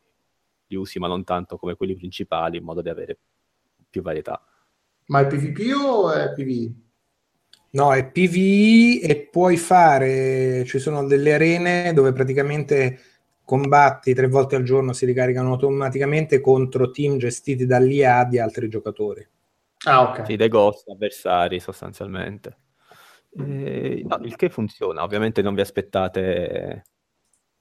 [0.68, 3.18] li usi, ma non tanto come quelli principali, in modo da avere
[3.90, 4.42] più varietà.
[5.08, 6.74] Ma è PvP o è PvE?
[7.72, 13.00] No, è PvE e puoi fare, ci sono delle arene dove praticamente
[13.44, 19.28] combatti tre volte al giorno, si ricaricano automaticamente contro team gestiti dall'IA di altri giocatori.
[19.86, 20.26] Ah, ok.
[20.26, 22.58] Sì, dei ghost avversari sostanzialmente.
[23.38, 26.86] Eh, no, il che funziona, ovviamente non vi aspettate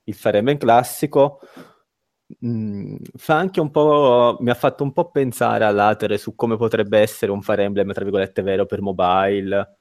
[0.05, 1.41] il Fire Emblem classico,
[2.45, 6.99] Mm, fa anche un po', mi ha fatto un po' pensare all'Atere su come potrebbe
[6.99, 9.77] essere un Fire Emblem, tra virgolette, vero per mobile.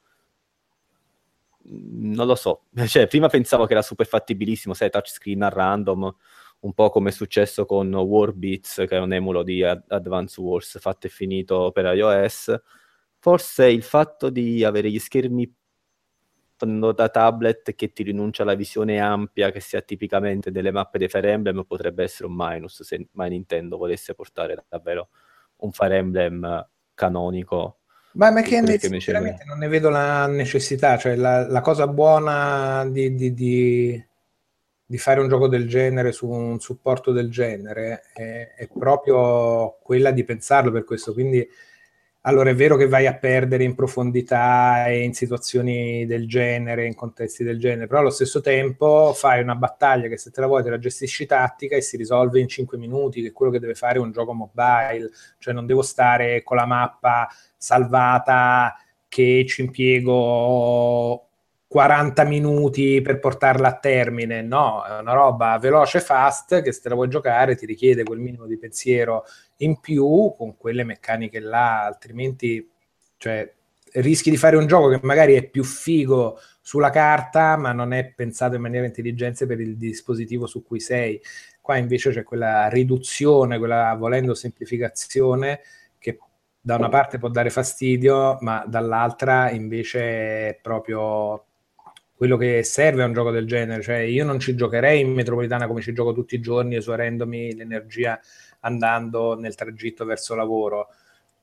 [1.70, 6.16] Mm, non lo so, cioè, prima pensavo che era super fattibilissimo, sai, touchscreen a random,
[6.62, 11.08] un po' come è successo con Warbeats, che è un emulo di Advance Wars fatto
[11.08, 12.62] e finito per iOS.
[13.20, 15.54] Forse il fatto di avere gli schermi
[16.66, 21.10] da tablet che ti rinuncia alla visione ampia che si ha tipicamente delle mappe dei
[21.10, 25.10] Fire Emblem potrebbe essere un minus se mai Nintendo volesse portare davvero
[25.58, 27.78] un Fire Emblem canonico.
[28.14, 32.86] Ma, ma che ne, sinceramente non ne vedo la necessità, cioè la, la cosa buona
[32.88, 34.06] di, di, di,
[34.86, 40.12] di, fare un gioco del genere su un supporto del genere è, è proprio quella
[40.12, 41.48] di pensarlo per questo, quindi
[42.26, 46.96] allora è vero che vai a perdere in profondità e in situazioni del genere, in
[46.96, 50.64] contesti del genere, però allo stesso tempo fai una battaglia che se te la vuoi
[50.64, 53.76] te la gestisci tattica e si risolve in 5 minuti, che è quello che deve
[53.76, 57.28] fare un gioco mobile, cioè non devo stare con la mappa
[57.58, 58.74] salvata
[59.10, 61.28] che ci impiego
[61.74, 66.94] 40 minuti per portarla a termine, no, è una roba veloce fast che se la
[66.94, 69.24] vuoi giocare ti richiede quel minimo di pensiero
[69.58, 72.70] in più con quelle meccaniche là, altrimenti
[73.18, 73.52] cioè,
[73.94, 78.06] rischi di fare un gioco che magari è più figo sulla carta, ma non è
[78.06, 81.20] pensato in maniera intelligente per il dispositivo su cui sei.
[81.60, 85.62] Qua invece c'è quella riduzione, quella volendo semplificazione
[85.98, 86.20] che
[86.62, 91.46] da una parte può dare fastidio, ma dall'altra invece è proprio
[92.24, 93.82] quello che serve a un gioco del genere.
[93.82, 98.18] Cioè, io non ci giocherei in metropolitana come ci gioco tutti i giorni, esaurendomi l'energia
[98.62, 100.88] andando nel tragitto verso lavoro.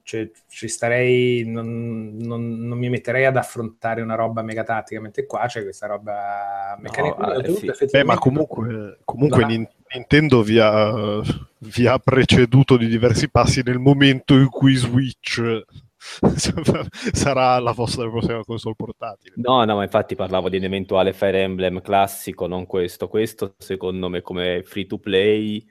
[0.04, 5.26] cioè, ci starei, non, non, non, mi metterei ad affrontare una roba mega tattica, mentre
[5.26, 7.26] qua c'è questa roba meccanica.
[7.26, 7.86] No, eh, sì.
[7.90, 9.68] Beh, ma comunque, comunque.
[9.92, 11.20] Nintendo vi ha,
[11.58, 15.42] vi ha, preceduto di diversi passi nel momento in cui Switch
[17.12, 19.34] sarà la vostra prossima console portatile.
[19.36, 23.08] No, no, ma infatti parlavo di un eventuale Fire Emblem classico, non questo.
[23.08, 25.64] Questo secondo me come free to play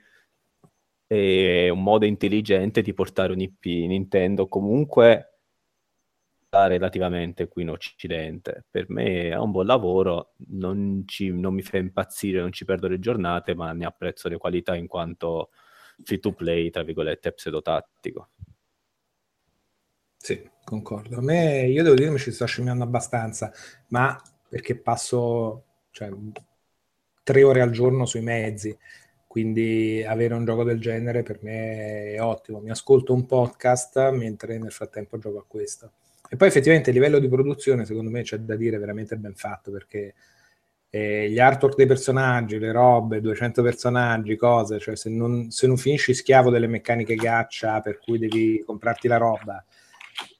[1.06, 5.30] è un modo intelligente di portare un IP Nintendo comunque
[6.50, 8.66] relativamente qui in Occidente.
[8.70, 12.88] Per me è un buon lavoro, non, ci, non mi fa impazzire, non ci perdo
[12.88, 15.50] le giornate, ma ne apprezzo le qualità in quanto
[16.02, 18.30] free to play, tra virgolette, pseudotattico.
[20.22, 21.16] Sì, concordo.
[21.16, 23.50] A me, io devo dire, mi ci sto scimmiando abbastanza,
[23.88, 26.10] ma perché passo cioè,
[27.22, 28.76] tre ore al giorno sui mezzi,
[29.26, 32.60] quindi avere un gioco del genere per me è ottimo.
[32.60, 35.92] Mi ascolto un podcast mentre nel frattempo gioco a questo.
[36.28, 39.70] E poi effettivamente a livello di produzione, secondo me c'è da dire veramente ben fatto
[39.70, 40.14] perché
[40.90, 45.78] eh, gli artwork dei personaggi, le robe, 200 personaggi, cose, cioè se non, se non
[45.78, 49.64] finisci schiavo delle meccaniche gaccia per cui devi comprarti la roba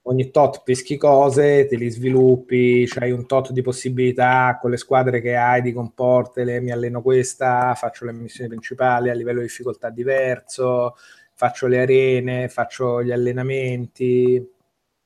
[0.03, 5.21] ogni tot peschi cose, te li sviluppi, hai un tot di possibilità con le squadre
[5.21, 9.91] che hai di comportele, mi alleno questa, faccio le missioni principali a livello di difficoltà
[9.91, 10.97] diverso,
[11.35, 14.49] faccio le arene, faccio gli allenamenti.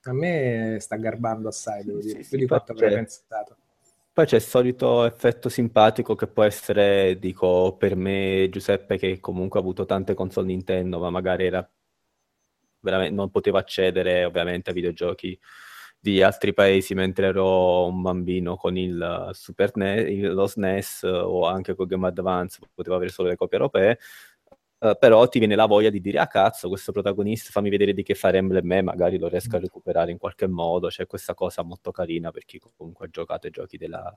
[0.07, 3.57] A me sta garbando assai, devo dire, più di quanto avrei pensato.
[4.13, 9.59] Poi c'è il solito effetto simpatico che può essere, dico, per me Giuseppe che comunque
[9.59, 11.69] ha avuto tante console Nintendo, ma magari era
[13.11, 15.39] non potevo accedere ovviamente a videogiochi
[16.05, 21.75] di altri paesi mentre ero un bambino con il Super NES, lo SNES o anche
[21.75, 23.99] con Game Advance, potevo avere solo le copie europee.
[24.79, 27.95] Uh, però ti viene la voglia di dire a ah, cazzo questo protagonista fammi vedere
[27.95, 30.89] di che fare Emblem e magari lo riesco a recuperare in qualche modo.
[30.89, 34.15] C'è questa cosa molto carina per chi comunque ha giocato ai giochi della,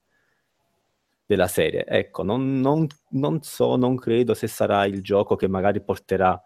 [1.25, 1.85] della serie.
[1.85, 6.41] Ecco non, non, non so non credo se sarà il gioco che magari porterà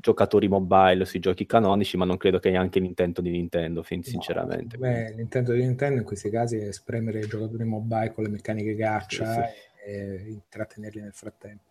[0.00, 4.76] giocatori mobile sui giochi canonici, ma non credo che anche l'intento di Nintendo, fin, sinceramente.
[4.76, 8.74] Beh, l'intento di Nintendo in questi casi è spremere i giocatori mobile con le meccaniche
[8.74, 9.90] gaccia sì, sì.
[9.90, 11.64] e intrattenerli nel frattempo.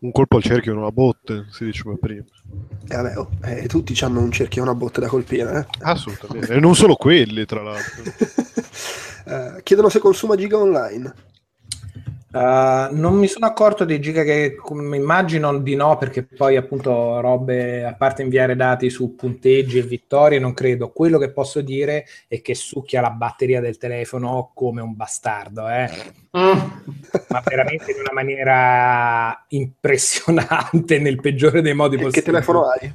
[0.00, 2.24] Un colpo al cerchio e una botte, si diceva prima.
[2.88, 5.60] Eh, vabbè, oh, eh, tutti hanno un cerchio e una botte da colpire.
[5.60, 5.66] Eh?
[5.82, 8.02] Assolutamente, e non solo quelli, tra l'altro.
[9.26, 11.14] eh, chiedono se consuma giga online.
[12.32, 17.84] Uh, non mi sono accorto dei giga che immagino di no, perché poi appunto robe,
[17.84, 20.88] a parte inviare dati su punteggi e vittorie, non credo.
[20.92, 25.90] Quello che posso dire è che succhia la batteria del telefono come un bastardo, eh?
[26.38, 26.60] mm.
[27.28, 32.22] ma veramente in una maniera impressionante, nel peggiore dei modi possibili.
[32.22, 32.92] Che telefono hai?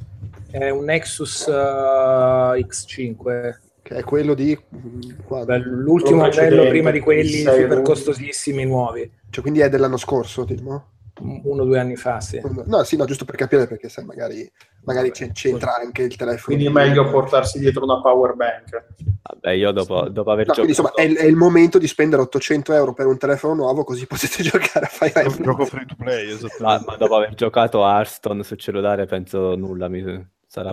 [0.49, 7.43] È un Nexus uh, X5 che è quello di Beh, l'ultimo modello prima di quelli
[7.43, 9.09] super costosissimi nuovi.
[9.29, 10.87] Cioè, quindi è dell'anno scorso, tipo?
[11.19, 12.41] Uno o due anni fa, sì.
[12.65, 14.51] No, sì, no, giusto per capire perché sai, magari,
[14.83, 16.57] magari c'entra anche il telefono.
[16.57, 18.85] Quindi è meglio portarsi dietro una power bank.
[19.21, 20.67] Vabbè, io dopo, dopo aver no, giocato...
[20.69, 24.43] insomma, è, è, il momento di spendere 800 euro per un telefono nuovo così potete
[24.43, 25.43] giocare a Fire Emblem.
[25.43, 26.61] gioco free to play, esatto.
[26.61, 30.29] Ma, ma, dopo aver giocato a Hearthstone sul cellulare penso nulla mi...
[30.45, 30.71] sarà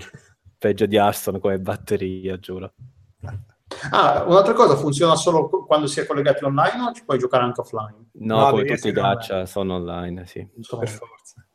[0.58, 2.72] peggio di Hearthstone come batteria, giuro.
[3.90, 7.60] Ah, un'altra cosa, funziona solo quando si è collegati online o ci puoi giocare anche
[7.60, 8.10] offline?
[8.12, 9.46] No, no come tutti i gacha online.
[9.46, 10.46] sono online, sì.
[10.46, 11.46] Per forza.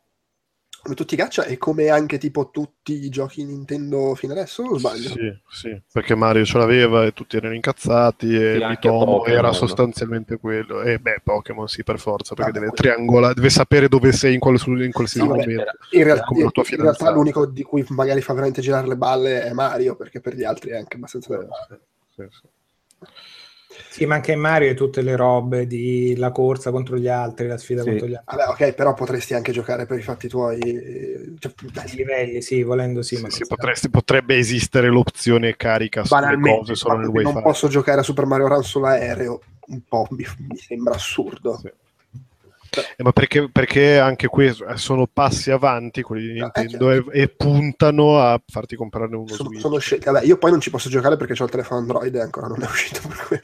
[0.81, 4.77] Come tutti i gacha e come anche tipo tutti i giochi Nintendo fino adesso, o
[4.77, 5.09] sbaglio?
[5.09, 10.37] Sì, sì, perché Mario ce l'aveva e tutti erano incazzati e sì, Mitomo era sostanzialmente
[10.37, 10.81] quello.
[10.81, 14.39] E beh, Pokémon sì, per forza, perché ah, deve triangolare, deve sapere dove sei in,
[14.39, 15.63] quale, in qualsiasi sì, momento.
[15.91, 19.51] In, realtà, in, in realtà l'unico di cui magari fa veramente girare le balle è
[19.51, 21.33] Mario, perché per gli altri è anche abbastanza...
[21.39, 21.79] Eh,
[22.15, 22.47] sì, sì.
[23.91, 27.57] Sì, ma anche in Mario tutte le robe di la corsa contro gli altri, la
[27.57, 27.89] sfida sì.
[27.89, 28.37] contro gli altri.
[28.37, 30.59] Vabbè, ok, però potresti anche giocare per i fatti tuoi.
[31.39, 31.51] Cioè,
[31.91, 33.15] I livelli, sì, volendo sì.
[33.15, 37.33] sì, sì potresti, potrebbe esistere l'opzione carica sulle cose solo nel wifi.
[37.33, 41.57] Non posso giocare a Super Mario Run sull'aereo, un po' mi, mi sembra assurdo.
[41.57, 41.71] Sì.
[42.71, 47.03] Eh, ma perché, perché, anche questo eh, sono passi avanti quelli di ah, Nintendo e,
[47.11, 49.61] e, puntano a farti comprare uno sono, Switch.
[49.61, 50.11] Sono scelte.
[50.11, 52.61] Vabbè, io poi non ci posso giocare perché ho il telefono Android e ancora non
[52.61, 53.01] è uscito.
[53.07, 53.41] Per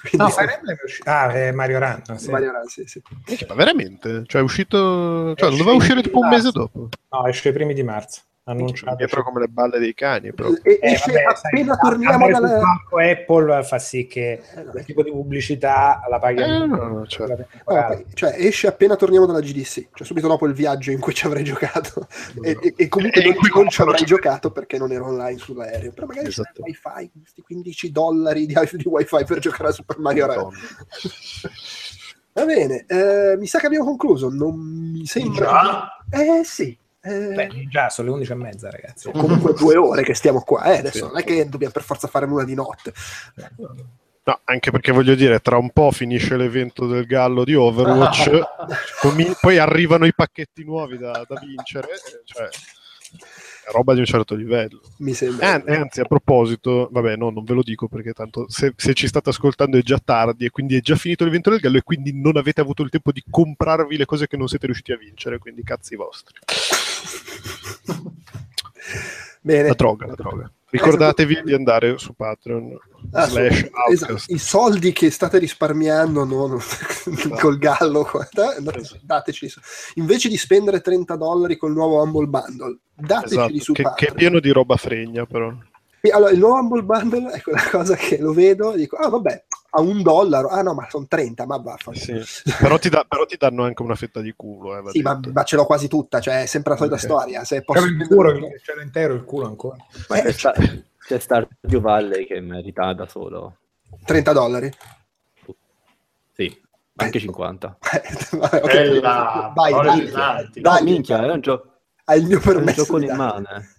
[0.00, 0.16] Quindi...
[0.16, 1.10] No, Fire Emblem è uscito.
[1.10, 2.18] Ah, è Mario Run.
[2.18, 2.30] Sì.
[2.30, 3.02] Mario Run, sì, sì.
[3.48, 4.22] ma veramente?
[4.26, 5.34] Cioè è uscito...
[5.36, 6.88] Cioè, non doveva uscire tipo un mese dopo?
[7.10, 8.22] No, esce i primi di marzo.
[8.44, 8.96] Annunciato.
[8.96, 10.32] Dietro come le balle dei cani.
[10.32, 10.60] Proprio.
[10.62, 12.58] E- Eh, esce vabbè, sai, appena torniamo andare sul
[12.90, 13.10] dalla...
[13.12, 17.28] Apple fa sì che Eh, no, quel tipo di pubblicità la paghi Eh, no, cioè.
[17.28, 17.94] No, temporale.
[18.02, 21.26] poi, cioè, esce appena torniamo dalla GDC, cioè subito dopo il viaggio in cui ci
[21.26, 22.06] avrei giocato.
[22.42, 25.06] e, e- e comunque E in non, cui non ci avrei giocato perché non ero
[25.06, 25.92] online sull'aereo.
[25.92, 26.62] Però magari c'è Esatto.
[26.64, 30.52] il wifi, questi 15 dollari di, di wifi per giocare a Super Mario Run.
[32.32, 34.28] Va bene, eh, mi sa che abbiamo concluso.
[34.30, 35.96] Non mi sembra.
[36.10, 36.76] Eh sì.
[37.02, 39.10] Eh, Beh, già sono le 11 e mezza, ragazzi.
[39.10, 40.64] sono comunque due ore che stiamo qua.
[40.64, 41.12] Eh, adesso Sì.
[41.12, 42.92] non è che dobbiamo per forza fare l'una di notte.
[44.22, 48.38] No, anche perché voglio dire, tra un po' finisce l'evento del gallo di Overwatch,
[49.40, 52.44] poi arrivano i pacchetti nuovi da, da vincere, eh, cioè
[53.66, 54.82] è roba di un certo livello.
[54.98, 55.64] Mi Eh, sembra.
[55.64, 59.08] e anzi, a proposito, vabbè, no, non ve lo dico perché tanto se, se ci
[59.08, 62.12] state ascoltando è già tardi e quindi è già finito l'evento del gallo e quindi
[62.12, 65.38] non avete avuto il tempo di comprarvi le cose che non siete riusciti a vincere,
[65.38, 66.34] quindi cazzi vostri.
[69.42, 69.68] Bene.
[69.68, 70.52] La droga, la droga.
[70.70, 72.78] Ricordatevi di andare su Patreon
[73.12, 73.26] Ah,
[73.90, 74.18] esatto.
[74.28, 76.60] I soldi che state risparmiando non-
[77.40, 78.08] col gallo,
[78.56, 79.50] andate- dateci.
[79.94, 83.90] Invece di spendere 30 dollari col nuovo Humble Bundle, dateci Esatto, su che, che è
[83.92, 84.14] Patreon.
[84.16, 85.52] pieno di roba fregna però.
[86.12, 89.44] Allora, il nuovo Humble Bundle è quella cosa che lo vedo e dico, ah vabbè,
[89.72, 92.24] a un dollaro, ah no, ma sono 30, ma vaffanculo.
[92.24, 92.42] Sì.
[92.60, 94.78] però, ti da- però ti danno anche una fetta di culo.
[94.88, 97.02] Eh, Sì, ma, ma ce l'ho quasi tutta, cioè è sempre la solita Ok.
[97.02, 97.44] storia.
[97.44, 99.76] Se posso Proprio il culo, cielo intero, il culo ancora.
[100.08, 103.56] Eh, C'è, sta- c'è Stardew Valley che merita da solo.
[104.04, 104.70] 30 dollari.
[106.34, 106.60] Sì,
[106.96, 107.78] anche 50.
[108.32, 108.72] Vabbè, ok.
[108.72, 112.84] Bella, Vai, dai, dai, minchia, è un, gio- hai il mio è un permesso.
[112.84, 113.46] gioco di in mano.
[113.48, 113.78] eh.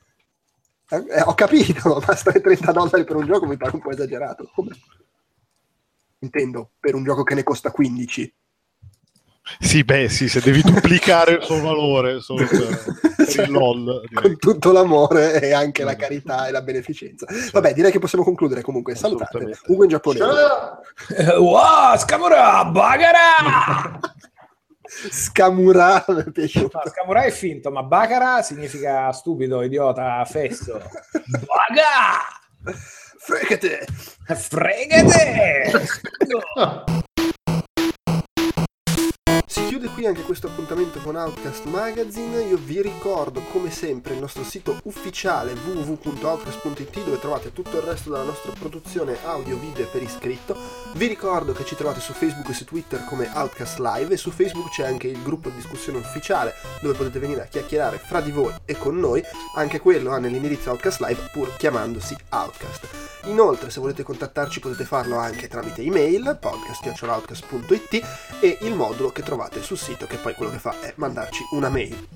[0.94, 4.50] Eh, ho capito, ma stare 30 dollari per un gioco mi pare un po' esagerato.
[4.54, 4.72] Come?
[6.24, 8.36] Intendo, per un gioco che ne costa 15.
[9.60, 14.02] Sì, beh, sì, se devi duplicare il suo valore solo per, per Cioè, il LOL.
[14.08, 14.24] direi.
[14.24, 17.26] Con tutto l'amore e anche la carità e la beneficenza.
[17.52, 18.96] Vabbè, direi che possiamo concludere comunque.
[18.96, 19.60] Salutate.
[19.66, 20.24] Ugo in giapponese.
[20.26, 21.42] Ciao.
[21.42, 24.00] wow, scamora, bagara!
[25.10, 26.80] Scamura, mi è piaciuto.
[26.84, 30.74] No, scamora è finto, ma bagara significa stupido, idiota, fesso.
[31.14, 32.76] Baga!
[33.24, 33.86] Fregate!
[34.36, 35.72] Fregate!
[39.46, 42.44] Si chiude qui anche questo appuntamento con Outcast Magazine.
[42.44, 48.12] Io vi ricordo, come sempre, il nostro sito ufficiale www.outcast.it dove trovate tutto il resto
[48.12, 50.56] della nostra produzione audio, video e per iscritto.
[50.94, 54.32] Vi ricordo che ci trovate su Facebook e su Twitter come Outcast Live e su
[54.32, 58.32] Facebook c'è anche il gruppo di discussione ufficiale dove potete venire a chiacchierare fra di
[58.32, 59.22] voi e con noi.
[59.58, 63.12] Anche quello ha nell'indirizzo Outcast Live pur chiamandosi Outcast.
[63.26, 68.02] Inoltre, se volete contattarci potete farlo anche tramite email podcast.outcast.it
[68.40, 71.70] e il modulo che trovate sul sito che poi quello che fa è mandarci una
[71.70, 72.08] mail.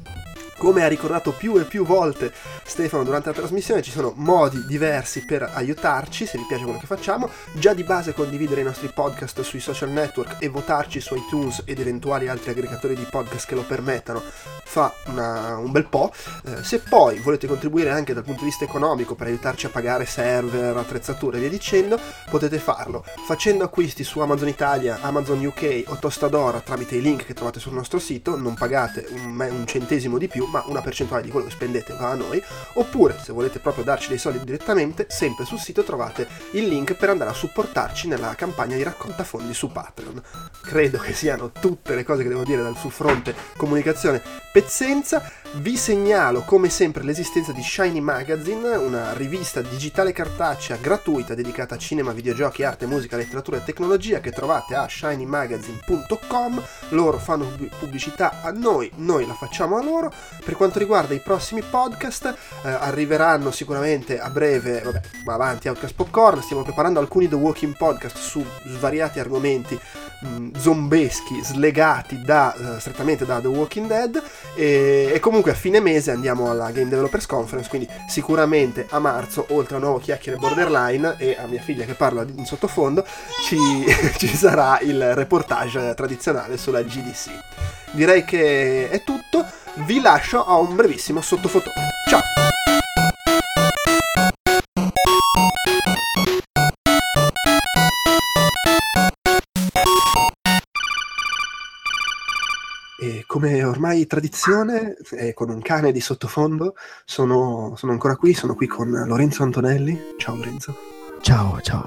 [0.57, 2.31] Come ha ricordato più e più volte
[2.63, 6.85] Stefano durante la trasmissione, ci sono modi diversi per aiutarci se vi piace quello che
[6.85, 7.29] facciamo.
[7.53, 11.79] Già di base condividere i nostri podcast sui social network e votarci su iTunes ed
[11.79, 14.21] eventuali altri aggregatori di podcast che lo permettano
[14.63, 16.11] fa una- un bel po'.
[16.45, 20.05] Eh, se poi volete contribuire anche dal punto di vista economico per aiutarci a pagare
[20.05, 21.99] server, attrezzature e via dicendo,
[22.29, 27.33] potete farlo facendo acquisti su Amazon Italia, Amazon UK o Tostadora tramite i link che
[27.33, 31.29] trovate sul nostro sito, non pagate un, un centesimo di più, ma una percentuale di
[31.29, 32.41] quello che spendete va a noi,
[32.73, 37.09] oppure se volete proprio darci dei soldi direttamente, sempre sul sito trovate il link per
[37.09, 40.21] andare a supportarci nella campagna di raccolta fondi su Patreon.
[40.61, 45.31] Credo che siano tutte le cose che devo dire dal sul fronte comunicazione pezzenza.
[45.53, 51.77] Vi segnalo come sempre l'esistenza di Shiny Magazine, una rivista digitale cartacea gratuita dedicata a
[51.77, 56.63] cinema, videogiochi, arte, musica, letteratura e tecnologia che trovate a shinymagazine.com.
[56.89, 60.11] Loro fanno pub- pubblicità a noi, noi la facciamo a loro.
[60.43, 62.25] Per quanto riguarda i prossimi podcast,
[62.63, 67.77] eh, arriveranno sicuramente a breve, vabbè, va avanti Outcast Popcorn, stiamo preparando alcuni The Walking
[67.77, 69.79] Podcast su svariati argomenti
[70.25, 74.21] mh, zombeschi slegati da, eh, strettamente da The Walking Dead
[74.55, 79.45] e, e comunque a fine mese andiamo alla Game Developers Conference quindi sicuramente a marzo
[79.49, 83.05] oltre a nuovo chiacchiere borderline e a mia figlia che parla in sottofondo
[83.43, 83.57] ci,
[84.17, 87.29] ci sarà il reportage tradizionale sulla GDC
[87.91, 89.45] direi che è tutto
[89.85, 92.54] vi lascio a un brevissimo sottofotone ciao
[103.35, 108.65] come ormai tradizione, e con un cane di sottofondo, sono, sono ancora qui, sono qui
[108.65, 110.13] con Lorenzo Antonelli.
[110.15, 110.73] Ciao Lorenzo.
[111.19, 111.85] Ciao, ciao.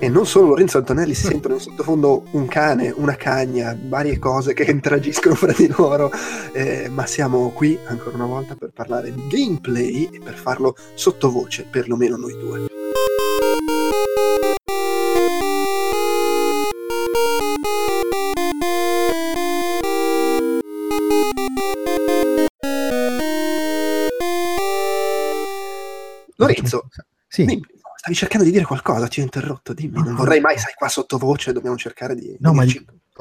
[0.00, 4.52] E non solo Lorenzo Antonelli si sentono in sottofondo un cane, una cagna, varie cose
[4.52, 6.10] che interagiscono fra di loro,
[6.52, 11.66] eh, ma siamo qui ancora una volta per parlare di gameplay e per farlo sottovoce,
[11.70, 12.87] perlomeno noi due.
[26.38, 26.88] Lorenzo,
[27.26, 27.44] Sì.
[27.44, 27.64] dimmi,
[27.96, 31.52] stavi cercando di dire qualcosa, ti ho interrotto, dimmi, non vorrei mai, sai, qua sottovoce
[31.52, 32.36] dobbiamo cercare di...
[32.40, 32.64] No, ma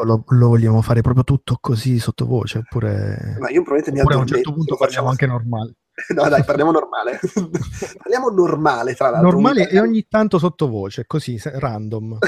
[0.03, 4.18] lo, lo vogliamo fare proprio tutto così sottovoce, oppure, Ma io probabilmente mi oppure a
[4.18, 5.73] un addormento, certo punto parliamo anche normale.
[6.14, 7.19] No, dai, parliamo normale.
[7.98, 9.31] parliamo normale, tra l'altro.
[9.31, 12.19] Normale e ogni tanto sottovoce, così, random.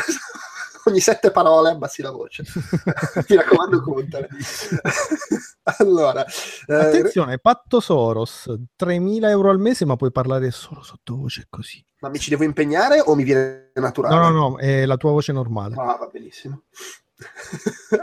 [0.85, 2.43] ogni sette parole abbassi la voce.
[3.27, 4.27] Mi raccomando, contale.
[5.77, 6.25] allora,
[6.67, 8.47] eh, Attenzione, Patto Soros,
[8.77, 11.83] 3.000 euro al mese, ma puoi parlare solo sottovoce così.
[12.01, 14.15] ma mi ci devo impegnare o mi viene naturale?
[14.15, 15.75] No, no, no, è la tua voce normale.
[15.77, 16.63] Ah, va benissimo.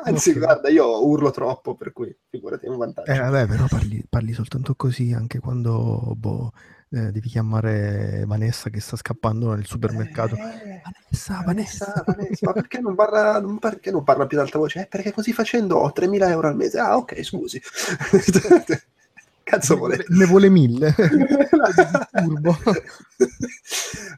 [0.05, 0.39] Anzi, Ok.
[0.39, 3.11] guarda, io urlo troppo, per cui figurati, è un vantaggio.
[3.11, 6.53] Eh, vabbè, però parli, parli soltanto così anche quando boh,
[6.91, 10.37] eh, devi chiamare Vanessa che sta scappando nel supermercato.
[10.37, 14.59] Eh, Vanessa, Vanessa, Vanessa, ma perché non parla, non perché non parla più ad alta
[14.59, 14.83] voce?
[14.83, 16.79] Eh, perché così facendo ho 3.000 euro al mese.
[16.79, 17.61] Ah, ok, scusi.
[19.47, 20.05] Cazzo vuole?
[20.09, 20.93] Ne vuole mille.
[22.10, 22.56] Turbo.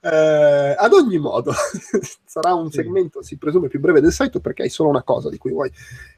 [0.00, 1.52] Eh, ad ogni modo,
[2.24, 5.36] sarà un segmento, si presume, più breve del solito perché hai solo una cosa di
[5.36, 5.70] cui vuoi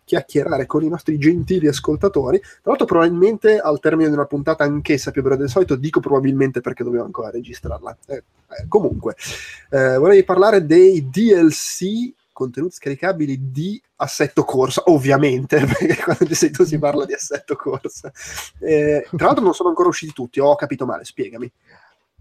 [0.04, 2.38] chiacchierare con i nostri gentili ascoltatori.
[2.38, 6.60] Tra l'altro, probabilmente al termine di una puntata, anch'essa più breve del solito, dico probabilmente
[6.60, 7.98] perché dobbiamo ancora registrarla.
[8.06, 9.16] Eh, eh, comunque,
[9.70, 16.64] eh, vorrei parlare dei DLC contenuti scaricabili di assetto corsa, ovviamente, perché quando di solito
[16.64, 18.10] si parla di assetto corsa.
[18.58, 21.50] Eh, tra l'altro non sono ancora usciti tutti, ho capito male, spiegami.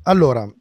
[0.03, 0.51] Allora,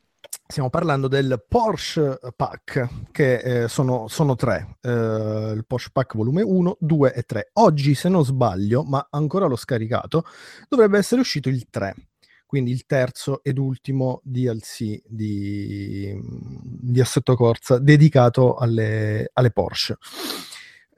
[0.46, 6.42] stiamo parlando del Porsche Pack, che eh, sono, sono tre, eh, il Porsche Pack volume
[6.42, 7.50] 1, 2 e 3.
[7.54, 10.24] Oggi, se non sbaglio, ma ancora l'ho scaricato,
[10.68, 11.94] dovrebbe essere uscito il 3,
[12.48, 19.98] quindi il terzo ed ultimo DLC di, di assetto corsa dedicato alle, alle Porsche.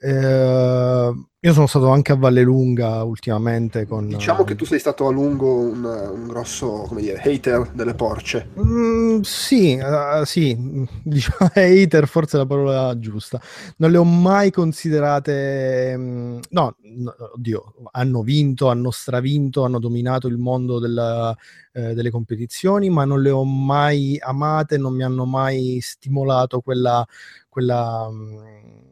[0.02, 1.12] Eh,
[1.42, 4.08] io sono stato anche a Vallelunga ultimamente con...
[4.08, 8.50] Diciamo che tu sei stato a lungo un, un grosso, come dire, hater delle Porsche.
[8.58, 10.54] Mm, sì, eh, sì,
[11.02, 13.40] diciamo hater forse è la parola giusta.
[13.76, 20.28] Non le ho mai considerate, mm, no, no, oddio, hanno vinto, hanno stravinto, hanno dominato
[20.28, 21.34] il mondo della,
[21.72, 27.06] eh, delle competizioni, ma non le ho mai amate, non mi hanno mai stimolato quella,
[27.48, 28.89] quella, eh,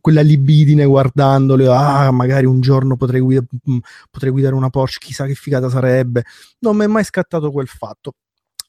[0.00, 3.44] quella libidine guardandole, ah, magari un giorno potrei, guida-
[4.10, 6.24] potrei guidare una Porsche, chissà che figata sarebbe.
[6.60, 8.14] Non mi è mai scattato quel fatto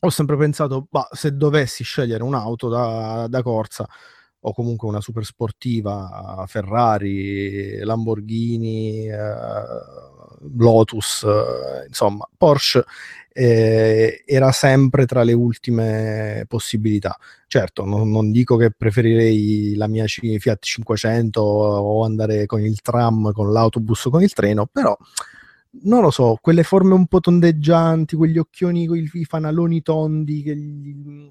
[0.01, 3.87] ho sempre pensato, bah, se dovessi scegliere un'auto da, da corsa
[4.41, 9.17] o comunque una super sportiva, Ferrari, Lamborghini, eh,
[10.55, 12.85] Lotus, eh, insomma, Porsche
[13.39, 17.17] eh, era sempre tra le ultime possibilità.
[17.47, 23.31] Certo, non, non dico che preferirei la mia Fiat 500 o andare con il tram,
[23.31, 24.95] con l'autobus o con il treno, però
[25.83, 31.29] non lo so, quelle forme un po' tondeggianti, quegli occhioni, quei fanaloni tondi che gli-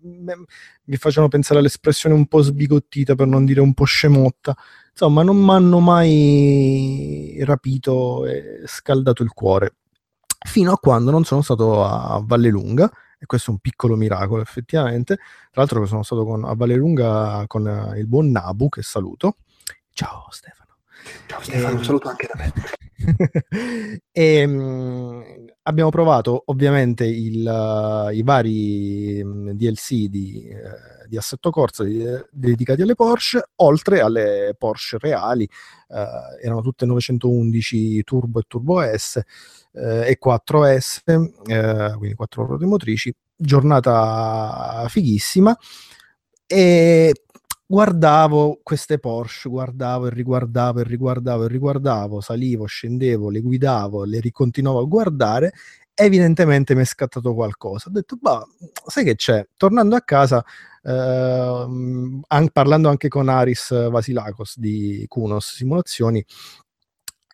[0.00, 0.44] me-
[0.84, 4.56] mi facevano pensare all'espressione un po' sbigottita, per non dire un po' scemotta.
[4.90, 9.74] Insomma, non mi hanno mai rapito e scaldato il cuore.
[10.46, 15.16] Fino a quando non sono stato a Vallelunga, e questo è un piccolo miracolo effettivamente.
[15.16, 19.38] Tra l'altro sono stato con- a Vallelunga con eh, il buon Nabu, che saluto.
[19.92, 20.76] Ciao Stefano.
[21.26, 22.52] Ciao Stefano, Eh, un saluto anche da me.
[24.12, 25.22] e, mm,
[25.62, 32.04] abbiamo provato ovviamente il, eh, i vari mm, DLC di, eh, di assetto corsa di-
[32.30, 39.20] dedicati alle Porsche, oltre alle Porsche reali, eh, erano tutte 911 Turbo e Turbo S
[39.72, 41.02] eh, e 4S,
[41.46, 45.56] eh, quindi 4 ruote motrici, giornata fighissima
[46.46, 47.12] e
[47.74, 54.20] guardavo queste Porsche, guardavo e riguardavo e riguardavo e riguardavo, salivo, scendevo, le guidavo, le
[54.20, 55.52] ricontinuavo a guardare.
[55.92, 57.88] Evidentemente mi è scattato qualcosa.
[57.88, 58.46] Ho detto, bah,
[58.86, 59.44] sai che c'è?
[59.56, 60.44] Tornando a casa,
[60.84, 66.24] ehm, an- parlando anche con Aris Vasilakos di Kunos Simulazioni,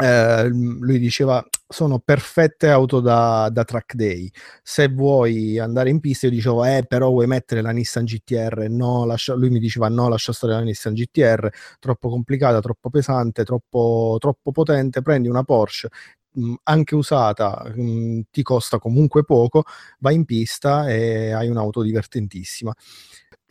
[0.02, 4.30] eh, lui diceva sono perfette auto da, da track day.
[4.62, 9.04] Se vuoi andare in pista io dicevo eh però vuoi mettere la Nissan GTR no
[9.04, 11.48] lascia, lui mi diceva no lascia stare la Nissan GTR
[11.78, 15.88] troppo complicata troppo pesante troppo, troppo potente prendi una Porsche
[16.32, 19.64] mh, anche usata mh, ti costa comunque poco
[19.98, 22.74] vai in pista e hai un'auto divertentissima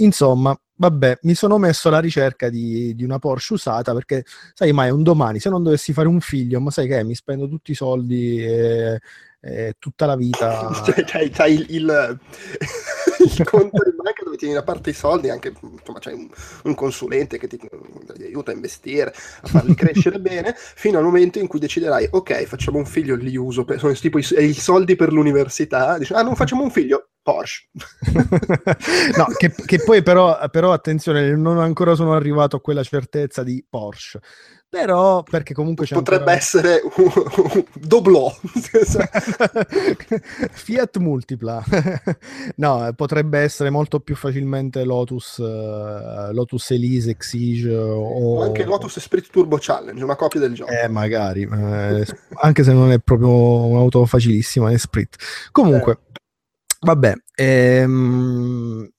[0.02, 4.24] Insomma, vabbè, mi sono messo alla ricerca di, di, una Porsche usata perché,
[4.54, 7.50] sai mai, un domani, se non dovessi fare un figlio, ma sai che mi spendo
[7.50, 9.00] tutti i soldi e,
[9.42, 10.72] e tutta la vita...
[11.06, 12.20] Cioè, c'hai, il, il,
[13.20, 16.30] il, conto in banca dove tieni da parte i soldi, anche insomma, c'hai un,
[16.64, 17.68] un consulente che ti, ti,
[18.24, 22.78] aiuta a investire, a farli crescere bene, fino al momento in cui deciderai, ok, facciamo
[22.78, 26.38] un figlio, li uso, per, sono tipo i, i soldi per l'università, dici, ah, non
[26.38, 27.68] facciamo un figlio, Porsche.
[29.15, 33.64] no, che, che poi però, però, attenzione, non ancora sono arrivato a quella certezza di
[33.69, 34.19] Porsche.
[34.68, 36.38] Però, perché comunque c'è Potrebbe ancora...
[36.38, 37.11] essere un,
[37.53, 38.31] un doblò.
[40.51, 41.64] Fiat Multipla.
[42.57, 48.38] no, potrebbe essere molto più facilmente Lotus, uh, Lotus Elise, Exige o...
[48.38, 48.43] o...
[48.43, 50.72] anche Lotus Esprit Turbo Challenge, una copia del gioco.
[50.72, 51.49] Eh, magari.
[51.51, 52.06] Eh,
[52.41, 55.15] anche se non è proprio un'auto facilissima, Esprit.
[55.51, 55.93] Comunque...
[55.93, 56.07] Eh
[56.81, 58.89] Vabbè, ehm,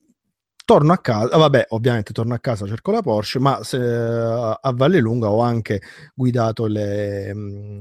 [0.67, 5.31] torno a casa, vabbè, ovviamente torno a casa, cerco la Porsche, ma se, a Vallelunga
[5.31, 5.81] ho anche
[6.15, 7.79] guidato le, mm,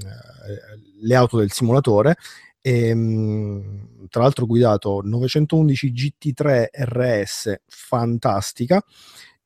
[1.02, 2.16] le auto del simulatore
[2.62, 8.82] e mm, tra l'altro ho guidato 911 GT3 RS fantastica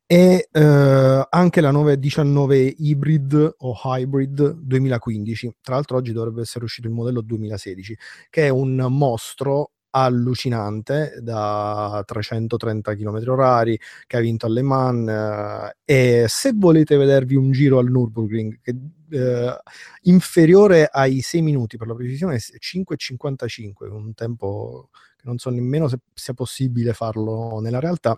[0.06, 5.56] e eh, anche la 919 Hybrid o Hybrid 2015.
[5.62, 7.98] Tra l'altro oggi dovrebbe essere uscito il modello 2016,
[8.30, 15.76] che è un mostro allucinante da 330 km orari che ha vinto alle Man eh,
[15.86, 18.76] e se volete vedervi un giro al Nürburgring che,
[19.12, 19.56] eh,
[20.04, 25.88] inferiore ai 6 minuti per la precisione è 5,55 un tempo che non so nemmeno
[25.88, 28.18] se sia possibile farlo nella realtà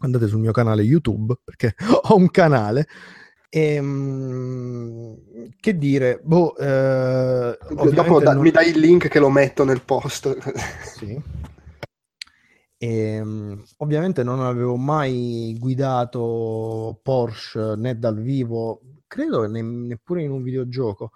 [0.00, 1.74] andate sul mio canale YouTube perché
[2.10, 2.86] ho un canale
[3.50, 5.16] e, ehm,
[5.58, 7.58] che dire, boh, eh,
[7.92, 8.42] dopo da, non...
[8.42, 10.36] mi dai il link che lo metto nel post.
[10.84, 11.20] sì.
[12.76, 20.30] E, ehm, ovviamente non avevo mai guidato Porsche né dal vivo, credo ne, neppure in
[20.30, 21.10] un videogioco.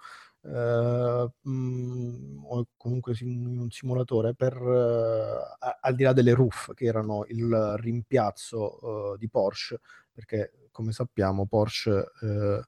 [0.45, 5.39] Uh, mh, o comunque in un simulatore per uh,
[5.79, 9.79] al di là delle roof che erano il rimpiazzo uh, di Porsche
[10.11, 12.61] perché come sappiamo Porsche eh,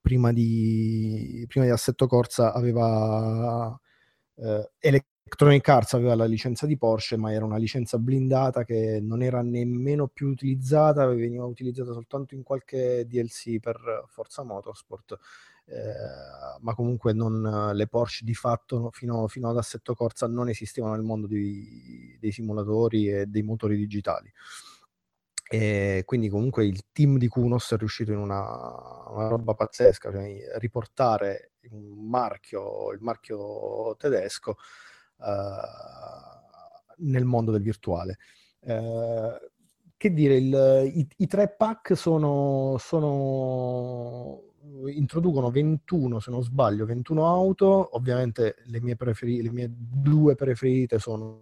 [0.00, 3.76] prima, di, prima di Assetto Corsa aveva
[4.36, 9.22] eh, Electronic Arts aveva la licenza di Porsche ma era una licenza blindata che non
[9.22, 15.18] era nemmeno più utilizzata veniva utilizzata soltanto in qualche DLC per Forza Motorsport.
[15.70, 20.94] Eh, ma comunque non, le Porsche di fatto fino, fino, ad Assetto Corsa non esistevano
[20.94, 24.32] nel mondo dei, dei simulatori e dei motori digitali
[25.50, 28.42] e quindi comunque il team di Kunos è riuscito in una,
[29.08, 34.56] una roba pazzesca, cioè riportare un marchio, il marchio tedesco
[35.16, 35.24] uh,
[36.98, 38.18] nel mondo del virtuale.
[38.60, 39.38] Uh,
[39.96, 44.47] che dire, il, i, i, tre pack sono, sono,
[44.86, 47.96] introducono 21, se non sbaglio, 21 auto.
[47.96, 51.40] Ovviamente le mie, preferi- le mie due preferite sono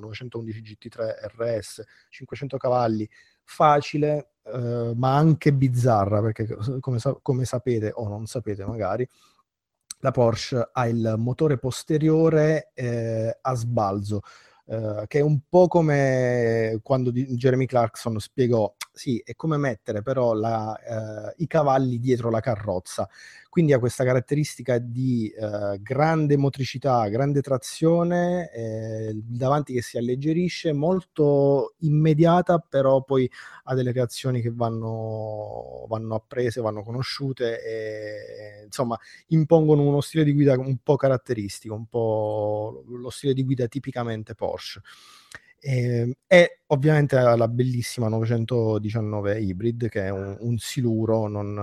[0.00, 3.08] 911 GT3 RS, 500 cavalli,
[3.44, 6.46] facile, eh, ma anche bizzarra, perché
[6.80, 9.08] come, sa- come sapete o non sapete magari,
[10.00, 14.20] la Porsche ha il motore posteriore eh, a sbalzo,
[14.66, 20.34] eh, che è un po' come quando Jeremy Clarkson spiegò, sì, è come mettere però
[20.34, 20.76] la,
[21.30, 23.08] eh, i cavalli dietro la carrozza
[23.48, 30.72] quindi ha questa caratteristica di eh, grande motricità, grande trazione, eh, davanti che si alleggerisce,
[30.72, 33.28] molto immediata, però poi
[33.64, 38.96] ha delle reazioni che vanno, vanno apprese, vanno conosciute e insomma
[39.28, 44.34] impongono uno stile di guida un po' caratteristico, un po' lo stile di guida tipicamente
[44.34, 44.82] Porsche.
[45.60, 51.56] E, e, ovviamente la bellissima 919 Hybrid che è un, un siluro non,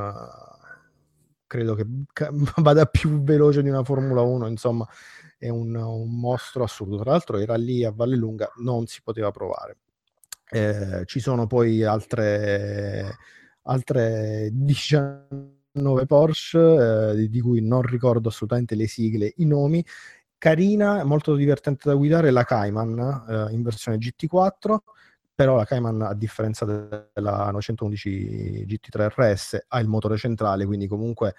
[1.47, 1.85] credo che
[2.61, 4.88] vada più veloce di una Formula 1, insomma
[5.38, 6.97] è un, un mostro assurdo.
[6.97, 9.77] Tra l'altro era lì a Vallelunga, non si poteva provare.
[10.49, 13.17] Eh, ci sono poi altre,
[13.63, 19.84] altre 19 Porsche eh, di cui non ricordo assolutamente le sigle, i nomi.
[20.38, 24.84] Carina, molto divertente da guidare, la Cayman eh, in versione GT4
[25.36, 31.36] però la Cayman a differenza della 911 GT3 RS ha il motore centrale, quindi comunque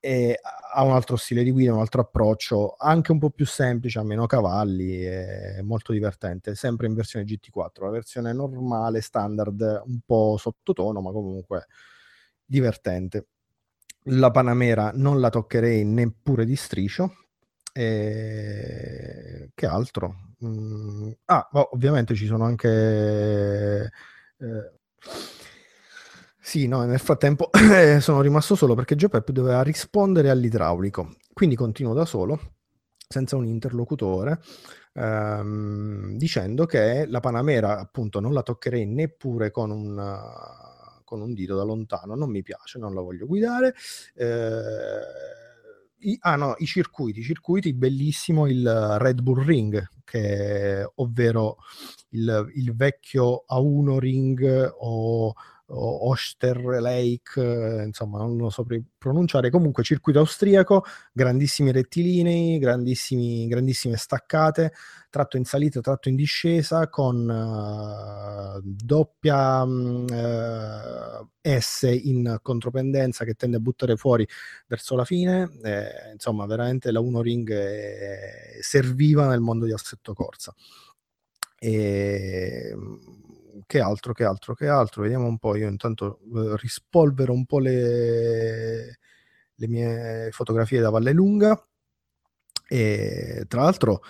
[0.00, 0.34] è,
[0.74, 4.02] ha un altro stile di guida, un altro approccio, anche un po' più semplice, ha
[4.02, 10.36] meno cavalli, è molto divertente, sempre in versione GT4, la versione normale, standard, un po'
[10.36, 11.68] sottotono, ma comunque
[12.44, 13.26] divertente.
[14.06, 17.21] La Panamera non la toccherei neppure di striscio.
[17.72, 19.50] E...
[19.54, 20.14] Che altro?
[20.44, 22.68] Mm, ah, ovviamente ci sono anche
[24.38, 24.72] Eh,
[26.38, 31.94] sì, no, nel frattempo eh, sono rimasto solo perché Giopep doveva rispondere all'idraulico, quindi continuo
[31.94, 32.54] da solo,
[33.08, 34.40] senza un interlocutore,
[34.94, 39.96] ehm, dicendo che la Panamera appunto non la toccherei neppure con un,
[41.04, 43.74] con un dito da lontano, non mi piace, non la voglio guidare.
[44.14, 45.41] Eh,
[46.02, 51.56] i, ah no, i circuiti, i circuiti, bellissimo il Red Bull Ring, che, ovvero
[52.10, 55.34] il, il vecchio A1 Ring o
[55.74, 64.72] Oster Lake, eh, insomma non lo saprei pronunciare, comunque circuito austriaco, grandissimi rettilinei, grandissime staccate,
[65.08, 73.56] tratto in salita, tratto in discesa, con uh, doppia uh, S in contropendenza che tende
[73.56, 74.26] a buttare fuori
[74.66, 80.12] verso la fine, eh, insomma veramente la 1 Ring eh, serviva nel mondo di assetto
[80.12, 80.54] corsa.
[81.58, 82.74] E
[83.66, 85.02] che altro, che altro, che altro?
[85.02, 85.56] Vediamo un po'.
[85.56, 88.98] Io intanto eh, rispolvero un po' le,
[89.54, 91.66] le mie fotografie da Valle Lunga.
[92.68, 94.00] E tra l'altro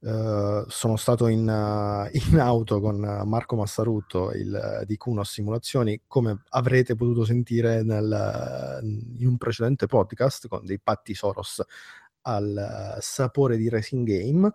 [0.00, 6.42] uh, sono stato in, uh, in, auto con Marco Massarutto il, di Kunos Simulazioni, come
[6.50, 8.80] avrete potuto sentire nel,
[9.18, 11.62] in un precedente podcast con dei patti Soros
[12.22, 14.52] al sapore di Racing Game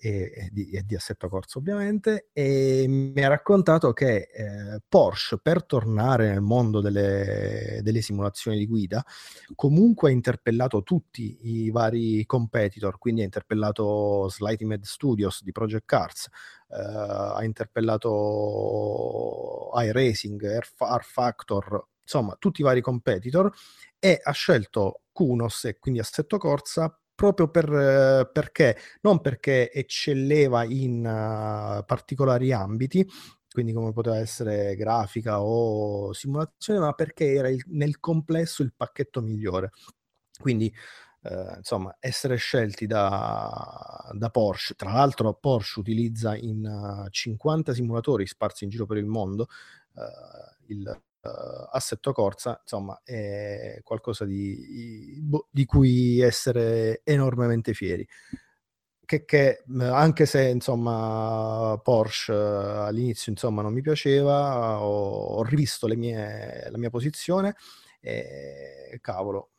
[0.00, 5.38] e, e, di, e, di, assetto corso ovviamente e mi ha raccontato che eh, Porsche
[5.38, 9.04] per tornare nel mondo delle, delle, simulazioni di guida
[9.54, 15.84] comunque ha interpellato tutti i vari competitor quindi ha interpellato Slighty Med Studios di Project
[15.84, 16.28] Cars
[16.70, 23.52] eh, ha interpellato iRacing, Air, Factor insomma tutti i vari competitor
[23.98, 31.00] e ha scelto Kunos e quindi Assetto Corsa proprio per, perché, non perché eccelleva in
[31.00, 33.06] uh, particolari ambiti,
[33.52, 39.20] quindi come poteva essere grafica o simulazione, ma perché era il, nel complesso il pacchetto
[39.20, 39.72] migliore.
[40.40, 40.72] Quindi,
[41.24, 48.26] eh, insomma, essere scelti da, da, Porsche, tra l'altro Porsche utilizza in uh, 50 simulatori
[48.26, 49.48] sparsi in giro per il mondo
[49.96, 58.06] uh, il assetto corsa, insomma, è qualcosa di, boh, di cui essere enormemente fieri.
[59.04, 66.68] Che, che, anche se insomma Porsche all'inizio insomma non mi piaceva ho, ho rivisto mie,
[66.70, 67.56] la mia posizione
[68.00, 69.50] e cavolo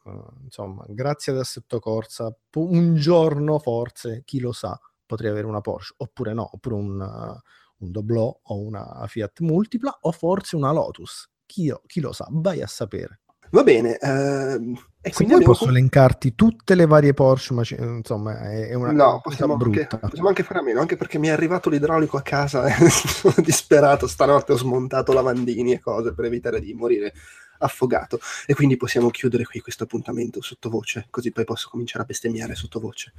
[0.43, 5.95] insomma grazie ad Assetto Corsa un giorno forse chi lo sa potrei avere una Porsche
[5.97, 7.39] oppure no oppure un,
[7.79, 12.61] un Doblò o una Fiat Multipla o forse una Lotus chi, chi lo sa, vai
[12.61, 13.19] a sapere.
[13.51, 13.97] Va bene.
[13.97, 19.19] Ehm, e Se vuoi posso elencarti tutte le varie Porsche, ma insomma è una no,
[19.21, 22.65] possiamo anche, possiamo anche, fare a meno, anche perché mi è arrivato l'idraulico a casa
[22.73, 27.13] e sono disperato, stanotte ho smontato lavandini e cose per evitare di morire
[27.57, 32.55] affogato e quindi possiamo chiudere qui questo appuntamento sottovoce, così poi posso cominciare a bestemmiare
[32.55, 33.11] sottovoce.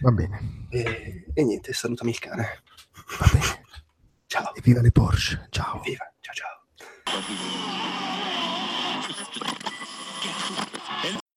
[0.00, 0.66] Va bene.
[0.70, 2.62] E, e niente, salutami il cane.
[3.18, 3.66] Va bene.
[4.26, 4.54] Ciao.
[4.54, 5.46] E viva le Porsche.
[5.50, 5.80] Ciao.
[5.84, 6.10] Viva.
[6.20, 6.57] Ciao ciao.
[7.10, 7.38] Fuck you.